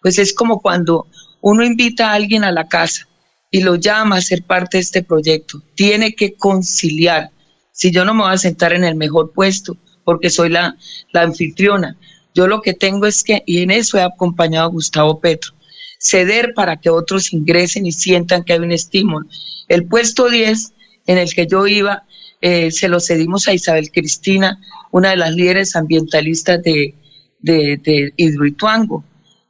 [0.00, 1.06] pues es como cuando
[1.40, 3.06] uno invita a alguien a la casa
[3.50, 5.62] y lo llama a ser parte de este proyecto.
[5.74, 7.30] Tiene que conciliar.
[7.72, 10.76] Si yo no me voy a sentar en el mejor puesto porque soy la,
[11.12, 11.96] la anfitriona,
[12.34, 15.52] yo lo que tengo es que, y en eso he acompañado a Gustavo Petro,
[15.98, 19.26] ceder para que otros ingresen y sientan que hay un estímulo.
[19.68, 20.72] El puesto 10
[21.06, 22.04] en el que yo iba,
[22.46, 24.60] eh, se lo cedimos a Isabel Cristina,
[24.90, 26.94] una de las líderes ambientalistas de,
[27.40, 28.12] de, de.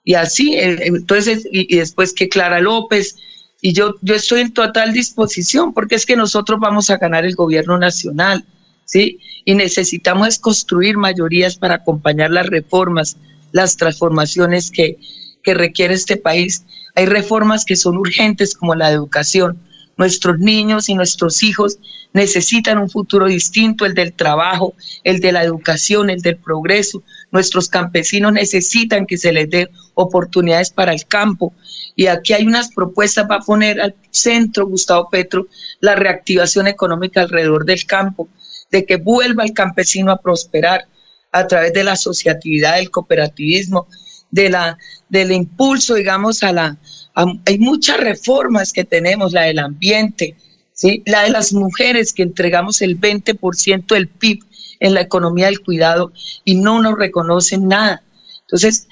[0.04, 3.16] Y así, eh, entonces, y, después que Clara López,
[3.60, 7.34] Y yo, yo estoy en total disposición porque es que nosotros vamos a ganar el
[7.34, 8.44] gobierno nacional,
[8.84, 9.18] ¿sí?
[9.44, 13.16] Y necesitamos es construir mayorías para acompañar las reformas,
[13.50, 14.98] las transformaciones que,
[15.42, 16.64] que requiere este país.
[16.94, 19.58] Hay reformas que son urgentes como la educación.
[19.96, 21.78] Nuestros niños y nuestros hijos
[22.12, 27.02] necesitan un futuro distinto, el del trabajo, el de la educación, el del progreso.
[27.30, 31.52] Nuestros campesinos necesitan que se les dé oportunidades para el campo.
[31.96, 35.46] Y aquí hay unas propuestas para poner al centro, Gustavo Petro,
[35.80, 38.28] la reactivación económica alrededor del campo,
[38.70, 40.86] de que vuelva el campesino a prosperar
[41.30, 43.88] a través de la asociatividad, del cooperativismo,
[44.30, 46.76] de la, del impulso, digamos, a la...
[47.14, 50.34] hay muchas reformas que tenemos, la del ambiente,
[50.72, 51.02] ¿sí?
[51.06, 54.40] la de las mujeres, que entregamos el 20% del PIB
[54.80, 56.12] en la economía del cuidado
[56.44, 58.02] y no nos reconocen nada.
[58.42, 58.88] Entonces,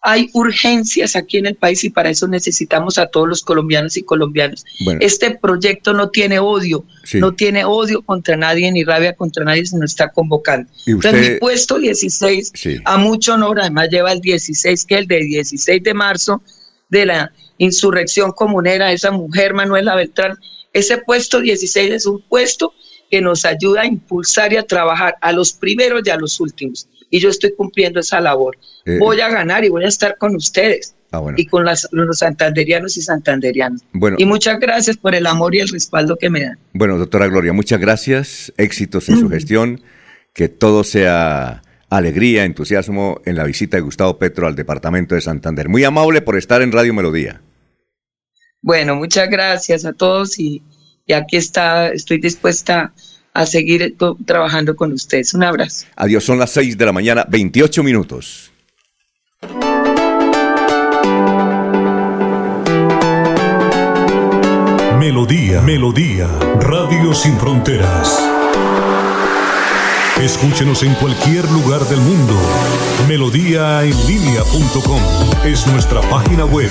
[0.00, 4.04] hay urgencias aquí en el país y para eso necesitamos a todos los colombianos y
[4.04, 4.64] colombianos.
[4.84, 5.00] Bueno.
[5.02, 7.18] Este proyecto no tiene odio, Sí.
[7.18, 10.70] no tiene odio contra nadie ni rabia contra nadie, sino está convocando.
[10.86, 12.76] Y Entonces, usted- mi puesto 16, Sí.
[12.84, 16.40] a mucho honor, además lleva el 16, que es el de 16 de marzo,
[16.88, 20.36] de la insurrección comunera, esa mujer Manuela Beltrán.
[20.72, 22.72] Ese puesto 16 es un puesto
[23.10, 26.88] que nos ayuda a impulsar y a trabajar a los primeros y a los últimos.
[27.08, 28.58] Y yo estoy cumpliendo esa labor.
[28.84, 31.36] Eh, voy a ganar y voy a estar con ustedes Ah, bueno.
[31.38, 33.82] y con las- los santanderianos y santanderianas.
[33.92, 34.16] Bueno.
[34.18, 36.58] Y muchas gracias por el amor y el respaldo que me dan.
[36.72, 38.52] Bueno, doctora Gloria, muchas gracias.
[38.56, 39.80] Éxitos en su gestión.
[40.32, 45.68] Que todo sea alegría, entusiasmo en la visita de Gustavo Petro al departamento de Santander.
[45.68, 47.40] Muy amable por estar en Radio Melodía.
[48.66, 50.60] Bueno, muchas gracias a todos y,
[51.06, 52.92] y aquí está, estoy dispuesta
[53.32, 55.34] a seguir trabajando con ustedes.
[55.34, 55.86] Un abrazo.
[55.94, 58.50] Adiós, son las 6 de la mañana, 28 minutos.
[64.98, 66.26] Melodía, Melodía,
[66.58, 68.20] Radio Sin Fronteras.
[70.20, 72.34] Escúchenos en cualquier lugar del mundo.
[73.06, 75.00] Melodíaenlínea.com
[75.44, 76.70] es nuestra página web.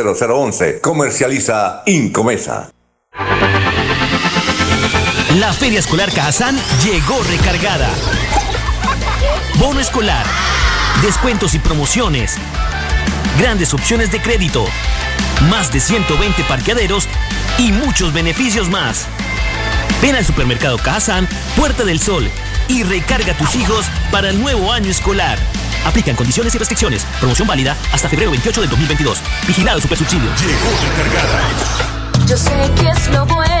[0.81, 2.71] Comercializa Incomesa.
[5.39, 7.89] La Feria Escolar Cajazán llegó recargada.
[9.59, 10.25] Bono escolar,
[11.01, 12.35] descuentos y promociones,
[13.39, 14.65] grandes opciones de crédito,
[15.49, 17.07] más de 120 parqueaderos
[17.57, 19.07] y muchos beneficios más.
[20.01, 22.29] Ven al supermercado Cajazán, Puerta del Sol
[22.67, 25.37] y recarga a tus hijos para el nuevo año escolar.
[25.85, 27.05] Aplican condiciones y restricciones.
[27.19, 29.21] Promoción válida hasta febrero 28 del 2022.
[29.47, 30.29] Vigilado Supersubsidio.
[30.35, 30.69] Llegó
[31.03, 31.41] recargada.
[32.27, 33.60] Yo sé que es lo bueno.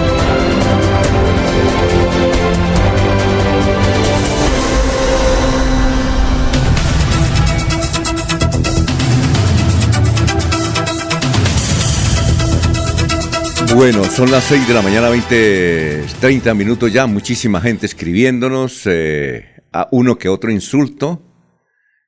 [13.75, 17.07] Bueno, son las 6 de la mañana, 20, 30 minutos ya.
[17.07, 18.83] Muchísima gente escribiéndonos.
[18.85, 21.21] eh, a uno que otro insulto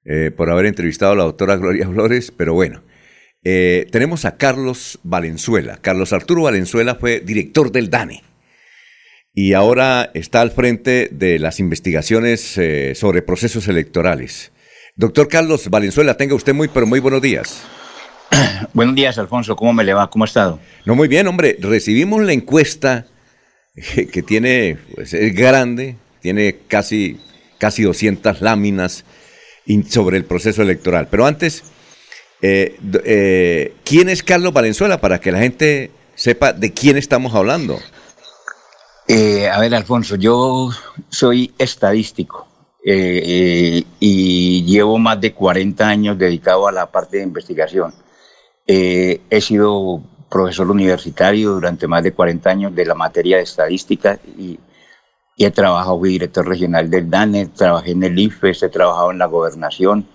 [0.05, 2.83] eh, por haber entrevistado a la doctora Gloria Flores, pero bueno.
[3.45, 5.77] Eh, tenemos a Carlos Valenzuela.
[5.81, 8.23] Carlos Arturo Valenzuela fue director del DANE
[9.33, 14.51] y ahora está al frente de las investigaciones eh, sobre procesos electorales.
[14.95, 17.63] Doctor Carlos Valenzuela, tenga usted muy, pero muy buenos días.
[18.73, 19.55] Buenos días, Alfonso.
[19.55, 20.09] ¿Cómo me le va?
[20.09, 20.59] ¿Cómo ha estado?
[20.85, 21.57] No, muy bien, hombre.
[21.59, 23.05] Recibimos la encuesta
[23.75, 27.19] que, que tiene, pues es grande, tiene casi,
[27.57, 29.05] casi 200 láminas
[29.65, 31.07] in- sobre el proceso electoral.
[31.09, 31.63] Pero antes,
[32.41, 34.99] eh, eh, ¿quién es Carlos Valenzuela?
[34.99, 37.79] Para que la gente sepa de quién estamos hablando.
[39.07, 40.69] Eh, a ver, Alfonso, yo
[41.09, 42.47] soy estadístico
[42.85, 47.93] eh, eh, y llevo más de 40 años dedicado a la parte de investigación.
[48.67, 54.19] Eh, he sido profesor universitario durante más de 40 años de la materia de estadística
[54.37, 54.59] y,
[55.37, 59.25] he trabajado, fui director regional del DANE, trabajé en el IFES, he trabajado en la
[59.25, 60.07] gobernación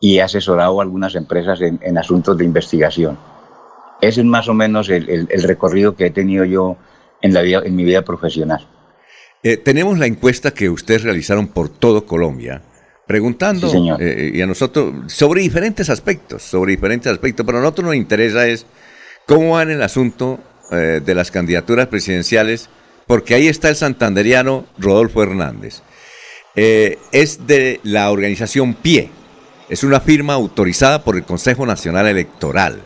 [0.00, 3.18] y he asesorado a algunas empresas en, asuntos de investigación.
[4.00, 6.76] Ese es más o menos el recorrido que he tenido yo
[7.24, 8.66] en, la vida, en mi vida profesional.
[9.42, 12.62] Eh, tenemos la encuesta que ustedes realizaron por todo Colombia,
[13.06, 17.86] preguntando Sí, eh, y a nosotros sobre diferentes aspectos, sobre diferentes aspectos, pero a nosotros
[17.86, 18.66] nos interesa es
[19.26, 20.40] cómo va en el asunto
[20.70, 22.68] eh, de las candidaturas presidenciales,
[23.06, 25.82] porque ahí está el santanderiano Rodolfo Hernández.
[26.56, 29.10] Eh, es de la organización PIE,
[29.68, 32.80] es una firma autorizada por el Consejo Nacional Electoral.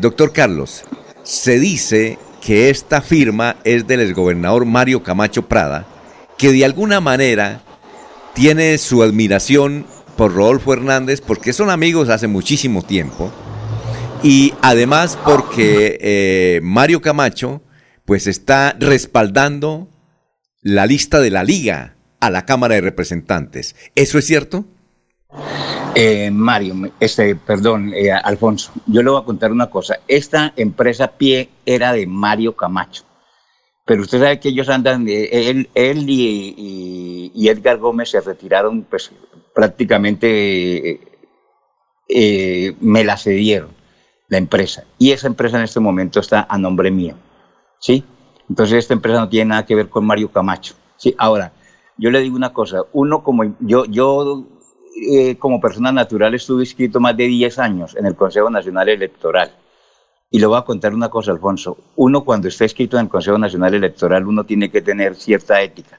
[0.00, 0.82] Doctor Carlos,
[1.22, 5.86] se dice que esta firma es del exgobernador Mario Camacho Prada,
[6.36, 7.62] que de alguna manera
[8.38, 9.84] tiene su admiración
[10.16, 13.32] por Rodolfo Hernández porque son amigos hace muchísimo tiempo
[14.22, 17.62] y además porque eh, Mario Camacho
[18.04, 19.88] pues está respaldando
[20.62, 23.74] la lista de la liga a la Cámara de Representantes.
[23.96, 24.66] ¿Eso es cierto?
[25.96, 29.96] Eh, Mario, este, perdón, eh, Alfonso, yo le voy a contar una cosa.
[30.06, 33.02] Esta empresa Pie era de Mario Camacho,
[33.88, 39.10] pero usted sabe que ellos andan, eh, él, él y, Edgar Gómez se retiraron, pues
[39.54, 41.00] prácticamente eh,
[42.06, 43.70] eh, me la cedieron
[44.28, 44.84] la empresa.
[44.98, 47.14] Y esa empresa en este momento está a nombre mío,
[47.78, 48.04] ¿sí?
[48.50, 51.14] Entonces esta empresa no tiene nada que ver con Mario Camacho, ¿sí?
[51.16, 51.52] Ahora,
[51.96, 54.46] yo le digo una cosa, uno como, yo, yo
[55.38, 59.50] como persona natural estuve inscrito más de 10 años en el Consejo Nacional Electoral.
[60.30, 61.76] Y le voy a contar una cosa, Alfonso.
[61.96, 65.98] Uno cuando está inscrito en el Consejo Nacional Electoral, uno tiene que tener cierta ética.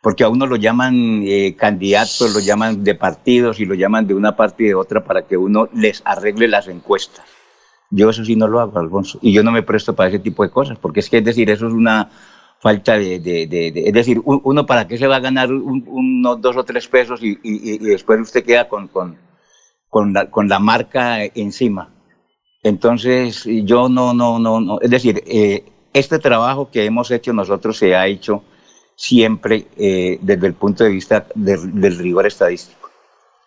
[0.00, 4.14] Porque a uno lo llaman eh, candidatos, lo llaman de partidos y lo llaman de
[4.14, 7.26] una parte y de otra para que uno les arregle las encuestas.
[7.90, 9.18] Yo eso sí no lo hago, Alfonso.
[9.22, 11.50] Y yo no me presto para ese tipo de cosas, porque es que, es decir,
[11.50, 12.10] eso es una
[12.60, 13.16] falta de...
[13.16, 16.86] es decir, un- uno para qué se va a ganar un- unos dos o tres
[16.88, 21.90] pesos y, después usted queda con, con, la, con la marca encima.
[22.62, 24.80] Entonces, yo no, no, no, no.
[24.80, 28.42] Es decir, eh, este trabajo que hemos hecho nosotros se ha hecho
[28.96, 32.90] siempre eh, desde el punto de vista del- rigor estadístico.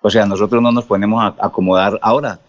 [0.02, 2.40] O sea, nosotros no nos ponemos a acomodar ahora.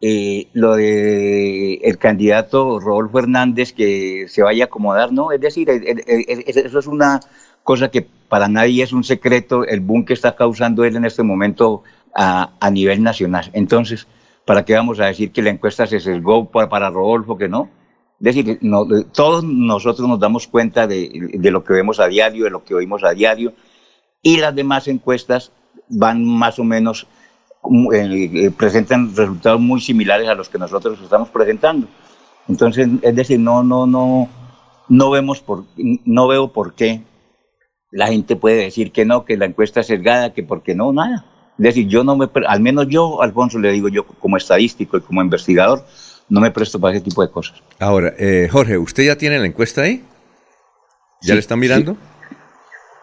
[0.00, 5.32] eh, lo de el candidato Rodolfo Hernández que se vaya a acomodar, ¿no?
[5.32, 7.20] Es decir, eh, eso es una
[7.62, 11.22] cosa que para nadie es un secreto, el boom que está causando él en este
[11.22, 11.82] momento
[12.14, 13.50] a, a nivel nacional.
[13.54, 14.06] Entonces,
[14.46, 17.68] ¿para qué vamos a decir que la encuesta se sesgó para, para Rodolfo, que no?
[18.20, 18.58] Es decir,
[19.12, 23.04] todos nosotros nos damos cuenta de, lo que vemos a diario, de lo que oímos
[23.04, 23.52] a diario,
[24.22, 25.52] y las demás encuestas
[25.88, 27.06] van más o menos,
[27.60, 31.88] como, eh, eh, presentan resultados muy similares a los que nosotros estamos presentando.
[32.48, 34.28] Entonces, es decir, no, no, no,
[34.88, 37.02] no vemos por, no veo por qué
[37.90, 41.26] la gente puede decir que no, que la encuesta es sesgada, que porque no, nada.
[41.58, 45.00] Es decir, yo no me, al menos yo, Alfonso, le digo yo como estadístico y
[45.00, 45.84] como investigador,
[46.28, 47.62] no me presto para ese tipo de cosas.
[47.78, 50.02] Ahora, eh, Jorge, ¿usted ya tiene la encuesta ahí?
[51.22, 51.96] ¿Ya Sí, le están mirando?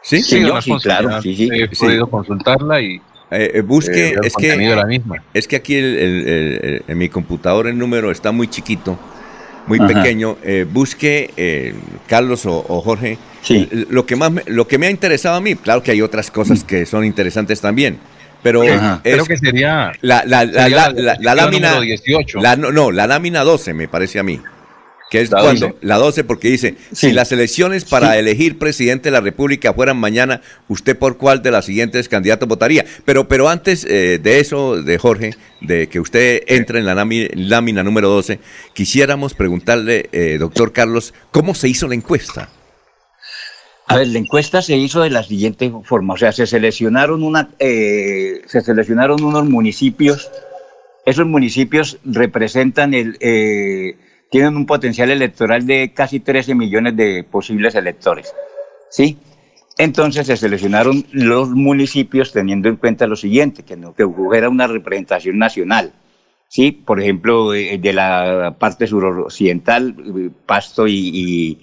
[0.04, 0.22] ¿Sí?
[0.22, 1.50] Sí, yo sí, Alfonso, claro, sí, sí.
[1.52, 1.86] He Sí.
[1.86, 2.96] podido consultarla y
[3.32, 5.24] Eh, eh, busque, eh, es que, la misma.
[5.34, 9.00] es que aquí el- el- el- el- en mi computador el número está muy chiquito,
[9.66, 9.88] muy Ajá.
[9.88, 10.38] pequeño.
[10.44, 11.74] Eh, busque, eh,
[12.08, 13.68] Carlos o, o Jorge, Sí.
[13.90, 16.30] lo que, más me, lo que me ha interesado a mí, claro que hay otras
[16.30, 17.98] cosas que son interesantes también,
[18.44, 19.02] pero Ajá.
[19.04, 21.82] es Creo que sería la, la, la, sería la- la la- la diapositiva lámina, número
[21.82, 22.40] 18.
[22.42, 24.40] la- no, no, la lámina 12 me parece a mí.
[25.10, 25.78] Que es ¿La cuando, 12?
[25.82, 27.10] la 12 porque dice, Sí.
[27.10, 31.52] si las elecciones para elegir presidente de la República fueran mañana, ¿usted por cuál de
[31.52, 32.84] las siguientes candidatos votaría?
[33.06, 37.28] Pero, pero antes eh, de eso, de Jorge, de que usted entre en la lámina,
[37.36, 38.40] lámina número 12,
[38.74, 42.50] quisiéramos preguntarle, eh, doctor Carlos, ¿cómo se hizo la encuesta?
[43.88, 47.50] A ver, la encuesta se hizo de la siguiente forma, o sea, se seleccionaron una,
[47.60, 50.32] eh, se seleccionaron unos municipios.
[51.06, 53.98] Esos municipios representan el, eh,
[54.32, 58.34] tienen un potencial electoral de casi 13 millones de posibles electores,
[58.90, 59.18] ¿sí?
[59.78, 64.68] Entonces se seleccionaron los municipios teniendo en cuenta lo siguiente, que, no, que hubiera una
[64.68, 65.94] representación nacional.
[66.48, 69.96] Sí, por ejemplo, eh, de la parte suroccidental,
[70.46, 71.58] Pasto y-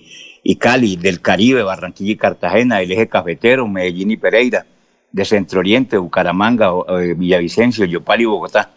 [0.51, 4.67] y Cali, del Caribe, Barranquilla y Cartagena, el eje cafetero, Medellín y Pereira,
[5.13, 8.73] de Centro Oriente, Bucaramanga, eh, Villavicencio, Yopal y Bogotá.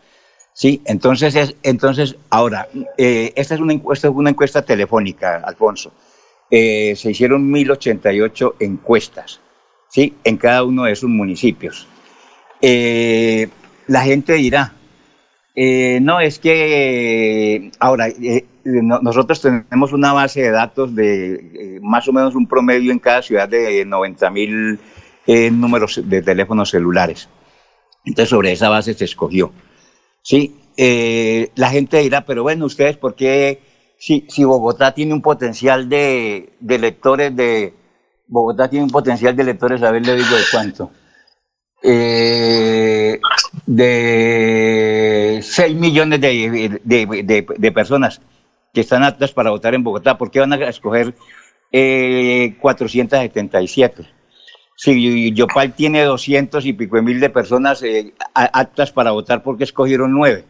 [0.53, 5.91] Sí, entonces, es, entonces ahora, eh, esta es una encuesta, una encuesta telefónica, Alfonso.
[6.51, 9.39] Eh, se hicieron 1088 encuestas,
[9.89, 10.13] ¿sí?
[10.23, 11.87] En cada uno de esos municipios.
[12.61, 14.73] La gente dirá,
[16.01, 18.09] no, es que ahora
[18.65, 23.21] nosotros tenemos una base de datos de eh, más o menos un promedio en cada
[23.21, 24.79] ciudad de 90 mil
[25.27, 27.29] números de teléfonos celulares.
[28.05, 29.51] Entonces sobre esa base se escogió.
[30.21, 33.61] Sí, eh, la gente dirá, pero bueno, ustedes, ¿por qué
[33.97, 37.73] si, si Bogotá tiene un potencial de, de lectores de...
[38.27, 40.91] Bogotá tiene un potencial de lectores, a ver, le digo de cuánto.
[41.83, 43.19] Eh,
[43.65, 46.79] de 6 millones de-
[47.57, 48.21] de personas
[48.73, 50.17] que están aptas para votar en Bogotá.
[50.17, 51.13] ¿Por qué van a escoger
[51.71, 54.05] eh, 477?
[54.75, 59.57] Si Yopal tiene 200 y pico de mil de personas eh, aptas para votar, ¿por
[59.57, 60.45] qué escogieron nueve?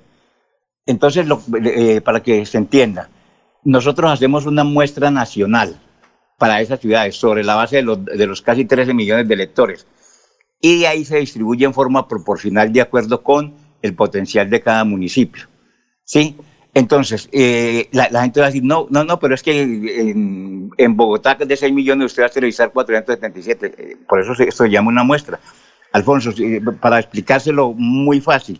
[0.85, 1.27] Entonces,
[1.63, 3.09] eh, para que se entienda,
[3.63, 5.79] nosotros hacemos una muestra nacional
[6.37, 9.85] para esas ciudades sobre la base de los, de los casi 13 millones de electores.
[10.61, 14.85] Y de ahí se distribuye en forma proporcional de acuerdo con el potencial de cada
[14.85, 15.47] municipio.
[16.05, 16.37] ¿Sí?
[16.75, 20.97] Entonces, eh, la, gente va a decir, no, no, no, pero es que en, en
[20.97, 23.73] Bogotá, de 6 millones, usted va a televisar 477.
[23.77, 25.39] Eh, por eso se, esto llama una muestra.
[25.91, 28.59] Alfonso, eh, para explicárselo muy fácil,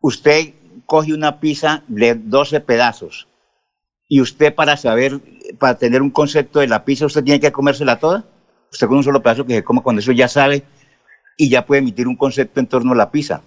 [0.00, 0.54] usted
[0.86, 3.28] coge una pizza de 12 pedazos
[4.08, 5.20] y usted para saber,
[5.58, 8.24] para tener un concepto de la pizza, usted tiene que comérsela toda.
[8.72, 10.64] Usted con un solo pedazo que se coma cuando eso ya sabe
[11.36, 13.42] y ya puede emitir un concepto en torno a la pizza.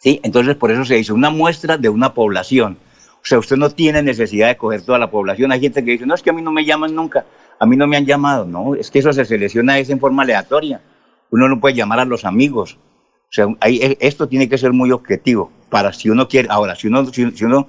[0.00, 0.20] ¿Sí?
[0.22, 2.78] Entonces, por eso se hizo una muestra de una población.
[3.24, 5.50] O sea, usted no tiene necesidad de coger toda la población.
[5.50, 7.24] Hay gente que dice, no, es que a mí no me llaman nunca,
[7.58, 8.44] a mí no me han llamado.
[8.44, 10.82] No, es que eso se selecciona es en forma aleatoria.
[11.30, 12.74] Uno no puede llamar a los amigos.
[12.76, 15.50] O sea, ahí- eh, esto tiene que ser muy objetivo.
[15.70, 17.66] Para si uno quiere, ahora, si uno, si, si uno,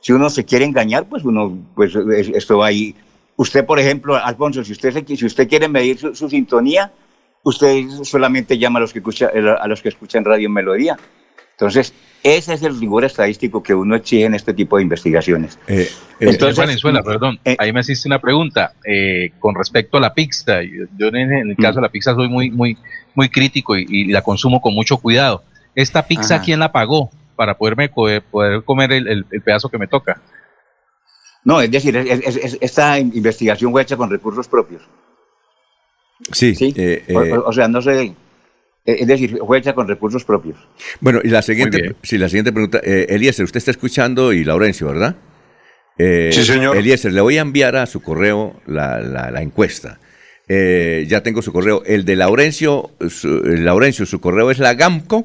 [0.00, 2.94] si uno se quiere engañar, pues uno, pues es- esto va ahí.
[3.36, 6.90] Usted, por ejemplo, Alfonso, si usted, se- si usted quiere medir su, su sintonía,
[7.44, 9.30] usted solamente llama a los que escucha,
[9.60, 10.96] a los que escuchan Radio Melodía.
[11.58, 15.58] Entonces, ese es el rigor estadístico que uno exige en este tipo de investigaciones.
[15.66, 20.62] Entonces, Entonces, Venezuela, perdón, ahí me hiciste una pregunta eh, con respecto a la pizza.
[20.62, 22.76] Yo, yo en, el caso de la pizza soy muy, muy,
[23.14, 25.44] muy crítico y, y la consumo con mucho cuidado.
[25.74, 26.44] ¿Esta pizza Ajá.
[26.44, 30.20] quién la pagó para poderme co- poder comer el, el- el pedazo que me toca?
[31.42, 34.82] No, es decir, es- es- es- esta investigación fue hecha con recursos propios.
[36.32, 36.54] Sí.
[36.76, 38.14] eh, O- eh, o, o sea, no sé, eh,
[38.86, 40.56] es decir, fue hecha con recursos propios.
[41.00, 44.86] Bueno, y la siguiente, sí, la siguiente pregunta, eh, Eliezer, usted está escuchando y Laurencio,
[44.88, 45.16] ¿verdad?
[45.98, 46.76] Eh, Sí, señor.
[46.76, 49.98] Eliezer, le voy a enviar a su correo la, la- la encuesta.
[50.48, 51.82] Eh, ya tengo su correo.
[51.86, 55.24] El de Laurencio, su, el Laurencio, su correo es la GAMCO.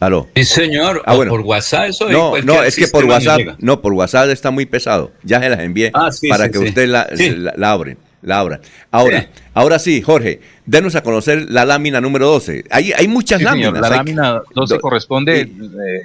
[0.00, 0.26] Aló.
[0.34, 1.02] Sí, señor.
[1.06, 1.30] Ah, o bueno.
[1.30, 5.12] por WhatsApp, eso No, no, es que por WhatsApp, no, por WhatsApp está muy pesado.
[5.22, 6.64] Ya se las envié Ah, sí, para sí, que sí.
[6.66, 7.30] usted la, Sí.
[7.30, 8.60] la, la abren, la abran.
[8.90, 12.64] Ahora, ahora sí, Jorge, denos a conocer la lámina número 12.
[12.70, 13.80] Hay, hay muchas Sí, señor, láminas.
[13.80, 15.48] La hay- lámina 12 do- corresponde, eh,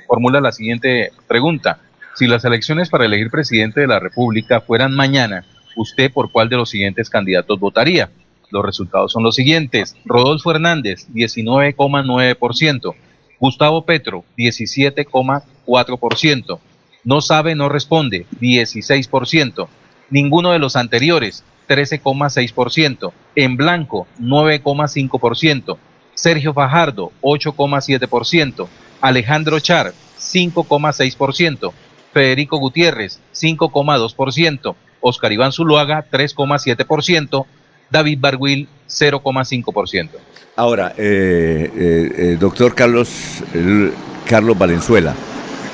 [0.08, 1.80] formula la siguiente pregunta.
[2.16, 6.58] Si las elecciones para elegir presidente de la República fueran mañana, ¿usted por cuál de
[6.58, 8.10] los siguientes candidatos votaría?
[8.52, 9.96] Los resultados son los siguientes.
[10.06, 12.94] Rodolfo Hernández, 19,9%.
[13.40, 16.60] Gustavo Petro, 17,4%.
[17.06, 19.70] No sabe, no responde, 16%.
[20.10, 23.12] Ninguno de los anteriores, 13,6%.
[23.36, 25.78] En blanco, 9,5%.
[26.16, 28.68] Sergio Fajardo, 8,7%.
[29.00, 31.72] Alejandro Char, 5,6%.
[32.12, 34.76] Federico Gutiérrez, 5,2%.
[35.02, 37.46] Oscar Iván Zuluaga, 3,7%.
[37.92, 40.10] David Barguil, 0,5%.
[40.56, 43.10] Ahora, eh, eh, eh, doctor Carlos,
[43.54, 43.94] el-
[44.28, 45.16] Carlos Valenzuela,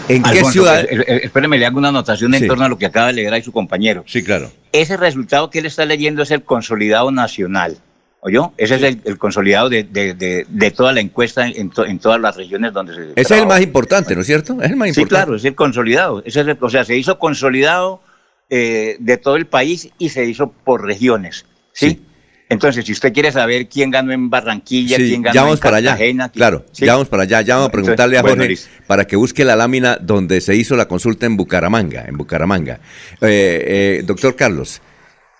[0.09, 0.85] ¿en qué ciudad?
[0.89, 2.47] espéreme, le hago una anotación en Sí.
[2.47, 4.03] torno a lo que acaba de leer ahí su compañero.
[4.07, 4.51] Sí, claro.
[4.71, 7.77] Ese resultado que él está leyendo es el consolidado nacional.
[8.21, 8.53] ¿Oyó?
[8.57, 11.99] Ese es el, el consolidado de, de- de- de toda la encuesta en, to- en
[11.99, 13.01] todas las regiones donde se.
[13.21, 14.59] Ese es el más importante, ¿no es cierto?
[14.63, 15.25] Es el más Sí, importante.
[15.25, 16.23] claro, es el consolidado.
[16.25, 18.01] Ese es el- o sea, se hizo consolidado
[18.49, 21.45] eh, de todo el país y se hizo por regiones.
[21.71, 22.01] ¿sí?
[22.47, 25.77] Entonces, si usted quiere saber quién ganó en Barranquilla, Sí, quién ganó ya en para
[25.77, 25.89] allá.
[25.91, 26.85] Cartagena, quién- Claro, ¿sí?
[26.85, 27.41] ya vamos para allá.
[27.41, 28.55] Ya vamos a Entonces, preguntarle a Jorge
[28.85, 32.05] para que busque la lámina donde se hizo la consulta en Bucaramanga.
[32.07, 32.79] En Bucaramanga.
[33.21, 34.81] Eh, eh, doctor Carlos,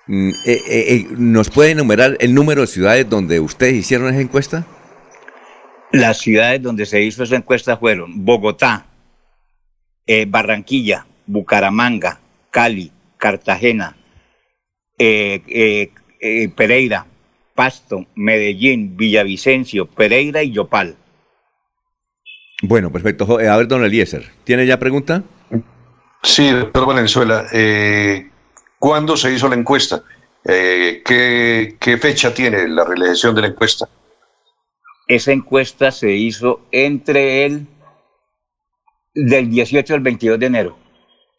[0.07, 4.63] Mm, eh, ¿Nos puede enumerar el número de ciudades donde ustedes hicieron esa encuesta?
[5.91, 8.85] Las ciudades donde se hizo esa encuesta fueron Bogotá,
[10.27, 12.19] Barranquilla, Bucaramanga,
[12.51, 13.97] Cali, Cartagena,
[14.99, 15.89] eh,
[16.25, 17.05] eh, Pereira,
[17.53, 20.95] Pasto, Medellín, Villavicencio, Pereira y Yopal.
[22.63, 23.39] Bueno, perfecto.
[23.39, 25.23] Eh, A ver, don Eliezer, ¿tiene ya pregunta?
[26.23, 28.29] Sí, doctor Valenzuela, eh,
[28.79, 30.03] ¿cuándo se hizo la encuesta?
[30.43, 33.87] Eh, ¿qué, qué fecha tiene la realización de la encuesta?
[35.07, 37.67] Esa encuesta se hizo entre el
[39.13, 40.77] del 18 al 22 de enero.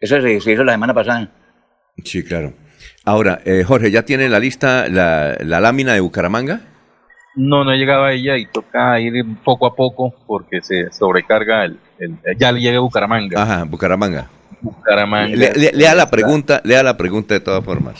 [0.00, 1.32] Eso se hizo la semana pasada.
[2.04, 2.54] Sí, claro.
[3.06, 6.60] Ahora, eh, Jorge, ¿ya tiene la lista, la, la lámina de Bucaramanga?
[7.36, 11.64] No, no he llegado a ella y toca ir poco a poco porque se sobrecarga
[11.66, 13.40] el, el- ya le llega a Bucaramanga.
[13.40, 14.26] Ajá, Bucaramanga.
[14.60, 15.36] Bucaramanga.
[15.36, 17.94] Le- le- lea la pregunta, lea la pregunta de todas formas.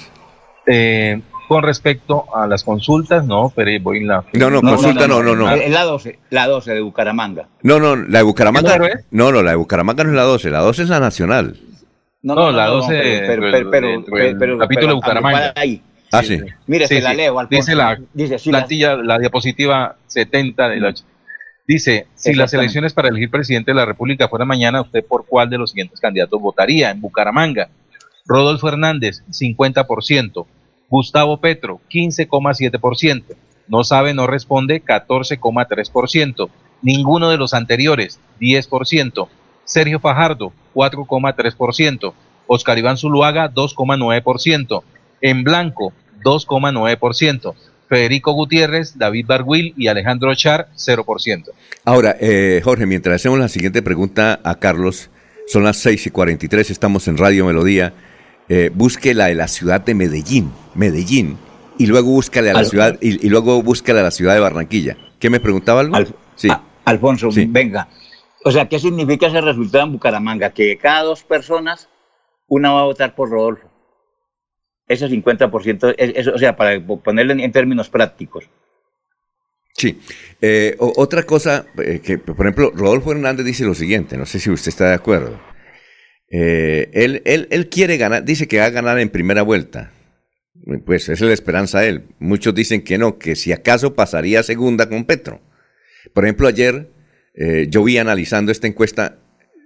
[0.66, 4.24] Eh, con respecto a las consultas, no, pero voy en la.
[4.32, 5.48] No, no, consulta no, no, no.
[5.54, 7.46] Es la 12, la 12 de Bucaramanga.
[7.62, 8.76] No, no, la de Bucaramanga.
[9.12, 11.56] No, no, la de Bucaramanga no es la 12, la 12 es la nacional.
[12.34, 13.40] No, la 12 pero, del- pero,
[13.70, 15.52] pero, del- pero, del pero- capítulo de Bucaramanga.
[15.56, 15.80] ahí.
[16.12, 16.38] Ah, sí.
[16.66, 17.16] Mire, Sí, se la sí.
[17.16, 17.56] leo, Alfonso.
[17.60, 20.94] Dice la Dice, si plantilla, la diapositiva 70 de la...
[21.66, 25.50] Dice, si las elecciones para elegir presidente de la República fueran mañana, ¿usted por cuál
[25.50, 26.90] de los siguientes candidatos votaría?
[26.90, 27.68] En Bucaramanga,
[28.24, 30.46] Rodolfo Hernández, 50%.
[30.88, 33.34] Gustavo Petro, 15,7%.
[33.68, 36.48] No sabe, no responde, 14,3%.
[36.82, 39.28] Ninguno de los anteriores, 10%.
[39.66, 42.14] Sergio Fajardo, 4,3%.
[42.46, 44.82] Oscar Iván Zuluaga, 2,9%.
[45.20, 47.54] En blanco, 2,9%.
[47.88, 51.50] Federico Gutiérrez, David Barguil y Alejandro Char, 0%.
[51.84, 55.08] Ahora, eh, Jorge, mientras hacemos la siguiente pregunta a Carlos,
[55.46, 57.92] son las 6 y 43, estamos en Radio Melodía.
[58.48, 61.36] Eh, busque la de la ciudad de Medellín, Medellín,
[61.78, 64.40] y luego búscale a la Al- ciudad, y, y luego búscale a la ciudad de
[64.40, 64.96] Barranquilla.
[65.20, 65.96] ¿Qué me preguntaba algo?
[66.34, 66.48] sí.
[66.84, 67.46] Alfonso, Sí.
[67.48, 67.88] venga.
[68.46, 70.50] O sea, ¿qué significa ese resultado en Bucaramanga?
[70.54, 71.88] Que cada dos personas,
[72.46, 73.68] una va a votar por Rodolfo.
[74.86, 78.48] Ese 50%, es, es- o sea, para ponerlo en, términos prácticos.
[79.74, 79.98] Sí.
[80.40, 84.48] Eh, otra cosa, eh, que por ejemplo, Rodolfo Hernández dice lo siguiente, no sé si
[84.48, 85.40] usted está de acuerdo.
[86.30, 89.90] Eh, él, él, él quiere ganar, dice que va a ganar en primera vuelta.
[90.84, 92.04] Pues es la esperanza de él.
[92.20, 95.40] Muchos dicen que no, que si acaso pasaría segunda con Petro.
[96.14, 96.94] Por ejemplo, ayer
[97.36, 99.18] eh, yo vi analizando esta encuesta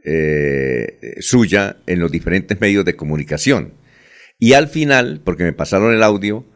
[0.04, 3.74] eh, suya en los diferentes medios de comunicación.
[4.38, 6.46] Y al final, porque me pasaron el audio,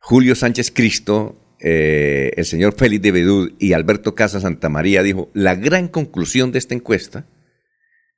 [0.00, 5.54] Julio Sánchez Cristo, eh, el señor Félix de Bedú y Alberto Casa Santamaría dijo, la
[5.54, 7.26] gran conclusión de esta encuesta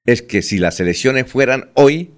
[0.07, 2.13] es que si las elecciones fueran hoy,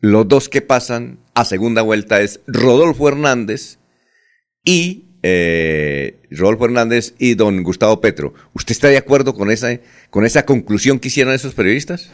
[0.00, 3.78] los dos que pasan a segunda vuelta es Rodolfo Hernández
[4.64, 8.34] y eh, Rodolfo Hernández y don Gustavo Petro.
[8.54, 9.78] ¿Usted está de acuerdo con esa,
[10.10, 12.10] con esa conclusión que hicieron esos periodistas?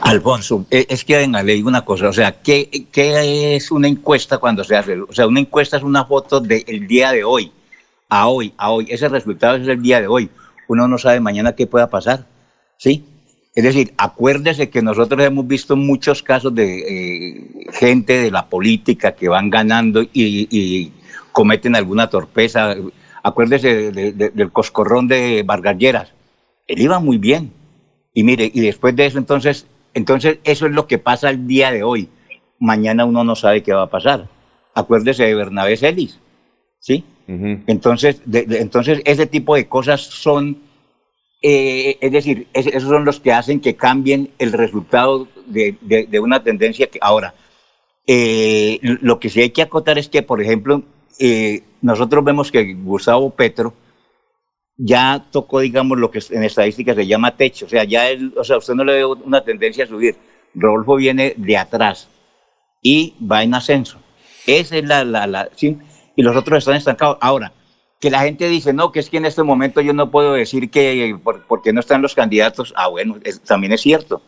[0.00, 3.88] Alfonso, eh, es que venga, le digo una cosa, o sea, ¿qué, qué es una
[3.88, 5.00] encuesta cuando se hace?
[5.00, 7.50] O sea, una encuesta es una foto del día de hoy,
[8.08, 8.86] a hoy, a hoy.
[8.88, 10.30] Ese resultado es el día de hoy.
[10.68, 12.26] Uno no sabe mañana qué pueda pasar,
[12.76, 13.04] ¿sí?
[13.54, 19.12] Es decir, acuérdese que nosotros hemos visto muchos casos de eh, gente de la política
[19.12, 20.92] que van ganando y, y
[21.36, 22.74] cometen alguna torpeza.
[23.22, 26.08] Acuérdese de- de- de- del coscorrón de Vargas Lleras.
[26.66, 27.52] Él iba muy bien.
[28.14, 31.70] Y mire, y después de eso, entonces, entonces eso es lo que pasa el día
[31.72, 32.08] de hoy.
[32.58, 34.28] Mañana uno no sabe qué va a pasar.
[34.74, 36.18] Acuérdese de Bernabé Celis,
[36.80, 37.04] ¿sí?
[37.66, 40.56] Entonces, de- entonces ese tipo de cosas son,
[41.42, 46.06] eh, es decir, es- esos son los que hacen que cambien el resultado de, de-
[46.06, 47.34] de una tendencia que ahora.
[48.08, 50.84] eh, lo que sí hay que acotar es que, por ejemplo,
[51.82, 53.74] nosotros vemos que Gustavo Petro
[54.76, 57.66] ya tocó, digamos, lo que en estadística se llama techo.
[57.66, 60.16] O sea, ya él, o sea, usted no le ve una tendencia a subir.
[60.54, 62.08] Rodolfo viene de atrás
[62.82, 63.98] y va en ascenso.
[64.46, 65.78] Esa es la, la, la sí,
[66.14, 67.18] y los otros están estancados.
[67.20, 67.52] Ahora,
[68.00, 70.70] que la gente dice, no, que es que en este momento yo no puedo decir
[70.70, 72.74] que por- porque no están los candidatos.
[72.76, 73.16] Ah, bueno,
[73.46, 74.22] también es cierto.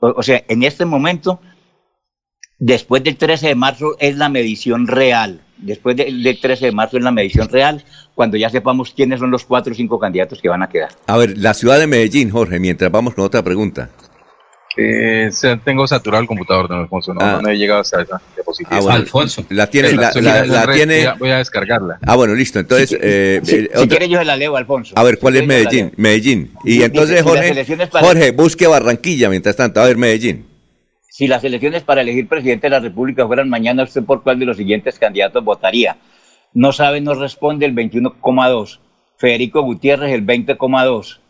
[0.00, 1.40] O sea, en este momento,
[2.58, 5.43] después del 13 de marzo es la medición real.
[5.56, 9.30] Después del, del 13 de marzo es la medición real, cuando ya sepamos quiénes son
[9.30, 10.90] los cuatro o cinco candidatos que van a quedar.
[11.06, 13.90] A ver, la ciudad de Medellín, Jorge, mientras vamos con otra pregunta.
[14.76, 15.30] Eh,
[15.64, 17.14] tengo saturado el computador, don Alfonso.
[17.14, 17.38] No, Ah.
[17.40, 18.76] no he llegado hasta esa diapositiva.
[18.76, 19.04] Ah, bueno.
[19.50, 20.10] La tiene, Sí, la,
[20.64, 20.96] en tiene.
[20.98, 21.98] Voy a, voy a descargarla.
[22.04, 22.58] Ah, bueno, listo.
[22.58, 24.94] Entonces, eh, Si, eh, si otra- quiere yo se la leo, Alfonso.
[24.98, 25.92] a ver, ¿cuál Si es Medellín?
[25.96, 26.50] Medellín.
[26.64, 29.80] Y entonces, Jorge, Jorge, busque Barranquilla mientras tanto.
[29.80, 30.44] A ver, Medellín.
[31.14, 34.46] Si las elecciones para elegir presidente de la República fueran mañana, ¿usted por cuál de
[34.46, 35.96] los siguientes candidatos votaría?
[36.54, 38.80] No sabe, no responde el 21,2.
[39.16, 41.20] Federico Gutiérrez el 20,2.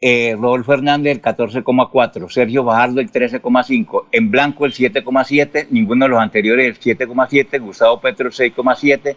[0.00, 2.28] Eh, Rodolfo Hernández el 14,4.
[2.30, 4.06] Sergio Bajardo el 13,5.
[4.10, 5.68] En blanco el 7,7.
[5.70, 7.60] Ninguno de los anteriores el 7,7.
[7.60, 9.14] Gustavo Petro el 6,7.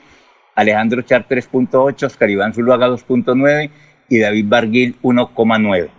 [0.53, 2.03] Alejandro Char 3.8.
[2.03, 3.71] Oscar Iván Zuluaga 2.9.
[4.09, 5.89] Y David Barguil 1,9.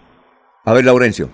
[0.65, 1.29] A ver, Laurencio.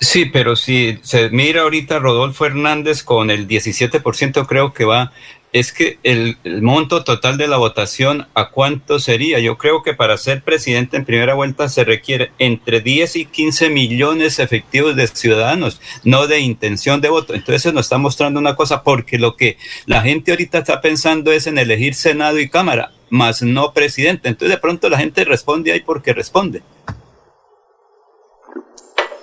[0.00, 5.12] Sí, pero si se mira ahorita Rodolfo Hernández con el 17% creo que va,
[5.54, 9.38] es que el, monto total de la votación, ¿a cuánto sería?
[9.38, 13.70] Yo creo que para ser presidente en primera vuelta se requiere entre 10 y 15
[13.70, 17.34] millones efectivos de ciudadanos, no de intención de voto.
[17.34, 19.56] Entonces nos está mostrando una cosa, porque lo que
[19.86, 24.28] la gente ahorita está pensando es en elegir Senado y Cámara, más no presidente.
[24.28, 26.62] Entonces de pronto la gente responde ahí porque responde.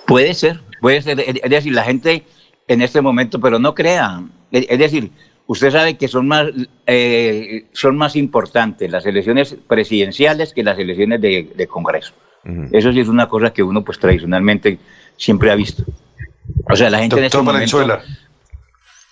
[0.06, 1.20] Puede ser, puede ser.
[1.20, 2.24] Es decir, la gente
[2.68, 4.22] en este momento, pero no crea.
[4.50, 5.10] Es decir,
[5.46, 6.48] usted sabe que son más,
[6.86, 12.12] eh, son más importantes las elecciones presidenciales que las elecciones de, de Congreso.
[12.44, 12.68] Uh -huh.
[12.72, 14.78] Eso sí es una cosa que uno, pues tradicionalmente,
[15.16, 15.84] siempre ha visto.
[16.68, 17.96] O sea, la gente doctor en este Valenzuela.
[17.98, 18.22] momento.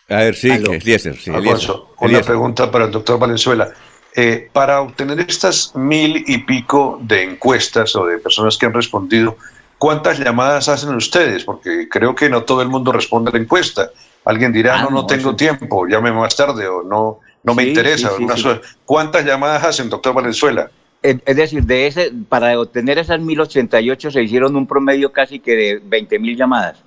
[0.08, 0.70] A ver, sí, Aló.
[0.70, 2.18] que Eliezer, sí, Alfonso, Eliezer.
[2.18, 3.70] una pregunta para el doctor Valenzuela.
[4.16, 9.36] Eh, para obtener estas mil y pico de encuestas o de personas que han respondido,
[9.80, 11.42] ¿cuántas llamadas hacen ustedes?
[11.42, 13.90] Porque creo que no todo el mundo responde a la encuesta.
[14.24, 15.36] Alguien dirá, Ah, no, no no, tengo sí.
[15.38, 17.96] tiempo, llame más tarde o no, no me Sí, interesa.
[17.96, 18.42] sí, sí, alguna sí.
[18.42, 20.70] so- ¿Cuántas llamadas hacen, doctor Valenzuela?
[21.02, 25.80] Es decir, de ese, para obtener esas 1088 se hicieron un promedio casi que de
[25.82, 26.84] 20 mil llamadas.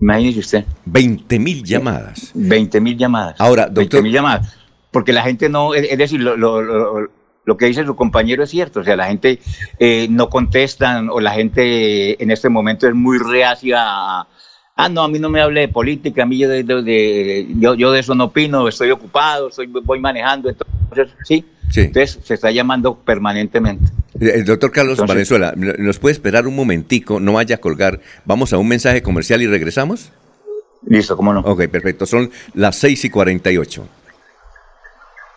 [0.00, 0.64] Imagínese usted.
[0.84, 2.30] 20 mil llamadas.
[2.34, 3.40] 20 mil llamadas.
[3.40, 4.56] Ahora, 20 doctor, mil llamadas.
[4.92, 7.08] Porque la gente no, es es decir, lo, lo- lo-
[7.46, 8.80] lo que dice su compañero es cierto.
[8.80, 9.38] O sea, la gente
[9.78, 14.28] eh, no contestan o la gente en este momento es muy reacia a.
[14.78, 17.46] Ah, no, a mí no me hable de política, a mí yo de, de- de-
[17.58, 20.50] yo, yo de eso no opino, estoy ocupado, estoy, voy manejando.
[20.50, 21.80] Entonces, sí, Sí.
[21.80, 23.90] entonces se está llamando permanentemente.
[24.20, 27.20] El doctor Carlos Entonces- Valenzuela, ¿nos puede esperar un momentico?
[27.20, 28.00] No vaya a colgar.
[28.26, 30.12] Vamos a un mensaje comercial y regresamos.
[30.86, 31.40] Listo, cómo no.
[31.40, 32.04] Ok, perfecto.
[32.04, 33.86] Son las 6 y 48.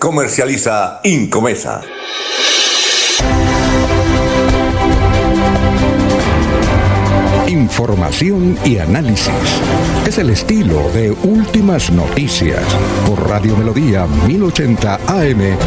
[0.00, 1.82] Comercializa Incomesa.
[7.46, 9.32] Información y análisis.
[10.04, 12.64] Es el estilo de Últimas Noticias
[13.06, 15.58] por Radio Melodía 1080 AM.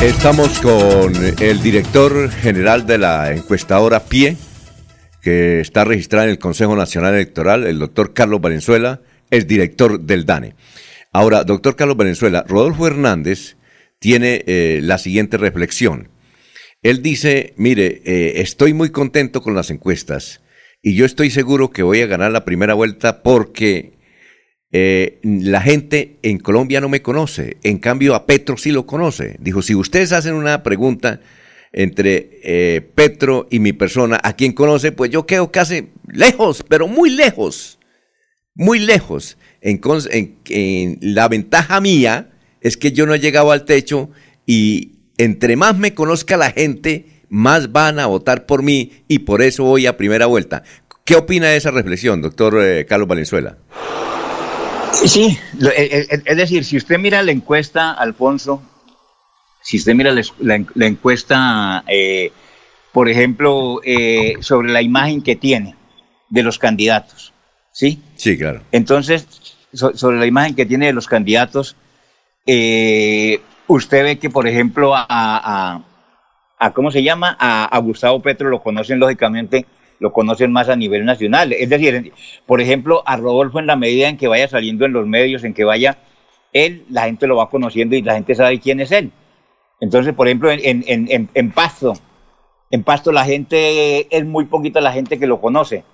[0.00, 4.36] Estamos con el director general de la encuestadora PIE,
[5.26, 10.24] que está registrada en el Consejo Nacional Electoral, el doctor Carlos Valenzuela, es director del
[10.24, 10.54] DANE.
[11.10, 13.56] Ahora, doctor Carlos Valenzuela, Rodolfo Hernández
[13.98, 16.10] tiene eh, la siguiente reflexión.
[16.80, 20.42] Él dice, mire, eh, estoy muy contento con las encuestas
[20.80, 23.94] y yo estoy seguro que voy a ganar la primera vuelta porque
[24.70, 29.34] eh, la gente en Colombia no me conoce, en cambio a Petro sí lo conoce.
[29.40, 31.20] Dijo, si ustedes hacen una pregunta
[31.76, 34.90] entre eh, Petro y mi persona, ¿a quién conoce?
[34.92, 37.78] Pues yo quedo casi lejos, pero muy lejos,
[38.54, 39.36] muy lejos.
[39.60, 39.80] En,
[40.10, 42.30] en- en- la ventaja mía
[42.60, 44.10] es que yo no he llegado al techo
[44.46, 49.42] y entre más me conozca la gente, más van a votar por mí y por
[49.42, 50.62] eso voy a primera vuelta.
[51.04, 53.58] ¿Qué opina de esa reflexión, doctor eh, Carlos Valenzuela?
[54.92, 55.38] Sí,
[55.76, 58.62] eh, eh, es decir, si usted mira la encuesta, Alfonso,
[59.66, 62.30] si usted mira la, la- la encuesta, eh,
[62.92, 65.74] por ejemplo, eh, sobre la imagen que tiene
[66.30, 67.32] de los candidatos,
[67.72, 68.00] ¿sí?
[68.14, 68.62] Sí, claro.
[68.70, 69.26] Entonces,
[69.72, 71.74] so- sobre la imagen que tiene de los candidatos,
[72.46, 75.82] eh, usted ve que, por ejemplo, a, a-
[76.58, 77.36] a- ¿cómo se llama?
[77.40, 79.66] A, a Gustavo Petro lo conocen lógicamente,
[79.98, 81.52] lo conocen más a nivel nacional.
[81.52, 82.12] Es decir,
[82.46, 85.54] por ejemplo, a Rodolfo en la medida en que vaya saliendo en los medios, en
[85.54, 85.98] que vaya
[86.52, 89.10] él, la gente lo va conociendo y la gente sabe quién es él.
[89.80, 91.92] Entonces, por ejemplo, en, en, en- en- Pasto,
[92.70, 95.84] en Pasto la gente, es muy poquita la gente que lo conoce,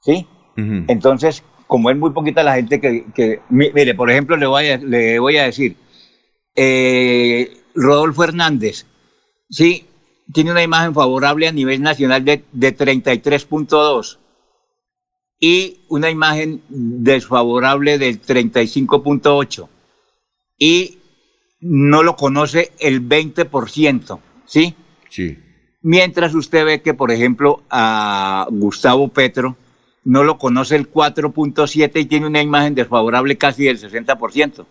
[0.00, 0.26] ¿sí?
[0.88, 4.66] Entonces, como es muy poquita la gente que, que- mi- mire, por ejemplo, le voy
[4.68, 5.76] a, le voy a decir,
[6.56, 8.86] eh, Rodolfo Hernández,
[9.48, 9.86] sí,
[10.32, 14.18] tiene una imagen favorable a nivel nacional de, de 33.2
[15.40, 19.68] y una imagen desfavorable del 35.8
[20.58, 20.98] y
[21.60, 24.74] no lo conoce el 20%, ¿sí?
[25.08, 25.38] Sí.
[25.82, 29.56] Mientras usted ve que, por ejemplo, a Gustavo Petro
[30.04, 34.66] no lo conoce el 4.7 y tiene una imagen desfavorable casi del 60%.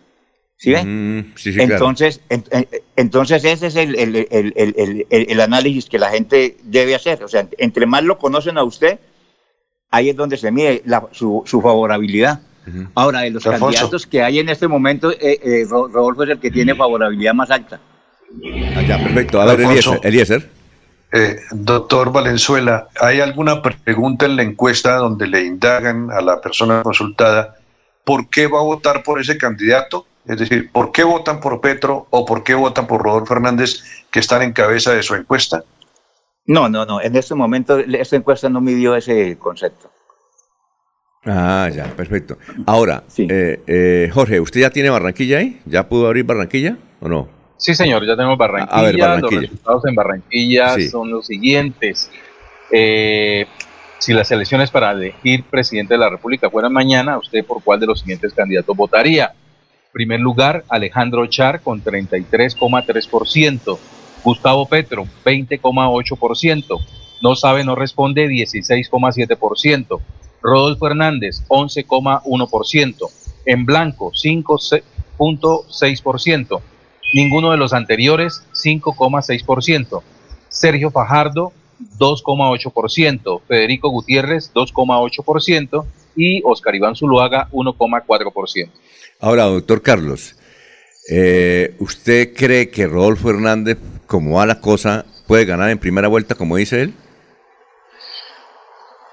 [0.56, 0.84] ¿Sí ve?
[0.84, 1.72] Mm, sí, sí, claro.
[1.74, 6.94] entonces, en- en- entonces ese es el- el- el- el análisis que la gente debe
[6.94, 7.24] hacer.
[7.24, 8.98] O sea, entre más lo conocen a usted,
[9.90, 12.42] ahí es donde se mide la- su, su favorabilidad.
[12.94, 13.66] Ahora, de los Alfonso.
[13.76, 17.34] candidatos que hay en este momento, eh, eh, Ro- Rodolfo es el que tiene favorabilidad
[17.34, 17.80] más alta.
[18.76, 19.40] Ah, ya, perfecto.
[19.40, 19.60] A ver.
[19.60, 20.00] Eliezer.
[20.02, 20.50] Eliezer.
[21.12, 26.82] Eh, doctor Valenzuela, ¿hay alguna pregunta en la encuesta donde le indagan a la persona
[26.82, 27.56] consultada
[28.04, 30.06] por qué va a votar por ese candidato?
[30.26, 33.82] Es decir, ¿por qué votan por Petro o por qué votan por Rodolfo Fernández
[34.12, 35.64] que están en cabeza de su encuesta?
[36.46, 37.00] No, no, no.
[37.00, 39.90] En este momento, esta encuesta no midió ese concepto.
[41.24, 42.38] Ah, ya, perfecto.
[42.66, 45.60] Ahora, eh, eh, Jorge, ¿usted ya tiene Barranquilla ahí?
[45.66, 47.28] ¿Ya pudo abrir Barranquilla o no?
[47.58, 48.78] Sí, señor, ya tenemos Barranquilla.
[48.78, 49.40] A ver, Barranquilla.
[49.42, 50.88] Los resultados en Barranquilla Sí.
[50.88, 52.10] son los siguientes.
[52.72, 53.44] Eh,
[53.98, 57.86] si las elecciones para elegir presidente de la República fueran mañana, ¿usted por cuál de
[57.86, 59.34] los siguientes candidatos votaría?
[59.92, 63.78] Primer lugar, Alejandro Char con 33,3%.
[64.24, 66.78] Gustavo Petro, 20,8%.
[67.22, 70.00] No sabe, no responde, 16,7%.
[70.42, 73.10] Rodolfo Hernández, 11,1%.
[73.46, 76.60] En blanco, 5,6%.
[77.14, 80.02] Ninguno de los anteriores, 5,6%.
[80.48, 81.54] Sergio Fajardo,
[81.98, 83.40] 2,8%.
[83.46, 85.84] Federico Gutiérrez, 2,8%.
[86.16, 88.68] Y Oscar Iván Zuluaga, 1,4%.
[89.20, 90.34] Ahora, doctor Carlos,
[91.10, 96.34] eh, ¿usted cree que Rodolfo Hernández, como va la cosa, puede ganar en primera vuelta,
[96.34, 96.94] como dice él?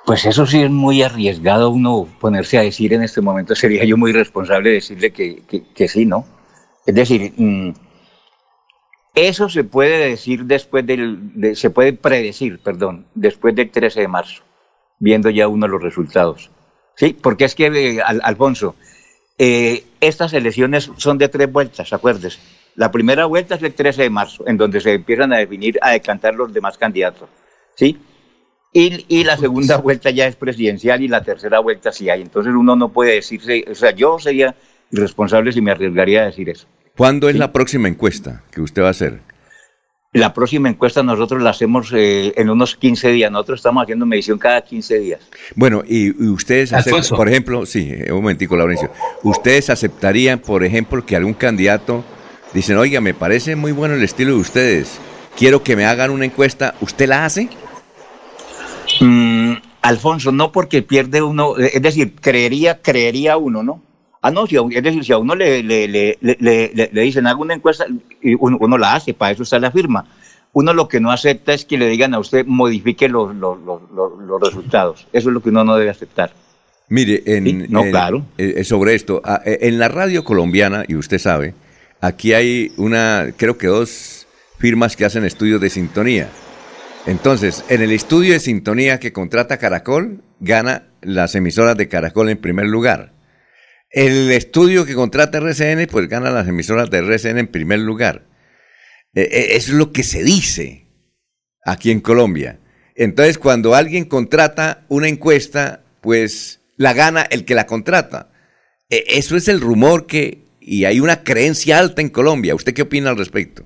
[0.08, 3.54] Pues eso sí es muy arriesgado uno ponerse a decir en este momento.
[3.56, 5.44] Sería yo muy responsable decirle que,
[5.76, 6.26] que- sí, ¿no?
[6.86, 7.72] Es decir, mm,
[9.16, 14.08] eso se puede decir después del, de- se puede predecir, perdón, después del 13 de
[14.08, 14.44] marzo,
[15.00, 16.52] viendo ya uno los resultados.
[16.96, 18.76] Sí, porque es que, eh, Al- Alfonso,
[19.38, 22.40] eh, estas elecciones son de tres vueltas, acuérdese.
[22.76, 25.92] La primera vuelta es el 13 de marzo, en donde se empiezan a definir, a
[25.92, 27.28] decantar los demás candidatos.
[27.76, 28.00] ¿Sí?
[28.80, 32.22] Y, y la segunda vuelta ya es presidencial y la tercera vuelta sí hay.
[32.22, 34.56] Entonces uno no puede decirse, o sea, yo sería
[34.92, 36.68] irresponsable si me arriesgaría a decir eso.
[36.96, 39.20] ¿Cuándo es la próxima encuesta que usted va a hacer?
[40.14, 43.32] La próxima encuesta nosotros la hacemos eh, en unos 15 días.
[43.32, 45.22] Nosotros estamos haciendo medición cada 15 días.
[45.56, 48.92] Bueno, y, y ustedes, aceptan- por ejemplo, sí, eh, un momentico, Laurencio,
[49.24, 52.04] ¿ustedes aceptarían, por ejemplo, que algún candidato
[52.54, 55.00] dicen, oiga, me parece muy bueno el estilo de ustedes,
[55.36, 57.50] quiero que me hagan una encuesta, ¿usted la hace?
[59.00, 63.82] Mm, Alfonso, no porque pierde uno, eh, es decir, creería, creería uno, ¿no?
[64.22, 66.38] Ah, no, si a es decir, si a uno le, le, le, le,
[66.74, 67.86] le- le dicen haga una encuesta,
[68.22, 70.06] y uno, uno la hace, para eso está la firma.
[70.54, 74.42] Uno lo que no acepta es que le digan a usted modifique los, los, los,
[74.42, 75.08] resultados.
[75.14, 76.32] Eso es lo que uno no debe aceptar.
[76.90, 78.26] Mire, en, no, en- claro.
[78.38, 81.54] eh, sobre esto, ah, eh, en la radio colombiana, y usted sabe,
[82.02, 84.26] aquí hay una, creo que dos
[84.58, 86.30] firmas que hacen estudios de sintonía.
[87.08, 92.38] Entonces, en el estudio de sintonía que contrata Caracol, gana las emisoras de Caracol en
[92.38, 93.14] primer lugar.
[93.90, 98.28] El estudio que contrata RCN, pues gana las emisoras de RCN en primer lugar.
[99.16, 100.86] Eh, es lo que se dice
[101.64, 102.60] aquí en Colombia.
[102.94, 108.32] Entonces, cuando alguien contrata una encuesta, pues la gana el que la contrata.
[108.90, 112.54] Eh, Eso es el rumor que, y hay una creencia alta en Colombia.
[112.54, 113.64] ¿Usted qué opina al respecto?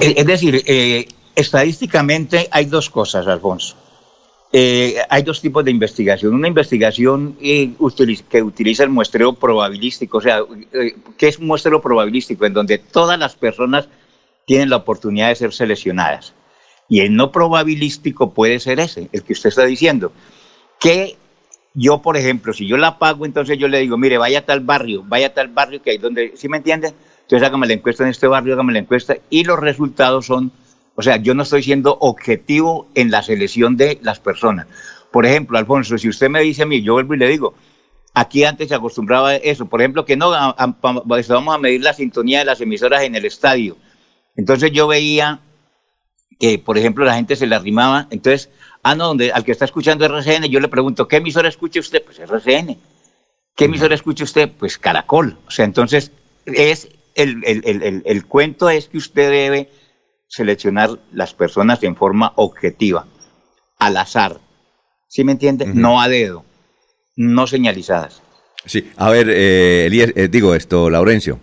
[0.00, 3.76] Es decir, eh, estadísticamente hay dos cosas, Alfonso.
[4.52, 6.32] Eh, hay dos tipos de investigación.
[6.34, 7.72] Una investigación eh,
[8.28, 10.18] que utiliza el muestreo probabilístico.
[10.18, 10.42] O sea,
[10.72, 12.46] eh, ¿qué es un muestreo probabilístico?
[12.46, 13.88] En donde todas las personas
[14.46, 16.34] tienen la oportunidad de ser seleccionadas.
[16.88, 20.12] Y el no probabilístico puede ser ese, el que usted está diciendo.
[20.78, 21.16] Que
[21.74, 24.60] yo, por ejemplo, si yo la pago, entonces yo le digo, mire, vaya a tal
[24.60, 26.94] barrio, vaya a tal barrio que hay donde, ¿sí me entiende?
[27.22, 30.52] Entonces hágame la encuesta en este barrio, hágame la encuesta, y los resultados son,
[30.94, 34.66] o sea, yo no estoy siendo objetivo en la selección de las personas.
[35.10, 37.54] Por ejemplo, Alfonso, si usted me dice a mí, yo vuelvo y le digo,
[38.14, 41.58] aquí antes se acostumbraba a eso, por ejemplo, que no, a- a- pa- vamos a
[41.58, 43.76] medir la sintonía de las emisoras en el estadio.
[44.36, 45.40] Entonces yo veía
[46.38, 48.50] que, por ejemplo, la gente se le arrimaba, entonces,
[48.82, 52.02] ah, no, donde, al que está escuchando RCN, yo le pregunto, ¿qué emisora escucha usted?
[52.04, 52.76] Pues RCN.
[53.56, 54.50] ¿Qué emisora escucha usted?
[54.50, 55.36] Pues Caracol.
[55.46, 56.10] O sea, entonces
[56.44, 59.70] es el, el- el- el- el cuento es que usted debe
[60.34, 63.06] seleccionar las personas en forma objetiva,
[63.78, 64.40] al azar.
[65.06, 65.64] ¿Sí me entiende?
[65.66, 66.44] No a dedo,
[67.14, 68.20] no señalizadas.
[68.66, 71.38] Sí, a ver, eh, Elías, eh, digo esto, Laurencio.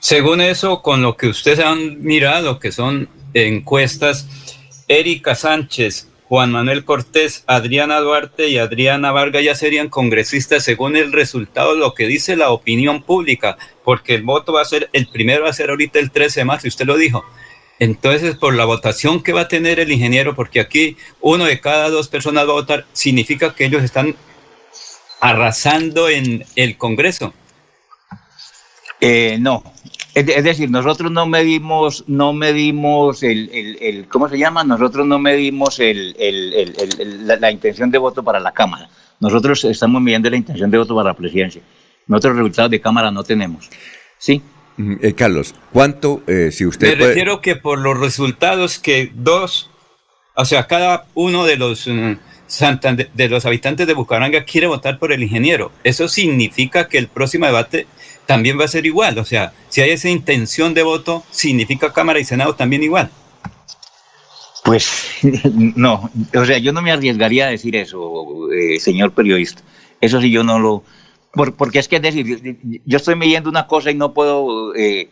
[0.00, 4.26] Según eso, con lo que ustedes han mirado, que son encuestas,
[4.88, 11.12] Erika Sánchez, Juan Manuel Cortés, Adriana Duarte y Adriana Vargas ya serían congresistas según el
[11.12, 15.44] resultado, lo que dice la opinión pública, porque el voto va a ser, el primero
[15.44, 17.24] va a ser ahorita el 13 de marzo, y usted lo dijo.
[17.78, 21.90] Entonces, por la votación que va a tener el ingeniero, porque aquí uno de cada
[21.90, 24.14] dos personas va a votar, significa que ellos están
[25.20, 27.34] arrasando en el Congreso.
[29.00, 29.62] Eh, no,
[30.14, 34.64] es, de- es decir, nosotros no medimos, no medimos el, ¿cómo se llama?
[34.64, 36.16] Nosotros no medimos el-
[37.26, 38.88] la, la intención de voto para la Cámara.
[39.20, 41.60] Nosotros estamos midiendo la intención de voto para la presidencia.
[42.06, 43.68] Nosotros resultados de Cámara no tenemos.
[44.18, 44.40] ¿Sí?
[44.76, 49.10] Mm, eh, Carlos, ¿cuánto, eh, si usted Me puede- refiero que por los resultados que
[49.14, 49.70] dos,
[50.34, 52.12] o sea, cada uno de los mm,
[52.48, 55.72] Santander- de los habitantes de Bucaramanga quiere votar por el ingeniero.
[55.82, 57.86] Eso significa que el próximo debate
[58.26, 59.18] también va a ser igual.
[59.18, 63.10] O sea, si hay esa intención de voto, significa Cámara y Senado también igual.
[64.64, 65.08] Pues
[65.54, 69.62] no, o sea, yo no me arriesgaría a decir eso, eh, señor periodista.
[70.00, 70.84] Eso sí yo no lo...
[71.36, 75.10] por- porque es que es decir, yo estoy midiendo una cosa y no puedo, eh,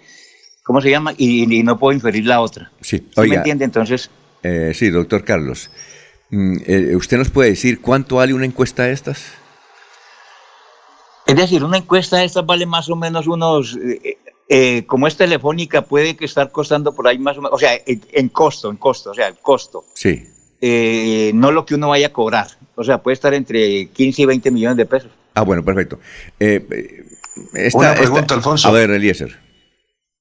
[0.64, 1.12] ¿cómo se llama?
[1.16, 2.72] Y, y no puedo inferir la otra.
[2.80, 3.64] Sí, ¿Sí me oiga, entiende?
[3.64, 4.10] Entonces,
[4.42, 5.70] eh, sí, doctor Carlos,
[6.30, 9.24] mm, eh, ¿usted nos puede decir cuánto vale una encuesta de estas?
[11.26, 13.76] es decir, una encuesta de estas vale más o menos unos...
[13.76, 14.18] eh,
[14.50, 17.72] eh, como es telefónica, puede que estar costando por ahí más o menos, o sea,
[17.86, 19.86] en, en costo, en costo, o sea, el costo.
[19.94, 20.22] Sí.
[20.60, 22.48] eh, no lo que uno vaya a cobrar.
[22.76, 25.10] O sea, puede estar entre 15 y 20 millones de pesos.
[25.34, 25.98] Ah, bueno, perfecto.
[26.38, 27.04] Eh, eh,
[27.54, 28.68] esta- Una esta- pregunta, Alfonso.
[28.68, 29.38] A ver, Eliezer.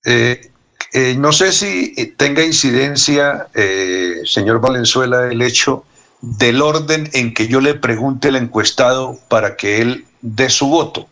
[0.06, 0.50] Eh,
[0.94, 3.48] eh, no sé si tenga incidencia,
[4.26, 5.86] señor Valenzuela, el hecho
[6.22, 11.08] del orden en que yo le pregunte al encuestado para que él dé su voto.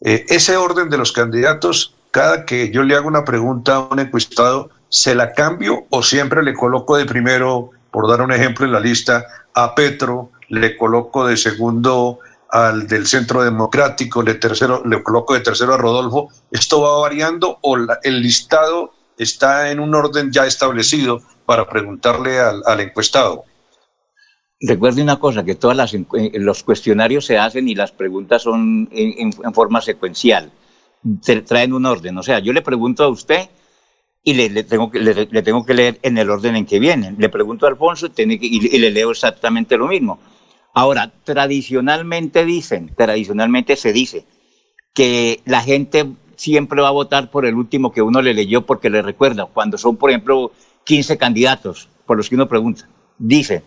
[0.00, 4.70] Ese orden de los candidatos, cada que yo le hago una pregunta a un encuestado,
[4.88, 8.80] ¿se la cambio o siempre le coloco de primero, por dar un ejemplo en la
[8.80, 12.18] lista, a Petro, le coloco de segundo
[12.52, 16.28] al del Centro Democrático, le, tercero, le coloco de tercero a Rodolfo?
[16.50, 22.38] ¿Esto va variando o la- el listado está en un orden ya establecido para preguntarle
[22.40, 23.44] al, encuestado?
[24.60, 25.76] Recuerde una cosa, que todos
[26.34, 30.50] los cuestionarios se hacen y las preguntas son en, forma secuencial.
[31.22, 32.18] Se traen un orden.
[32.18, 33.48] O sea, yo le pregunto a usted
[34.22, 37.16] y le, tengo, que, le, tengo que leer en el orden en que vienen.
[37.18, 40.20] Le pregunto a Alfonso tiene que- y, y le leo exactamente lo mismo.
[40.80, 44.24] Ahora, tradicionalmente dicen, tradicionalmente se dice
[44.94, 48.88] que la gente siempre va a votar por el último que uno le leyó porque
[48.88, 50.52] le recuerda, cuando son, por ejemplo,
[50.84, 52.88] 15 candidatos por los que uno pregunta.
[53.18, 53.62] Dice,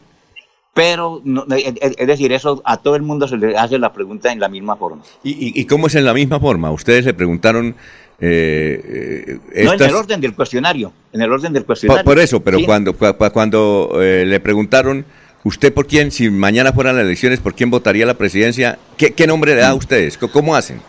[0.73, 4.40] pero, no- es decir, eso a todo el mundo se le hace la pregunta en
[4.40, 5.03] la misma forma.
[5.23, 6.72] ¿Y, y- cómo es en la misma forma?
[6.72, 7.76] Ustedes le preguntaron...
[8.19, 12.03] eh, eh, No en el orden del cuestionario, en el orden del por, cuestionario.
[12.03, 12.65] por eso, pero Sí.
[12.65, 15.06] cuando, cua- cua- cuando eh, le preguntaron,
[15.43, 18.79] ¿usted por quién, si mañana fueran las elecciones, por quién votaría la presidencia?
[18.97, 20.17] ¿Qué, qué nombre le da a ustedes?
[20.17, 20.81] ¿Cómo- ¿Cómo hacen?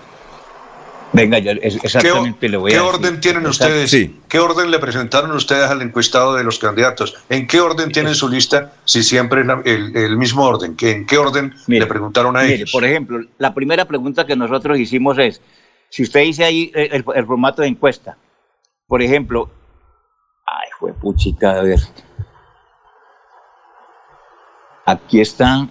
[1.12, 2.94] Venga, yo exactamente le voy ¿Qué a decir.
[2.96, 4.10] orden tienen ustedes?
[4.28, 7.14] ¿Qué orden le presentaron ustedes al encuestado de los candidatos?
[7.28, 10.74] ¿En qué orden tienen su lista si siempre es el, el mismo orden?
[10.74, 12.72] ¿Qué- ¿En qué orden le preguntaron a Mire, ellos?
[12.72, 15.40] por ejemplo, la primera pregunta que nosotros hicimos es,
[15.88, 18.16] si usted dice ahí el, el- el formato de encuesta,
[18.88, 19.48] por ejemplo,
[20.46, 21.78] ay, fue puchica, a ver.
[24.86, 25.68] Aquí está.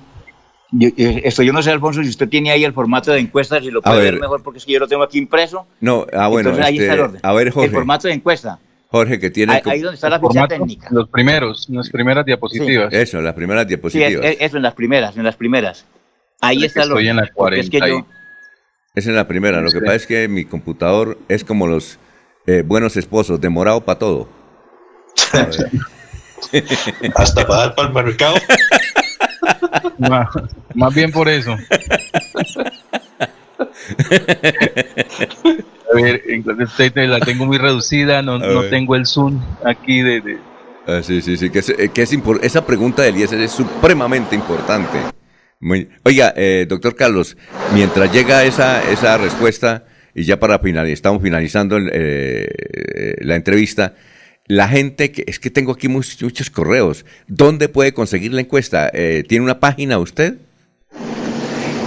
[0.71, 3.59] Yo, eh, esto yo no sé, Alfonso, si usted tiene ahí el formato de encuesta,
[3.59, 4.21] si lo puede ver, ver.
[4.21, 5.67] mejor, porque es que yo lo tengo aquí impreso.
[5.81, 7.19] No, ah, bueno, Entonces ahí este, está el orden.
[7.23, 7.67] a ver, Jorge.
[7.67, 8.57] El formato de encuesta.
[8.89, 9.53] Jorge, que tiene...
[9.53, 10.87] Ahí, ahí donde está la ficha Formato, técnica.
[10.91, 12.91] Los primeros, las primeras diapositivas.
[12.93, 14.25] Eso, las primeras Sí, es- diapositivas.
[14.25, 15.85] es- eso, en las primeras, en las primeras.
[16.41, 17.09] Ahí está el Estoy orden.
[17.09, 18.07] en la porque es que 40 y- yo-
[18.95, 19.61] Esa es la primera.
[19.61, 19.85] Lo que Sí.
[19.85, 21.97] pasa es que mi computador es como los
[22.45, 24.27] eh, buenos esposos, demorado para todo.
[27.15, 28.35] Hasta para dar para el mercado.
[29.97, 30.27] Más,
[30.73, 31.55] más bien por eso.
[35.91, 40.21] A ver, entonces te- la tengo muy reducida, no, no tengo el zoom aquí de...
[40.21, 40.37] de-
[40.85, 41.49] Ah, sí, sí, sí.
[41.49, 42.11] Que es, eh, que es
[42.41, 44.97] esa pregunta de Eliezer es supremamente importante.
[45.61, 47.37] Muy- Oiga, eh, doctor Carlos,
[47.73, 53.35] mientras llega esa, esa respuesta, y ya para finalizar, estamos finalizando el, eh, eh, la
[53.35, 53.93] entrevista,
[54.45, 58.89] la gente, que es que tengo aquí muchos, muchos correos, ¿dónde puede conseguir la encuesta?
[58.93, 60.37] Eh, ¿Tiene una página usted?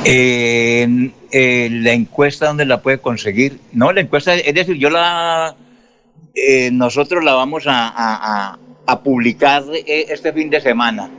[0.05, 3.59] Eh, eh, la encuesta, ¿dónde la puede conseguir?
[3.73, 5.57] No, la encuesta, es decir, yo la.
[6.35, 11.11] eh, nosotros la vamos a, a- a- publicar eh, este fin de semana.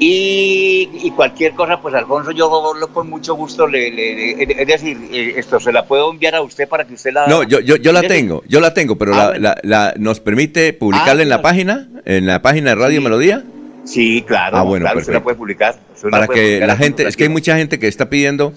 [0.00, 4.66] Y, y cualquier cosa, pues Alfonso, yo lo- con mucho gusto le, le- le- es
[4.66, 7.26] decir, eh, esto se la puedo enviar a usted para que usted la.
[7.28, 9.42] No, yo, yo, yo la tengo, yo la tengo, pero Ah, la, bueno.
[9.42, 11.42] la- la- ¿nos permite publicarla Ah, en la claro.
[11.42, 11.88] página?
[12.04, 13.44] ¿En la página de Radio Melodía?
[13.84, 15.76] Sí, claro, Ah, bueno, claro, usted la puede publicar.
[16.10, 18.52] Para puede que publicar la gente, es que hay mucha gente que está pidiendo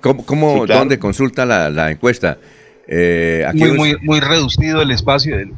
[0.00, 0.78] cómo, cómo Sí, claro.
[0.80, 2.38] dónde consulta la, la encuesta.
[2.88, 5.52] Eh, aquí Muy, muy, muy reducido el espacio del,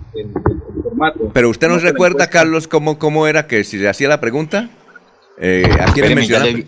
[0.83, 1.31] formato.
[1.33, 4.69] pero usted nos recuerda, Carlos, cómo, cómo era que si le hacía la pregunta.
[5.39, 6.67] Eh, ¿A quién le Espéreme, ya le,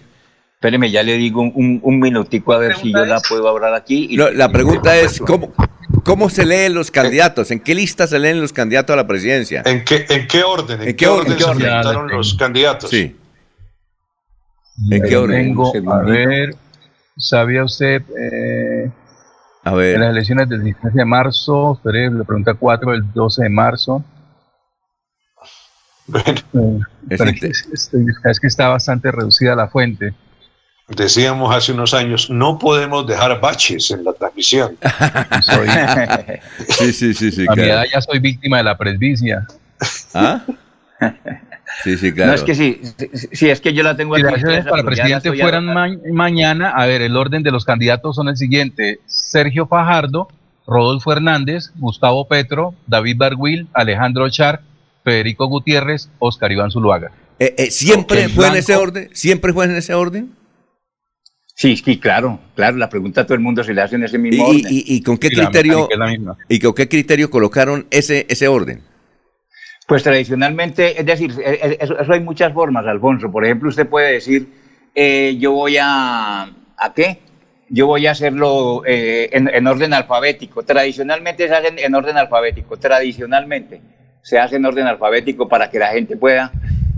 [0.54, 3.74] espéreme, ya le digo un, un- un minutico a ver si yo la puedo hablar
[3.74, 4.08] aquí.
[4.10, 5.52] y- No, la y- pregunta es, ¿cómo,
[6.04, 7.50] ¿cómo se leen los candidatos?
[7.50, 9.62] ¿En qué lista se leen los candidatos a la presidencia?
[9.66, 10.80] ¿En qué, en qué orden?
[10.82, 11.32] ¿En, ¿En qué, orden?
[11.32, 11.58] ¿En se orden?
[11.58, 12.90] presentaron los candidatos?
[12.90, 13.16] Sí.
[14.90, 15.44] ¿En qué orden?
[15.46, 16.56] Tengo, a ver,
[17.16, 18.90] ¿sabía usted eh,
[19.62, 19.98] A en ver.
[20.00, 21.74] las elecciones del 16 de marzo?
[21.74, 24.04] Espere, la pregunta 4 del 12 de marzo.
[26.12, 27.90] Eh, pero es, que- es-
[28.24, 30.14] es que está bastante reducida la fuente.
[30.88, 34.76] Decíamos hace unos años, no podemos dejar baches en la transmisión.
[36.68, 37.46] Sí, sí, sí, sí.
[37.48, 39.46] a mi edad ya soy víctima de la presbicia.
[40.12, 40.42] ¿Ah?
[41.82, 42.30] Sí, sí, claro.
[42.30, 44.30] No, es que sí, sí, sí, es que yo la tengo Si aquí.
[44.32, 48.28] las elecciones para presidente fueran ma- mañana, a ver, el orden de los candidatos son
[48.28, 50.28] el siguiente: Sergio Fajardo,
[50.66, 54.60] Rodolfo Hernández, Gustavo Petro, David Barguil, Alejandro Char,
[55.04, 57.12] Federico Gutiérrez, Oscar Iván Zuluaga.
[57.38, 59.10] Eh, eh, ¿Siempre fue en ese orden?
[59.12, 60.32] ¿Siempre fue en ese orden?
[61.56, 64.16] Sí, sí, claro, claro, la pregunta a todo el mundo se le hace en ese
[64.16, 64.62] ¿Y, mismo orden.
[64.68, 66.36] y- y con qué criterio mecánica es la misma.
[66.48, 68.82] y con qué criterio colocaron ese ese orden?
[69.86, 73.30] Pues tradicionalmente, es decir, eh, eso, eso hay muchas formas, Alfonso.
[73.30, 74.48] Por ejemplo, usted puede decir,
[74.94, 76.44] eh, yo voy a...
[76.76, 77.20] ¿A qué?
[77.68, 80.62] Yo voy a hacerlo eh, en, en orden alfabético.
[80.64, 83.80] Tradicionalmente se hace en, en orden alfabético, tradicionalmente
[84.24, 86.50] se hace en orden alfabético para que la gente pueda,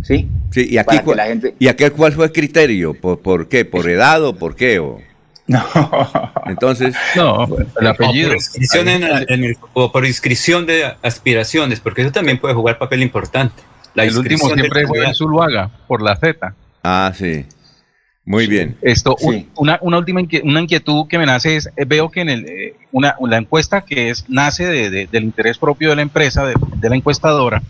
[0.02, 0.28] ¿sí?
[0.52, 2.94] Sí, y aquí Para que cuál- la gente- y aquel cuál fue el criterio?
[2.94, 3.64] ¿Por, por qué?
[3.64, 4.78] ¿Por edad o por qué?
[4.78, 5.00] O...
[5.48, 5.62] No.
[6.46, 7.44] Entonces, No,
[7.80, 12.10] el O por, inscripción en el- en el- o por inscripción de aspiraciones, porque eso
[12.12, 13.62] también puede jugar papel importante.
[13.94, 15.12] La el último siempre fue.
[15.14, 16.54] Zuluaga, por la Z.
[16.82, 17.44] Ah, sí.
[18.26, 18.76] Muy bien.
[18.82, 22.20] Esto, un- una, una última inque- una inquietud que me nace es, eh, veo que
[22.22, 25.96] en el, eh, una, la encuesta que es, nace de- de- del interés propio de
[25.96, 27.62] la empresa, de, de la encuestadora,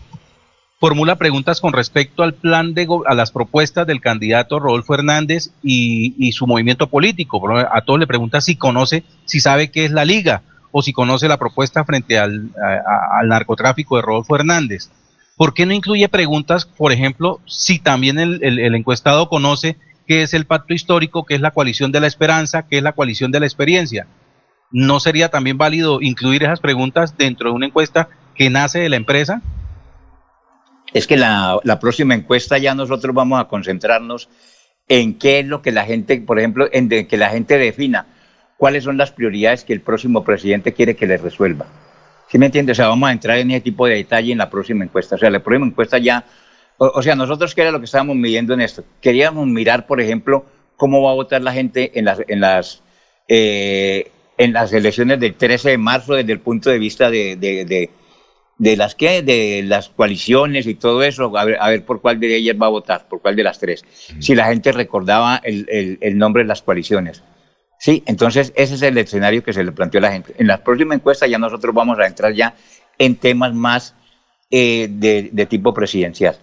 [0.80, 6.14] formula preguntas con respecto al plan de, a las propuestas del candidato Rodolfo Hernández y,
[6.18, 7.46] y su movimiento político.
[7.54, 10.42] A todos le pregunta si conoce, si sabe qué es la liga
[10.72, 14.88] o si conoce la propuesta frente al, a- a- al narcotráfico de Rodolfo Hernández.
[15.36, 19.76] ¿Por qué no incluye preguntas, por ejemplo, si también el, el- el encuestado conoce
[20.06, 22.92] qué es el pacto histórico, qué es la coalición de la esperanza, qué es la
[22.92, 24.06] coalición de la experiencia?
[24.70, 28.96] ¿No sería también válido incluir esas preguntas dentro de una encuesta que nace de la
[28.96, 29.42] empresa?
[30.92, 34.28] Es que la, próxima encuesta ya nosotros vamos a concentrarnos
[34.88, 38.06] en qué es lo que la gente, por ejemplo, en que la gente defina
[38.56, 41.66] cuáles son las prioridades que el próximo presidente quiere que le resuelva.
[42.28, 42.72] ¿Sí me entiende?
[42.72, 45.14] O sea, vamos a entrar en ese tipo de detalle en la próxima encuesta.
[45.14, 46.24] O sea, la próxima encuesta ya,
[46.78, 48.84] o, o sea, nosotros qué era lo que estábamos midiendo en esto.
[49.00, 50.44] Queríamos mirar, por ejemplo,
[50.76, 52.82] cómo va a votar la gente en las, en las,
[53.28, 57.64] eh, en las elecciones del 13 de marzo desde el punto de vista de, de-
[57.64, 57.90] de-
[58.58, 62.18] de las que de las coaliciones y todo eso, a ver, a ver por cuál
[62.20, 63.84] de ellas va a votar, por cuál de las tres.
[64.18, 67.22] Si la gente recordaba el, el- el nombre de las coaliciones.
[67.78, 70.34] Sí, entonces ese es el escenario que se le planteó a la gente.
[70.38, 72.54] En la próxima encuesta ya nosotros vamos a entrar ya
[72.98, 73.94] en temas más
[74.50, 76.36] eh, de, de tipo presidencial.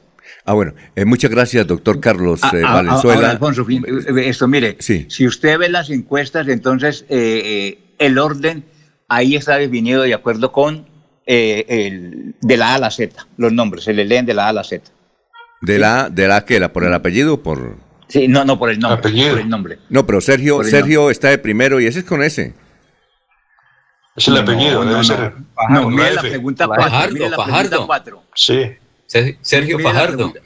[0.45, 3.15] Ah, bueno, eh, muchas gracias, doctor Carlos Ah, eh, ah, Valenzuela.
[3.15, 8.17] ahora, Alfonso, fin- eh, esto, mire, si usted ve las encuestas, entonces eh, eh, el
[8.17, 8.63] orden
[9.07, 10.87] ahí está definido de acuerdo con
[11.25, 14.45] eh, el, de la A a la Z, los nombres, se le leen de la
[14.47, 14.91] A a la Z.
[15.61, 17.77] ¿De la, de la que la por el apellido o por...?
[18.09, 19.01] Sí, no, no, por el nombre.
[19.01, 19.79] Por el nombre.
[19.89, 22.53] No, pero Sergio, Sergio está de primero y ese es con ese.
[24.15, 25.33] Es el apellido, debe ser.
[25.69, 26.29] No, mire la F.
[26.29, 26.85] pregunta 4.
[27.13, 28.23] Mire la pregunta 4.
[28.35, 28.71] Sí.
[29.41, 30.31] Sergio la Fajardo.
[30.31, 30.39] pregunta-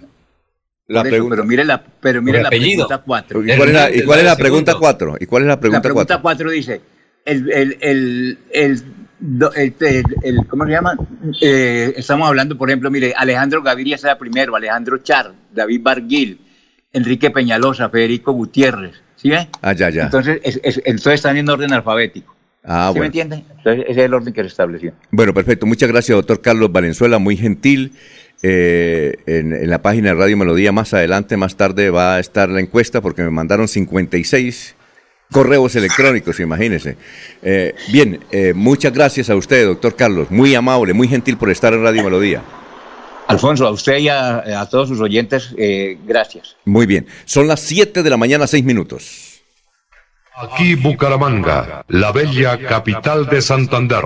[0.89, 1.35] La eso, pregunta.
[1.35, 2.87] pero mire la, pero mire la apellido.
[2.87, 3.43] pregunta 4.
[3.43, 5.15] ¿Y cuál es la, y cuál es la pregunta cuatro?
[5.19, 6.45] ¿Y cuál es la La pregunta pregunta cuatro?
[6.47, 6.81] 4 dice,
[7.25, 8.83] el, el, el, el,
[9.19, 10.95] do- el- el- el- ¿cómo se llama?
[11.41, 16.39] Eh, estamos hablando, por ejemplo, mire, Alejandro Gaviria será primero, Alejandro Char, David Barguil,
[16.93, 19.49] Enrique Peñalosa, Federico Gutiérrez, ¿sí ve?
[19.61, 20.03] Ah, ya, ya.
[20.03, 22.33] Entonces, es- es- entonces están en orden alfabético.
[22.63, 23.43] Ah, ¿Sí me entiende?
[23.57, 24.93] Entonces, ese es el orden que se estableció.
[25.11, 25.65] Bueno, perfecto.
[25.65, 27.93] Muchas gracias, doctor Carlos Valenzuela, muy gentil.
[28.43, 32.49] Eh, en, en la página de Radio Melodía más adelante, más tarde va a estar
[32.49, 34.75] la encuesta porque me mandaron 56
[35.31, 36.97] correos electrónicos, imagínese.
[37.41, 40.31] Eh, bien, eh, muchas gracias a usted, doctor Carlos.
[40.31, 42.41] Muy amable, muy gentil por estar en Radio Melodía.
[43.27, 46.55] Alfonso, a usted y a, a todos sus oyentes, eh, gracias.
[46.63, 47.07] Muy bien.
[47.25, 49.41] Son las 7 de la mañana, 6 minutos.
[50.39, 54.05] Aquí Bucaramanga, la bella capital de Santander.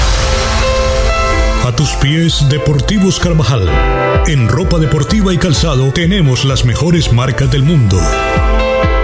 [1.63, 3.69] A tus pies, Deportivos Carvajal.
[4.25, 8.01] En ropa deportiva y calzado tenemos las mejores marcas del mundo.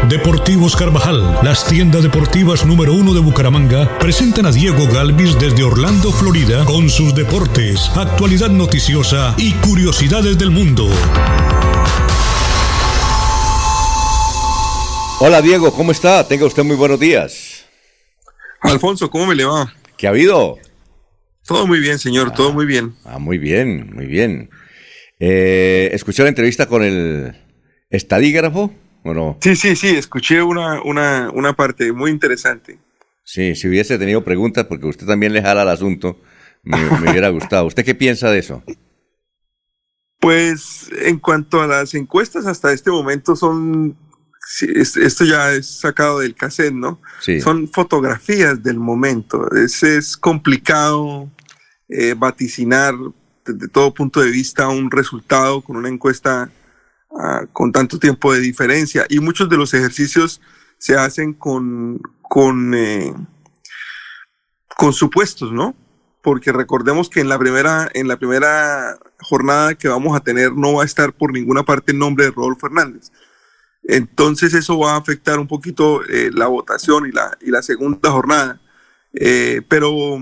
[0.10, 6.12] Deportivos Carvajal, las tiendas deportivas número uno de Bucaramanga, presentan a Diego Galvis desde Orlando,
[6.12, 10.90] Florida, con sus deportes, actualidad noticiosa y curiosidades del mundo.
[15.20, 16.28] Hola Diego, ¿cómo está?
[16.28, 17.66] Tenga usted muy buenos días.
[18.62, 19.72] Alfonso, ¿cómo me le va?
[19.96, 20.58] ¿Qué ha habido?
[21.48, 22.94] Todo muy bien, señor, todo muy bien.
[23.06, 24.50] Ah, muy bien, muy bien.
[25.18, 27.34] Eh, ¿Escuchó la entrevista con el
[27.90, 29.38] estadígrafo o no?
[29.42, 32.80] Sí, sí, sí, escuché una, una, una parte muy interesante.
[33.24, 36.20] Sí, si hubiese tenido preguntas, porque usted también le jala al asunto,
[36.64, 37.66] me, me hubiera gustado.
[37.66, 38.62] ¿Usted qué piensa de eso?
[40.20, 43.96] Pues en cuanto a las encuestas, hasta este momento son,
[44.62, 47.02] esto ya es sacado del cassette, ¿no?
[47.22, 47.40] Sí.
[47.40, 49.50] Son fotografías del momento.
[49.56, 51.32] Es, es complicado
[51.90, 52.96] eh, vaticinar
[53.46, 56.52] desde todo punto de vista un resultado con una encuesta
[57.18, 59.06] ah, con tanto tiempo de diferencia.
[59.10, 60.42] Y muchos de los ejercicios
[60.78, 63.14] se hacen con, con, eh,
[64.76, 65.76] con supuestos, ¿no?
[66.22, 70.74] Porque recordemos que en la primera, en la primera jornada que vamos a tener no
[70.74, 73.12] va a estar por ninguna parte el nombre de Rodolfo Hernández.
[73.84, 78.12] Entonces eso va a afectar un poquito eh, la votación y la, y la segunda
[78.12, 78.60] jornada.
[79.70, 80.20] Pero,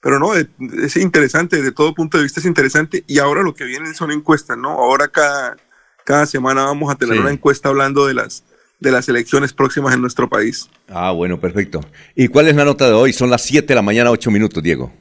[0.00, 0.46] pero no, es,
[0.82, 3.04] es interesante, desde todo punto de vista es interesante.
[3.06, 4.70] Y ahora lo que vienen son encuestas, ¿no?
[4.70, 5.56] Ahora cada,
[6.04, 7.20] cada semana vamos a tener Sí.
[7.20, 8.44] una encuesta hablando de las,
[8.80, 10.68] de las elecciones próximas en nuestro país.
[10.88, 11.80] Ah, bueno, perfecto.
[12.14, 13.12] ¿Y cuál es la nota de hoy?
[13.12, 14.92] Son las 7 de la mañana, 8 minutos, Diego.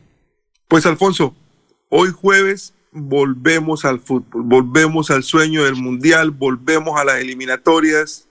[0.68, 1.36] Pues Alfonso,
[1.90, 8.28] hoy jueves volvemos al fútbol, volvemos al sueño del mundial, volvemos a las eliminatorias,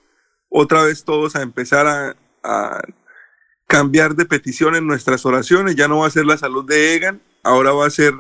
[0.49, 2.83] otra vez todos a empezar a, a
[3.67, 7.21] cambiar de petición en nuestras oraciones, ya no va a ser la salud de Egan,
[7.43, 8.15] ahora va a ser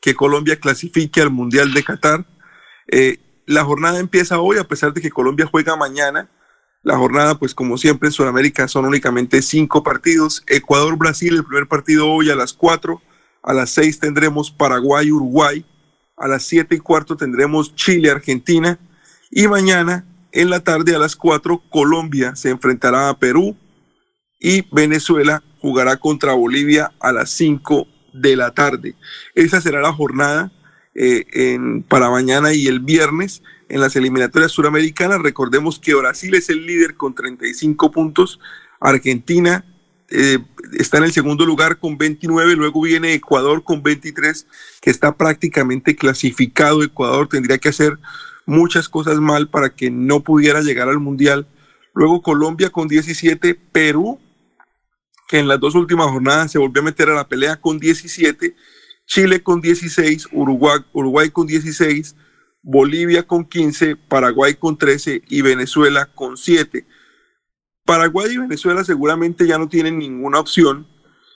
[0.00, 2.24] que Colombia clasifique al Mundial de Qatar.
[2.88, 6.28] Eh, la jornada empieza hoy, a pesar de que Colombia juega mañana.
[6.82, 10.42] La jornada, pues como siempre en Sudamérica, son únicamente cinco partidos.
[10.46, 13.02] Ecuador-Brasil, el primer partido hoy a las cuatro.
[13.42, 15.66] A las seis tendremos Paraguay-Uruguay.
[16.16, 18.78] A las siete y cuarto tendremos Chile-Argentina.
[19.30, 23.56] Y mañana, en la tarde, a las cuatro, Colombia se enfrentará a Perú.
[24.40, 28.94] Y Venezuela jugará contra Bolivia a las cinco de la tarde.
[29.34, 30.50] Esa será la jornada
[30.94, 35.20] eh, en- para mañana y el viernes en las eliminatorias suramericanas.
[35.22, 38.40] Recordemos que Brasil es el líder con 35 puntos,
[38.80, 39.64] Argentina
[40.12, 40.38] eh,
[40.76, 44.46] está en el segundo lugar con 29, luego viene Ecuador con 23,
[44.80, 46.82] que está prácticamente clasificado.
[46.82, 47.96] Ecuador tendría que hacer
[48.44, 51.46] muchas cosas mal para que no pudiera llegar al Mundial.
[51.94, 54.18] Luego Colombia con 17, Perú
[55.30, 58.56] que en las dos últimas jornadas se volvió a meter a la pelea con 17,
[59.06, 62.16] Chile con 16, Uruguay, con 16,
[62.64, 66.84] Bolivia con 15, Paraguay con 13 y Venezuela con 7.
[67.84, 70.88] Paraguay y Venezuela seguramente ya no tienen ninguna opción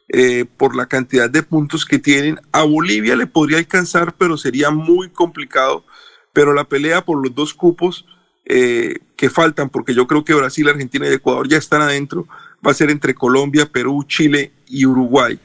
[0.08, 2.40] eh, por la cantidad de puntos que tienen.
[2.50, 5.86] A Bolivia le podría alcanzar, pero sería muy complicado.
[6.32, 8.06] Pero la pelea por los dos cupos
[8.44, 12.26] eh, que faltan, porque yo creo que Brasil, Argentina y Ecuador ya están adentro,
[12.64, 15.38] va a ser entre Colombia, Perú, Chile y Uruguay.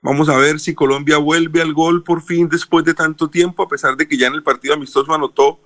[0.00, 3.68] Vamos a ver si Colombia vuelve al gol por fin después de tanto tiempo, a
[3.68, 5.60] pesar de que ya en el partido amistoso anotó,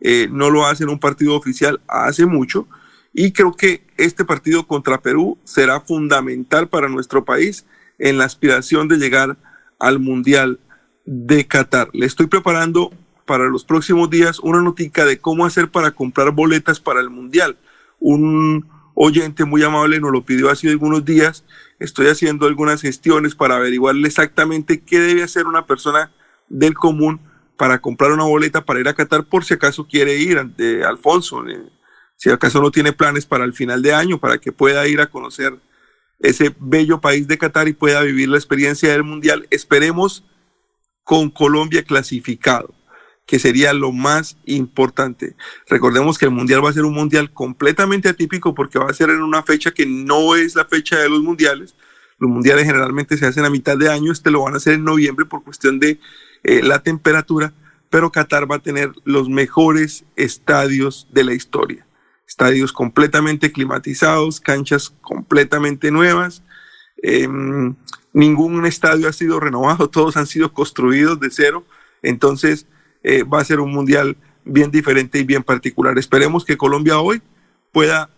[0.00, 2.66] eh, no lo hace en un partido oficial hace mucho.
[3.12, 7.66] Y creo que este partido contra Perú será fundamental para nuestro país
[7.98, 9.36] en la aspiración de llegar
[9.78, 10.58] al Mundial
[11.04, 11.90] de Qatar.
[11.92, 12.92] Le estoy preparando
[13.26, 17.56] para los próximos días una notica de cómo hacer para comprar boletas para el Mundial.
[18.00, 21.44] Un oyente muy amable nos lo pidió hace algunos días.
[21.78, 26.12] Estoy haciendo algunas gestiones para averiguarle exactamente qué debe hacer una persona
[26.48, 27.20] del común
[27.56, 31.46] para comprar una boleta para ir a Qatar por si acaso quiere ir ante Alfonso,
[31.48, 31.62] eh,
[32.16, 35.06] si acaso no tiene planes para el final de año, para que pueda ir a
[35.08, 35.58] conocer
[36.18, 39.46] ese bello país de Qatar y pueda vivir la experiencia del Mundial.
[39.50, 40.24] Esperemos
[41.04, 42.74] con Colombia clasificado,
[43.26, 45.36] que sería lo más importante.
[45.68, 49.10] Recordemos que el Mundial va a ser un Mundial completamente atípico porque va a ser
[49.10, 51.74] en una fecha que no es la fecha de los Mundiales.
[52.18, 54.84] Los Mundiales generalmente se hacen a mitad de año, este lo van a hacer en
[54.84, 55.98] noviembre por cuestión de
[56.44, 57.52] eh, la temperatura,
[57.90, 61.86] pero Qatar va a tener los mejores estadios de la historia.
[62.26, 66.42] Estadios completamente climatizados, canchas completamente nuevas.
[67.02, 67.74] Em,
[68.12, 71.64] ningún estadio ha sido renovado, todos han sido construidos de cero.
[72.02, 72.66] Entonces
[73.02, 75.98] eh, va a ser un mundial bien diferente y bien particular.
[75.98, 77.22] Esperemos que Colombia hoy
[77.72, 78.10] pueda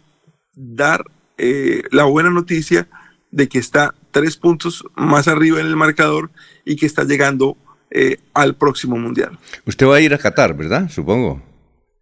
[0.54, 1.04] dar
[1.38, 2.88] eh, la buena noticia
[3.30, 6.30] de que está tres puntos más arriba en el marcador
[6.64, 7.56] y que está llegando
[7.90, 9.38] eh, al próximo mundial.
[9.66, 10.88] Usted va a ir a Qatar, ¿verdad?
[10.88, 11.42] Supongo.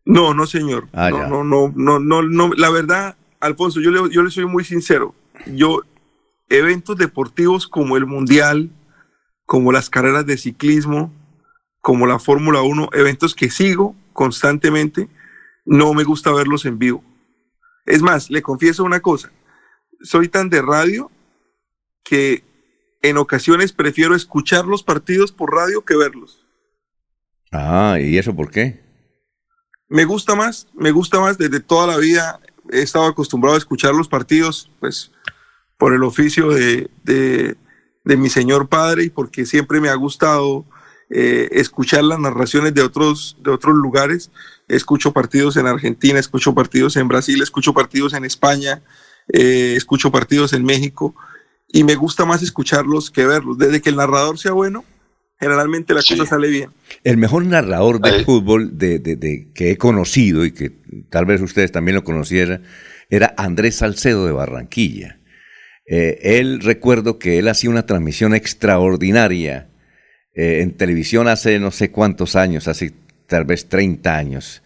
[0.04, 0.88] No, no, señor.
[0.92, 2.54] Ah, no, no, no, no, no, no.
[2.54, 5.14] La verdad, Alfonso, yo le, yo le soy muy sincero.
[5.46, 5.82] Yo,
[6.48, 8.70] eventos deportivos como el mundial,
[9.46, 11.12] como las carreras de ciclismo,
[11.82, 15.08] como la Fórmula 1, eventos que sigo constantemente,
[15.64, 17.04] no me gusta verlos en vivo.
[17.84, 19.32] Es más, le confieso una cosa.
[20.00, 21.10] Soy tan de radio
[22.04, 22.44] que
[23.02, 26.46] en ocasiones prefiero escuchar los partidos por radio que verlos.
[27.50, 28.80] Ah, ¿y eso por qué?
[29.88, 32.40] Me gusta más, me gusta más desde toda la vida.
[32.70, 35.10] He estado acostumbrado a escuchar los partidos, pues,
[35.78, 37.56] por el oficio de, de,
[38.04, 40.64] de mi señor padre y porque siempre me ha gustado
[41.14, 44.30] eh, escuchar las narraciones de otros, de otros lugares.
[44.68, 48.82] Escucho partidos en Argentina, escucho partidos en Brasil, escucho partidos en España,
[49.32, 51.14] eh, escucho partidos en México
[51.68, 53.58] y me gusta más escucharlos que verlos.
[53.58, 54.84] Desde que el narrador sea bueno,
[55.38, 56.70] generalmente la cosa sale bien.
[57.04, 60.70] El mejor narrador de fútbol de, de- de- que he conocido y que
[61.10, 62.62] tal vez ustedes también lo conocieran
[63.10, 65.18] era Andrés Salcedo de Barranquilla.
[65.86, 69.68] Eh, él recuerdo que él hacía una transmisión extraordinaria
[70.34, 72.92] eh, en televisión hace no sé cuántos años, hace
[73.26, 74.62] tal vez 30 años,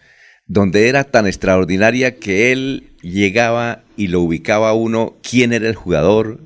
[0.47, 5.75] donde era tan extraordinaria que él llegaba y lo ubicaba a uno quién era el
[5.75, 6.39] jugador,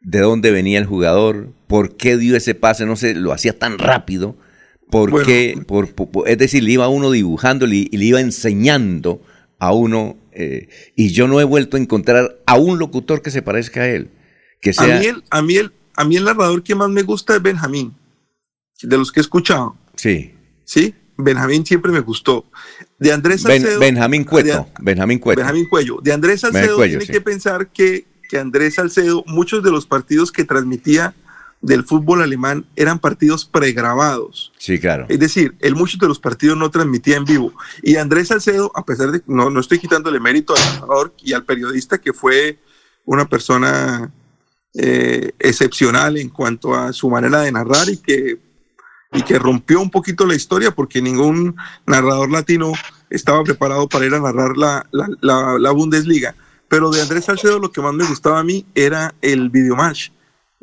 [0.00, 3.78] de dónde venía el jugador, por qué dio ese pase, no sé, lo hacía tan
[3.78, 4.36] rápido,
[4.90, 5.26] por Bueno.
[5.26, 9.22] qué, por, por- por- es decir, le iba a uno dibujando y le iba enseñando
[9.58, 13.40] a uno, eh, y yo no he vuelto a encontrar a un locutor que se
[13.40, 14.10] parezca a él,
[14.60, 14.96] que sea...
[14.96, 17.42] A mí, el, a, mí el, a mí el narrador que más me gusta es
[17.42, 17.94] Benjamín,
[18.82, 19.76] de los que he escuchado.
[19.96, 20.34] Sí.
[20.64, 22.46] Sí, Benjamín siempre me gustó.
[22.98, 23.80] De Andrés Ben- Salcedo.
[23.80, 25.40] Benjamín Cueto, de- Benjamín Cueto.
[25.40, 25.98] Benjamín Cuello.
[26.02, 27.12] De Andrés Ben Salcedo Cuello, tiene sí.
[27.12, 31.14] que pensar que, que Andrés Salcedo, muchos de los partidos que transmitía
[31.60, 34.52] del fútbol alemán eran partidos pregrabados.
[34.58, 35.06] Sí, claro.
[35.08, 37.54] Es decir, él muchos de los partidos no transmitía en vivo.
[37.82, 41.44] Y Andrés Salcedo, a pesar de no, no estoy quitándole mérito al narrador y al
[41.44, 42.58] periodista, que fue
[43.06, 44.12] una persona
[44.74, 48.38] eh, excepcional en cuanto a su manera de narrar y que,
[49.14, 52.72] y que rompió un poquito la historia, porque ningún narrador latino
[53.10, 56.34] estaba preparado para ir a narrar la, la, la- la Bundesliga.
[56.68, 60.08] Pero de Andrés Salcedo lo que más me gustaba a mí era el videomatch,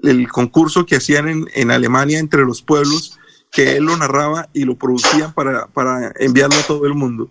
[0.03, 3.17] el concurso que hacían en, en Alemania entre los pueblos,
[3.51, 7.29] que él lo narraba y lo producían para, para enviarlo a todo el mundo.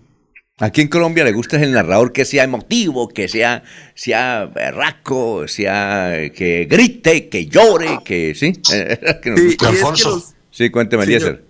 [0.59, 3.62] Aquí en Colombia le gusta el narrador que sea emotivo, que sea,
[3.94, 8.52] sea berraco, sea que grite, que llore, que sí.
[9.22, 9.47] que nos Sí, gusta.
[9.47, 10.10] y es que Alfonso.
[10.10, 11.22] los- Sí, cuénteme, Señor.
[11.22, 11.44] Eliezer.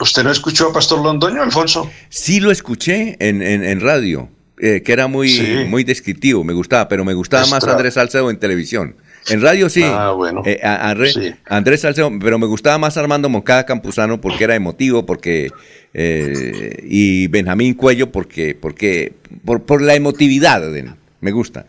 [0.00, 1.90] ¿Usted no escuchó a Pastor Londoño, Alfonso?
[2.08, 4.28] Sí lo escuché en, en- en radio,
[4.58, 5.64] eh, que era muy, Sí.
[5.68, 7.64] muy descriptivo, me gustaba, pero me gustaba más.
[7.64, 8.96] Andrés Salcedo en televisión.
[9.28, 9.82] En radio sí.
[9.84, 10.42] Ah, bueno.
[10.44, 11.32] Eh, a- a- re- Sí.
[11.46, 15.50] Andrés Salcedo, pero me gustaba más Armando Moncada Campuzano porque era emotivo, porque
[15.94, 19.14] eh, y Benjamín Cuello porque, porque
[19.44, 20.90] por, por la emotividad de.
[21.20, 21.66] Me gusta.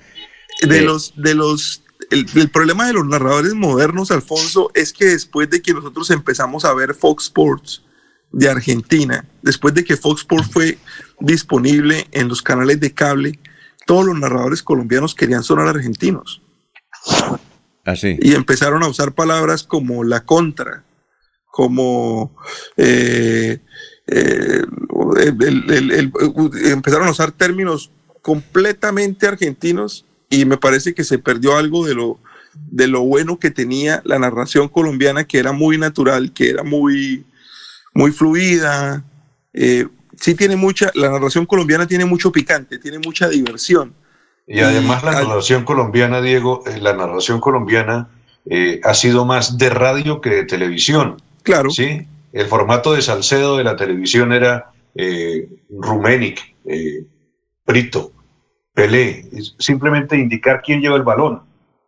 [0.67, 5.05] de Eh, los de los el, el problema de los narradores modernos Alfonso es que
[5.05, 7.83] después de que nosotros empezamos a ver Fox Sports
[8.31, 10.77] de Argentina después de que Fox Sports fue
[11.19, 13.39] disponible en los canales de cable
[13.85, 16.41] todos los narradores colombianos querían sonar argentinos
[17.85, 18.17] Así.
[18.19, 20.83] y empezaron a usar palabras como la contra
[21.51, 22.35] como
[22.77, 23.59] eh,
[24.07, 24.61] eh,
[25.17, 26.11] el- el-
[26.65, 27.91] empezaron a usar términos
[28.21, 32.19] completamente argentinos y me parece que se perdió algo de lo,
[32.53, 37.25] de lo bueno que tenía la narración colombiana, que era muy natural, que era muy,
[37.93, 39.03] muy fluida.
[39.53, 39.87] Eh,
[40.19, 43.93] sí tiene mucha, la narración colombiana tiene mucho picante, tiene mucha diversión.
[44.47, 48.09] Y además la narración colombiana, Diego, eh, la narración colombiana
[48.47, 51.17] eh, ha sido más de radio que de televisión.
[51.41, 51.71] Claro.
[51.71, 57.05] Sí, el formato de Salcedo de la televisión era eh, Rumenic, eh,
[57.65, 58.11] Brito,
[58.75, 61.41] Pelé, es simplemente indicar quién lleva el balón.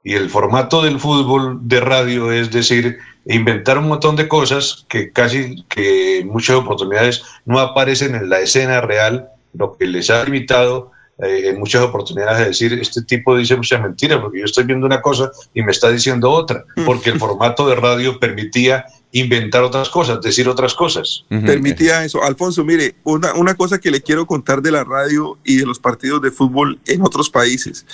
[0.04, 5.12] Y el formato del fútbol de radio es decir, inventar un montón de cosas que
[5.12, 10.24] casi que en muchas oportunidades no aparecen en la escena real, lo que les ha
[10.24, 14.66] limitado eh, en muchas oportunidades de decir, este tipo dice muchas mentiras, porque yo estoy
[14.66, 19.64] viendo una cosa y me está diciendo otra, porque el formato de radio permitía inventar
[19.64, 21.26] otras cosas, decir otras cosas.
[21.30, 22.22] Permitía eso.
[22.22, 25.80] Alfonso, mire, una, una cosa que le quiero contar de la radio y de los
[25.80, 27.86] partidos de fútbol en otros países.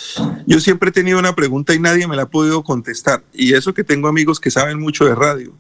[0.45, 3.74] Yo siempre he tenido una pregunta y nadie me la ha podido contestar, y eso
[3.74, 5.54] que tengo amigos que saben mucho de radio.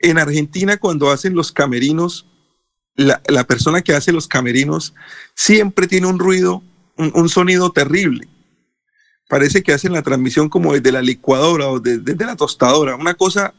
[0.00, 2.26] En Argentina, cuando hacen los camerinos,
[2.96, 4.94] la, la persona que hace los camerinos
[5.34, 6.62] siempre tiene un ruido,
[6.96, 8.28] un, un sonido terrible.
[9.28, 13.14] Parece que hacen la transmisión como desde la licuadora o de- desde la tostadora, una
[13.14, 13.54] cosa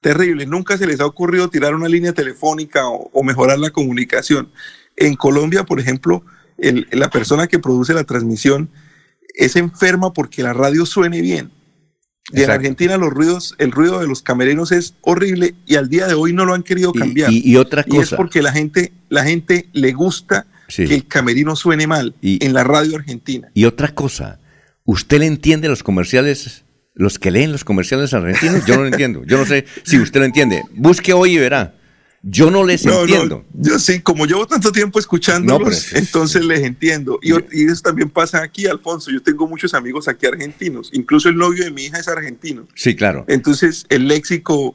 [0.00, 0.46] terrible.
[0.46, 4.50] Nunca se les ha ocurrido tirar una línea telefónica o, o mejorar la comunicación.
[4.96, 6.24] En Colombia, por ejemplo,
[6.58, 8.68] el- la persona que produce la transmisión
[9.34, 11.50] es enferma porque la radio suene bien.
[12.32, 12.60] Y en Exacto.
[12.60, 16.32] Argentina los ruidos, el ruido de los camerinos es horrible y al día de hoy
[16.32, 17.30] no lo han querido cambiar.
[17.32, 18.16] y- y otra es cosa.
[18.16, 20.86] porque la gente, la gente le gusta Sí.
[20.86, 23.48] que el camerino suene mal en la radio argentina.
[23.54, 24.40] Y otra cosa,
[24.84, 28.66] ¿usted le entiende los comerciales, los que leen los comerciales argentinos?
[28.66, 29.22] Yo no lo entiendo.
[29.24, 30.62] Yo no sé si usted lo entiende.
[30.74, 31.74] Busque hoy y verá.
[32.28, 33.44] Yo no les No, no, entiendo.
[33.54, 37.20] yo sí, como llevo tanto tiempo escuchándolos, No, pero es- entonces les entiendo.
[37.22, 39.12] Y, y eso también pasa aquí, Alfonso.
[39.12, 40.90] Yo tengo muchos amigos aquí argentinos.
[40.92, 42.66] Incluso el novio de mi hija es argentino.
[42.74, 43.24] Sí, claro.
[43.28, 44.74] Entonces el léxico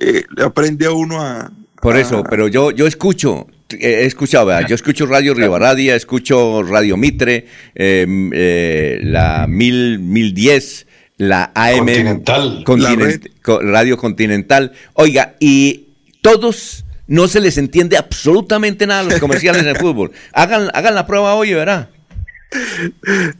[0.00, 1.50] eh, le aprende a uno a...
[1.82, 5.96] Por a- eso, pero yo, yo escucho, eh, he escuchado, vea, yo escucho Radio Rivaradia,
[5.96, 10.86] escucho Radio Mitre, eh, eh, la mil, 1010,
[11.16, 12.62] la AM Continental.
[12.64, 14.72] Continent- co- Radio Continental.
[14.94, 15.85] Oiga, y
[16.30, 20.10] todos no se les entiende absolutamente nada a los comerciales de fútbol.
[20.32, 21.90] Hagan, hagan la prueba hoy y verá.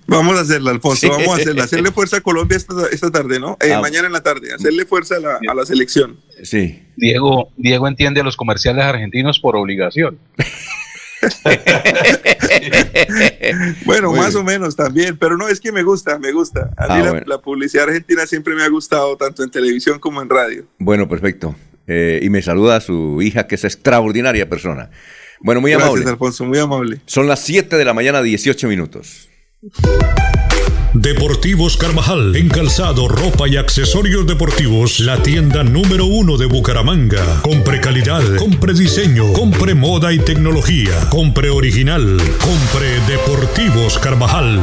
[0.06, 1.08] Vamos a hacerla, Alfonso, Sí.
[1.08, 1.64] vamos a hacerla.
[1.64, 3.56] Hacerle fuerza a Colombia esta, esta tarde, ¿no?
[3.60, 3.80] Eh, Ah.
[3.80, 4.52] Mañana en la tarde.
[4.52, 6.20] Hacerle fuerza a la, a la selección.
[6.42, 6.82] Sí.
[6.96, 10.18] Diego, Diego entiende a los comerciales argentinos por obligación.
[13.84, 14.40] Bueno, Muy más bien.
[14.40, 16.70] o menos también, pero no, es que me gusta, me gusta.
[16.76, 17.26] A Ah, mí la, bueno.
[17.26, 20.64] la publicidad argentina siempre me ha gustado, tanto en televisión como en radio.
[20.78, 21.54] Bueno, perfecto.
[21.86, 24.90] Eh, y me saluda a su hija, que es extraordinaria persona.
[25.40, 26.10] Bueno, muy Gracias, amable.
[26.10, 27.00] Alfonso, muy amable.
[27.06, 29.28] Son las 7 de la mañana, 18 minutos.
[30.94, 37.42] Deportivos Carvajal, en calzado, ropa y accesorios deportivos, la tienda número uno de Bucaramanga.
[37.42, 44.58] Compre calidad, compre diseño, compre moda y tecnología, compre original, compre Deportivos Carvajal.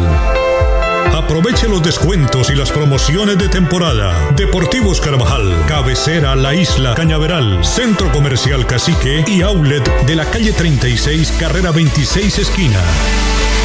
[1.11, 4.32] Aproveche los descuentos y las promociones de temporada.
[4.35, 11.33] Deportivos Carvajal, cabecera La Isla Cañaveral, Centro Comercial Cacique y Outlet de la calle 36,
[11.40, 12.80] carrera 26 esquina.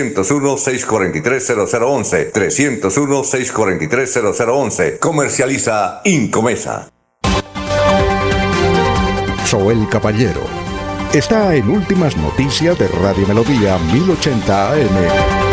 [0.00, 2.32] 301-643-0011.
[2.32, 4.98] 301-643-0011.
[4.98, 6.88] Comercializa Incomesa.
[9.44, 10.42] Soel Caballero.
[11.12, 15.49] Está en Últimas Noticias de Radio Melodía 1080 AM.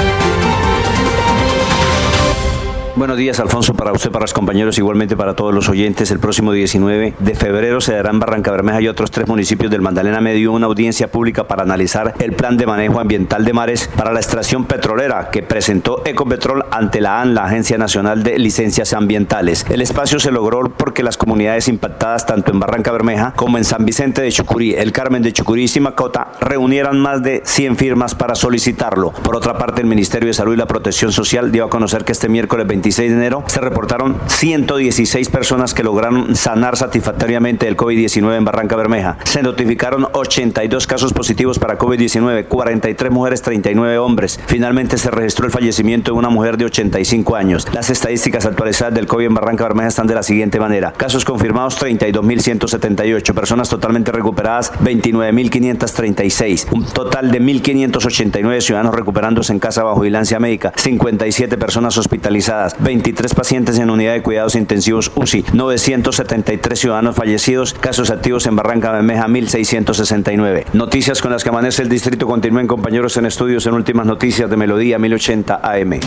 [2.97, 6.09] Buenos días, Alfonso, para usted, para los compañeros, igualmente para todos los oyentes.
[6.09, 9.81] El próximo 19 de febrero se dará en Barranca Bermeja y otros tres municipios del
[9.81, 14.11] Magdalena Medio una audiencia pública para analizar el plan de manejo ambiental de mares para
[14.11, 19.67] la extracción petrolera que presentó Ecopetrol ante la AN, la Agencia Nacional de Licencias Ambientales.
[19.69, 23.85] El espacio se logró porque las comunidades impactadas tanto en Barranca Bermeja como en San
[23.85, 28.33] Vicente de Chucurí, El Carmen de Chucurí y Simacota reunieran más de 100 firmas para
[28.33, 29.11] solicitarlo.
[29.11, 32.13] Por otra parte, el Ministerio de Salud y la Protección Social dio a conocer que
[32.13, 37.75] este miércoles 25 26 de enero se reportaron 116 personas que lograron sanar satisfactoriamente el
[37.75, 39.17] COVID-19 en Barranca Bermeja.
[39.25, 44.39] Se notificaron 82 casos positivos para COVID-19, 43 mujeres, 39 hombres.
[44.45, 47.67] Finalmente se registró el fallecimiento de una mujer de 85 años.
[47.73, 50.93] Las estadísticas actualizadas del COVID en Barranca Bermeja están de la siguiente manera.
[50.93, 59.83] Casos confirmados 32.178, personas totalmente recuperadas 29.536, un total de 1.589 ciudadanos recuperándose en casa
[59.83, 66.79] bajo vigilancia médica, 57 personas hospitalizadas, 23 pacientes en unidad de cuidados intensivos UCI, 973
[66.79, 70.65] ciudadanos fallecidos, casos activos en Barranca Bermeja 1.669.
[70.73, 74.57] Noticias con las que amanece el distrito continúen compañeros en estudios en últimas noticias de
[74.57, 75.99] Melodía 1080 AM.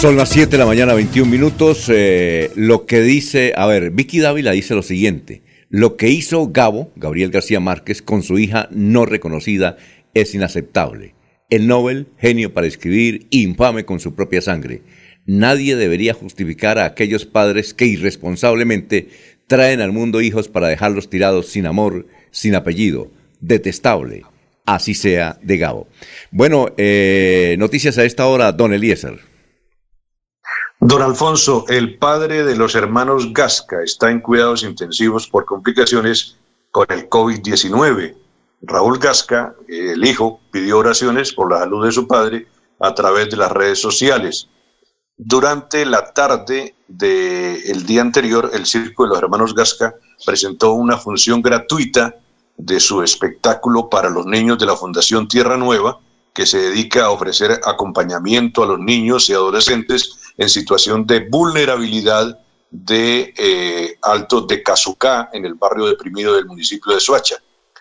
[0.00, 1.86] Son las 7 de la mañana, 21 minutos.
[1.88, 5.42] Eh, lo que dice, a ver, Vicky Dávila dice lo siguiente.
[5.70, 9.76] Lo que hizo Gabo, Gabriel García Márquez, con su hija no reconocida
[10.14, 11.14] es inaceptable.
[11.50, 14.82] El Nobel, genio para escribir, infame con su propia sangre.
[15.28, 19.10] Nadie debería justificar a aquellos padres que irresponsablemente
[19.46, 23.08] traen al mundo hijos para dejarlos tirados sin amor, sin apellido.
[23.38, 24.24] Detestable.
[24.64, 25.86] Así sea de Gabo.
[26.30, 29.20] Bueno, eh, noticias a esta hora, don Eliezer.
[30.80, 36.38] Don Alfonso, el padre de los hermanos Gasca está en cuidados intensivos por complicaciones
[36.70, 38.14] con el COVID-19.
[38.62, 42.46] Raúl Gasca, el hijo, pidió oraciones por la salud de su padre
[42.80, 44.48] a través de las redes sociales.
[45.20, 51.42] Durante la tarde del día anterior, el Circo de los Hermanos Gasca presentó una función
[51.42, 52.14] gratuita
[52.56, 55.98] de su espectáculo para los niños de la Fundación Tierra Nueva,
[56.32, 62.38] que se dedica a ofrecer acompañamiento a los niños y adolescentes en situación de vulnerabilidad
[62.70, 67.36] de eh, Alto de Cazucá, en el barrio deprimido del municipio de Soacha.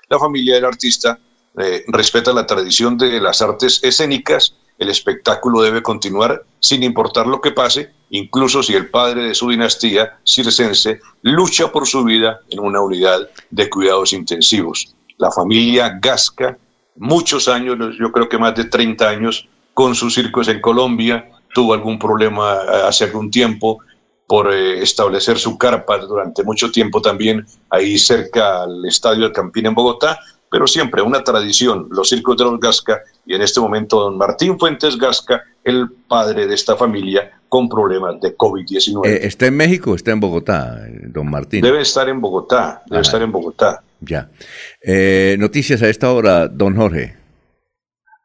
[0.09, 1.19] La familia del artista
[1.59, 7.41] eh, respeta la tradición de las artes escénicas, el espectáculo debe continuar sin importar lo
[7.41, 12.59] que pase, incluso si el padre de su dinastía circense lucha por su vida en
[12.59, 14.95] una unidad de cuidados intensivos.
[15.17, 16.57] La familia Gasca,
[16.95, 21.73] muchos años, yo creo que más de 30 años, con sus circos en Colombia, tuvo
[21.73, 23.79] algún problema eh, hace algún tiempo
[24.27, 29.65] por eh, establecer su carpa durante mucho tiempo también ahí cerca al Estadio del Campín
[29.65, 33.99] en Bogotá, pero siempre una tradición, los circos de los Gasca, y en este momento
[33.99, 39.05] don Martín Fuentes Gasca, el padre de esta familia con problemas de COVID-19.
[39.05, 41.61] Eh, ¿Está en México o está en Bogotá, don Martín?
[41.61, 43.83] Debe estar en Bogotá, debe estar en Bogotá.
[43.99, 44.29] Ya.
[45.37, 47.17] noticias a esta hora, don Jorge.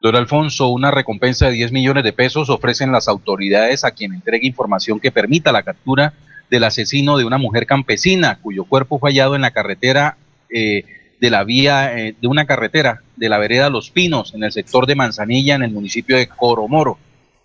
[0.02, 4.48] Don Alfonso, una recompensa de 10 millones de pesos ofrecen las autoridades a quien entregue
[4.48, 6.12] información que permita la captura
[6.50, 10.16] del asesino de una mujer campesina cuyo cuerpo fue hallado en la carretera
[10.50, 10.84] eh,
[11.22, 14.86] de la vía eh, de una carretera de la vereda Los Pinos en el sector
[14.86, 16.98] de Manzanilla en el municipio de Coromoro.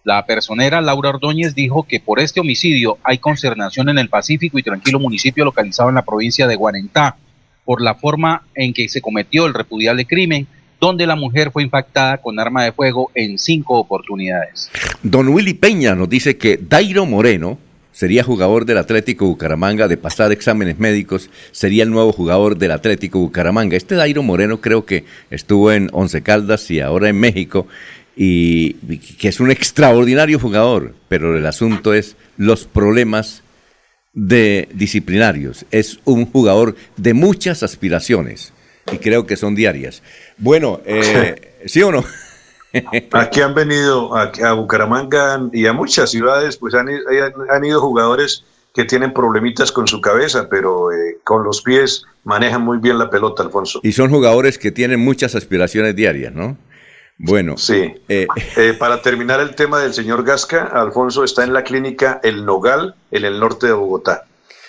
[0.04, 4.64] La personera Laura Ordóñez dijo que por este homicidio hay consternación en el pacífico y
[4.64, 7.18] tranquilo municipio localizado en la provincia de Guarentá
[7.66, 10.48] por la forma en que se cometió el repudiable crimen
[10.80, 14.72] donde la mujer fue impactada con arma de fuego en cinco oportunidades.
[15.04, 17.60] Don Willy Peña nos dice que Dairo Moreno
[17.98, 23.18] sería jugador del Atlético Bucaramanga de pasar exámenes médicos, sería el nuevo jugador del Atlético
[23.18, 23.76] Bucaramanga.
[23.76, 27.66] Este Dairo Moreno creo que estuvo en Once Caldas y ahora en México
[28.16, 33.42] y que es un extraordinario jugador, pero el asunto es los problemas
[34.14, 35.66] de disciplinarios.
[35.72, 38.54] Es un jugador de muchas aspiraciones
[38.92, 40.04] y creo que son diarias.
[40.38, 42.06] Bueno, eh, ¿sí o no?
[43.14, 48.44] Aquí han venido a, a, Bucaramanga y a muchas ciudades, pues han, han, ido jugadores
[48.74, 53.10] que tienen problemitas con su cabeza, pero eh, con los pies manejan muy bien la
[53.10, 53.80] pelota, Alfonso.
[53.84, 56.58] Y son jugadores que tienen muchas aspiraciones diarias, ¿no?
[57.18, 57.58] Bueno.
[57.58, 57.96] Sí.
[58.08, 62.46] Eh, eh, para terminar el tema del señor Gasca, Alfonso está en la clínica El
[62.46, 64.26] Nogal, en el norte de Bogotá.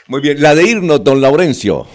[0.07, 1.87] Muy bien, la de irnos, don Laurencio.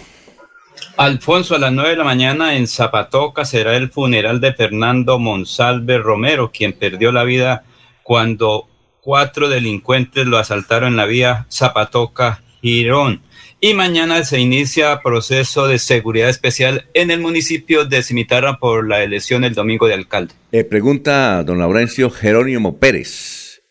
[0.96, 5.98] Alfonso, a las 9 de la mañana en Zapatoca será el funeral de Fernando Monsalve
[5.98, 7.64] Romero, quien perdió la vida
[8.04, 8.68] cuando
[9.00, 13.22] cuatro delincuentes lo asaltaron en la vía Zapatoca-Girón.
[13.60, 19.02] Y mañana se inicia proceso de seguridad especial en el municipio de Cimitarra por la
[19.02, 20.34] elección el domingo de alcalde.
[20.52, 23.62] Eh, pregunta don Laurencio Jerónimo Pérez,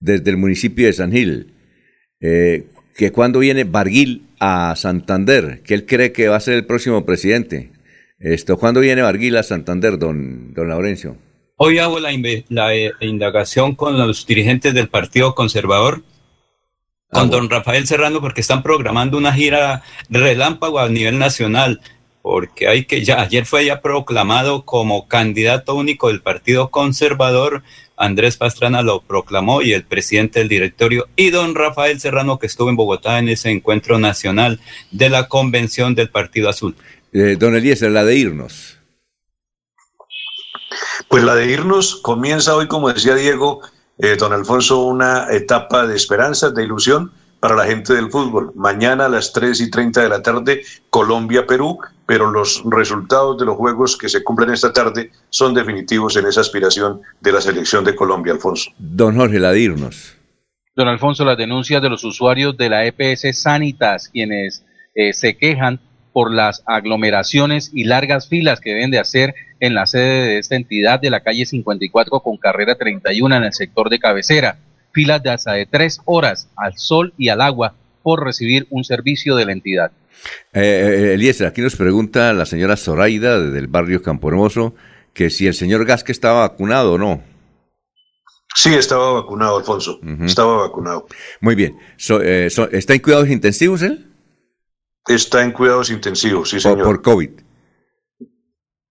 [0.00, 1.52] desde el municipio de San Gil,
[2.20, 2.64] eh,
[2.96, 7.06] que cuando viene Barguil a Santander, que él cree que va a ser el próximo
[7.06, 7.70] presidente.
[8.18, 11.16] Esto, ¿Cuándo viene Barguil a Santander, don, don Laurencio?
[11.54, 12.10] Hoy hago la,
[12.48, 16.02] la eh, indagación con los dirigentes del Partido Conservador,
[17.08, 21.80] con don Rafael Serrano, porque están programando una gira relámpago a nivel nacional,
[22.20, 27.62] porque hay que ya, ayer fue ya proclamado como candidato único del Partido Conservador
[28.02, 32.68] Andrés Pastrana lo proclamó y el presidente del directorio y don Rafael Serrano que estuvo
[32.68, 34.58] en Bogotá en ese encuentro nacional
[34.90, 36.74] de la convención del Partido Azul.
[37.12, 38.76] Eh, don Eliezer, la de irnos.
[41.06, 43.60] Pues la de irnos comienza hoy, como decía Diego,
[43.98, 48.50] eh, don Alfonso, una etapa de esperanza, de ilusión para la gente del fútbol.
[48.56, 51.78] Mañana a las 3 y 30 de la tarde, Colombia-Perú,
[52.12, 56.42] pero los resultados de los juegos que se cumplen esta tarde son definitivos en esa
[56.42, 58.70] aspiración de la selección de Colombia, Alfonso.
[58.76, 60.18] Don Jorge, la de irnos.
[60.76, 64.62] Don Alfonso, las denuncias de los usuarios de la EPS Sanitas, quienes
[64.94, 65.80] eh, se quejan
[66.12, 70.56] por las aglomeraciones y largas filas que deben de hacer en la sede de esta
[70.56, 74.58] entidad de la calle 54 con carrera 31 en el sector de cabecera.
[74.92, 79.34] Filas de hasta de tres horas al sol y al agua por recibir un servicio
[79.34, 79.92] de la entidad.
[80.52, 80.60] Eh,
[81.10, 84.74] eh, Eliezer, aquí nos pregunta la señora Zoraida del barrio Campo Hermoso
[85.14, 87.22] que si el señor Gasque estaba vacunado o no.
[88.54, 89.98] Sí, estaba vacunado, Alfonso.
[90.24, 91.06] Estaba vacunado.
[91.40, 91.76] Muy bien.
[91.96, 94.10] So- eh, so- ¿Está en cuidados intensivos él?
[95.08, 96.82] Está en cuidados intensivos, sí, ¿O señor.
[96.84, 97.30] por COVID?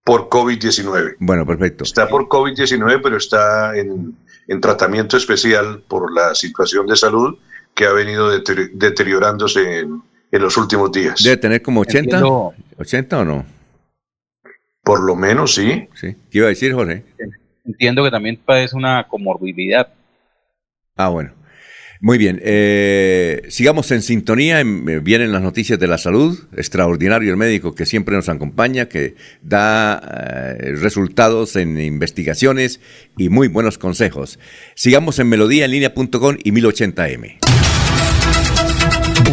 [0.04, 1.16] Por COVID-19.
[1.20, 1.84] Bueno, perfecto.
[1.84, 4.16] Está por COVID-19, pero está en,
[4.48, 7.38] en tratamiento especial por la situación de salud
[7.76, 10.02] que ha venido deteri- deteriorándose en,
[10.32, 11.22] en los últimos días.
[11.24, 12.00] Debe tener como 80.
[12.18, 12.54] Entiendo.
[12.78, 13.46] ¿80 o no?
[14.84, 15.88] Por lo menos, sí.
[15.94, 16.16] Sí.
[16.30, 17.04] ¿Qué iba a decir, Jorge?
[17.66, 19.90] Entiendo que también padece una comorbilidad.
[20.96, 21.32] Ah, bueno.
[22.04, 22.40] Muy bien.
[22.44, 24.60] eh, sigamos en sintonía.
[24.60, 26.40] en- eh, vienen las noticias de la salud.
[26.58, 30.02] Extraordinario el médico que siempre nos acompaña, que da
[30.60, 32.80] eh, resultados en investigaciones
[33.20, 34.40] y muy buenos consejos.
[34.74, 37.38] Sigamos en melodíaenlínea.com y 1080m.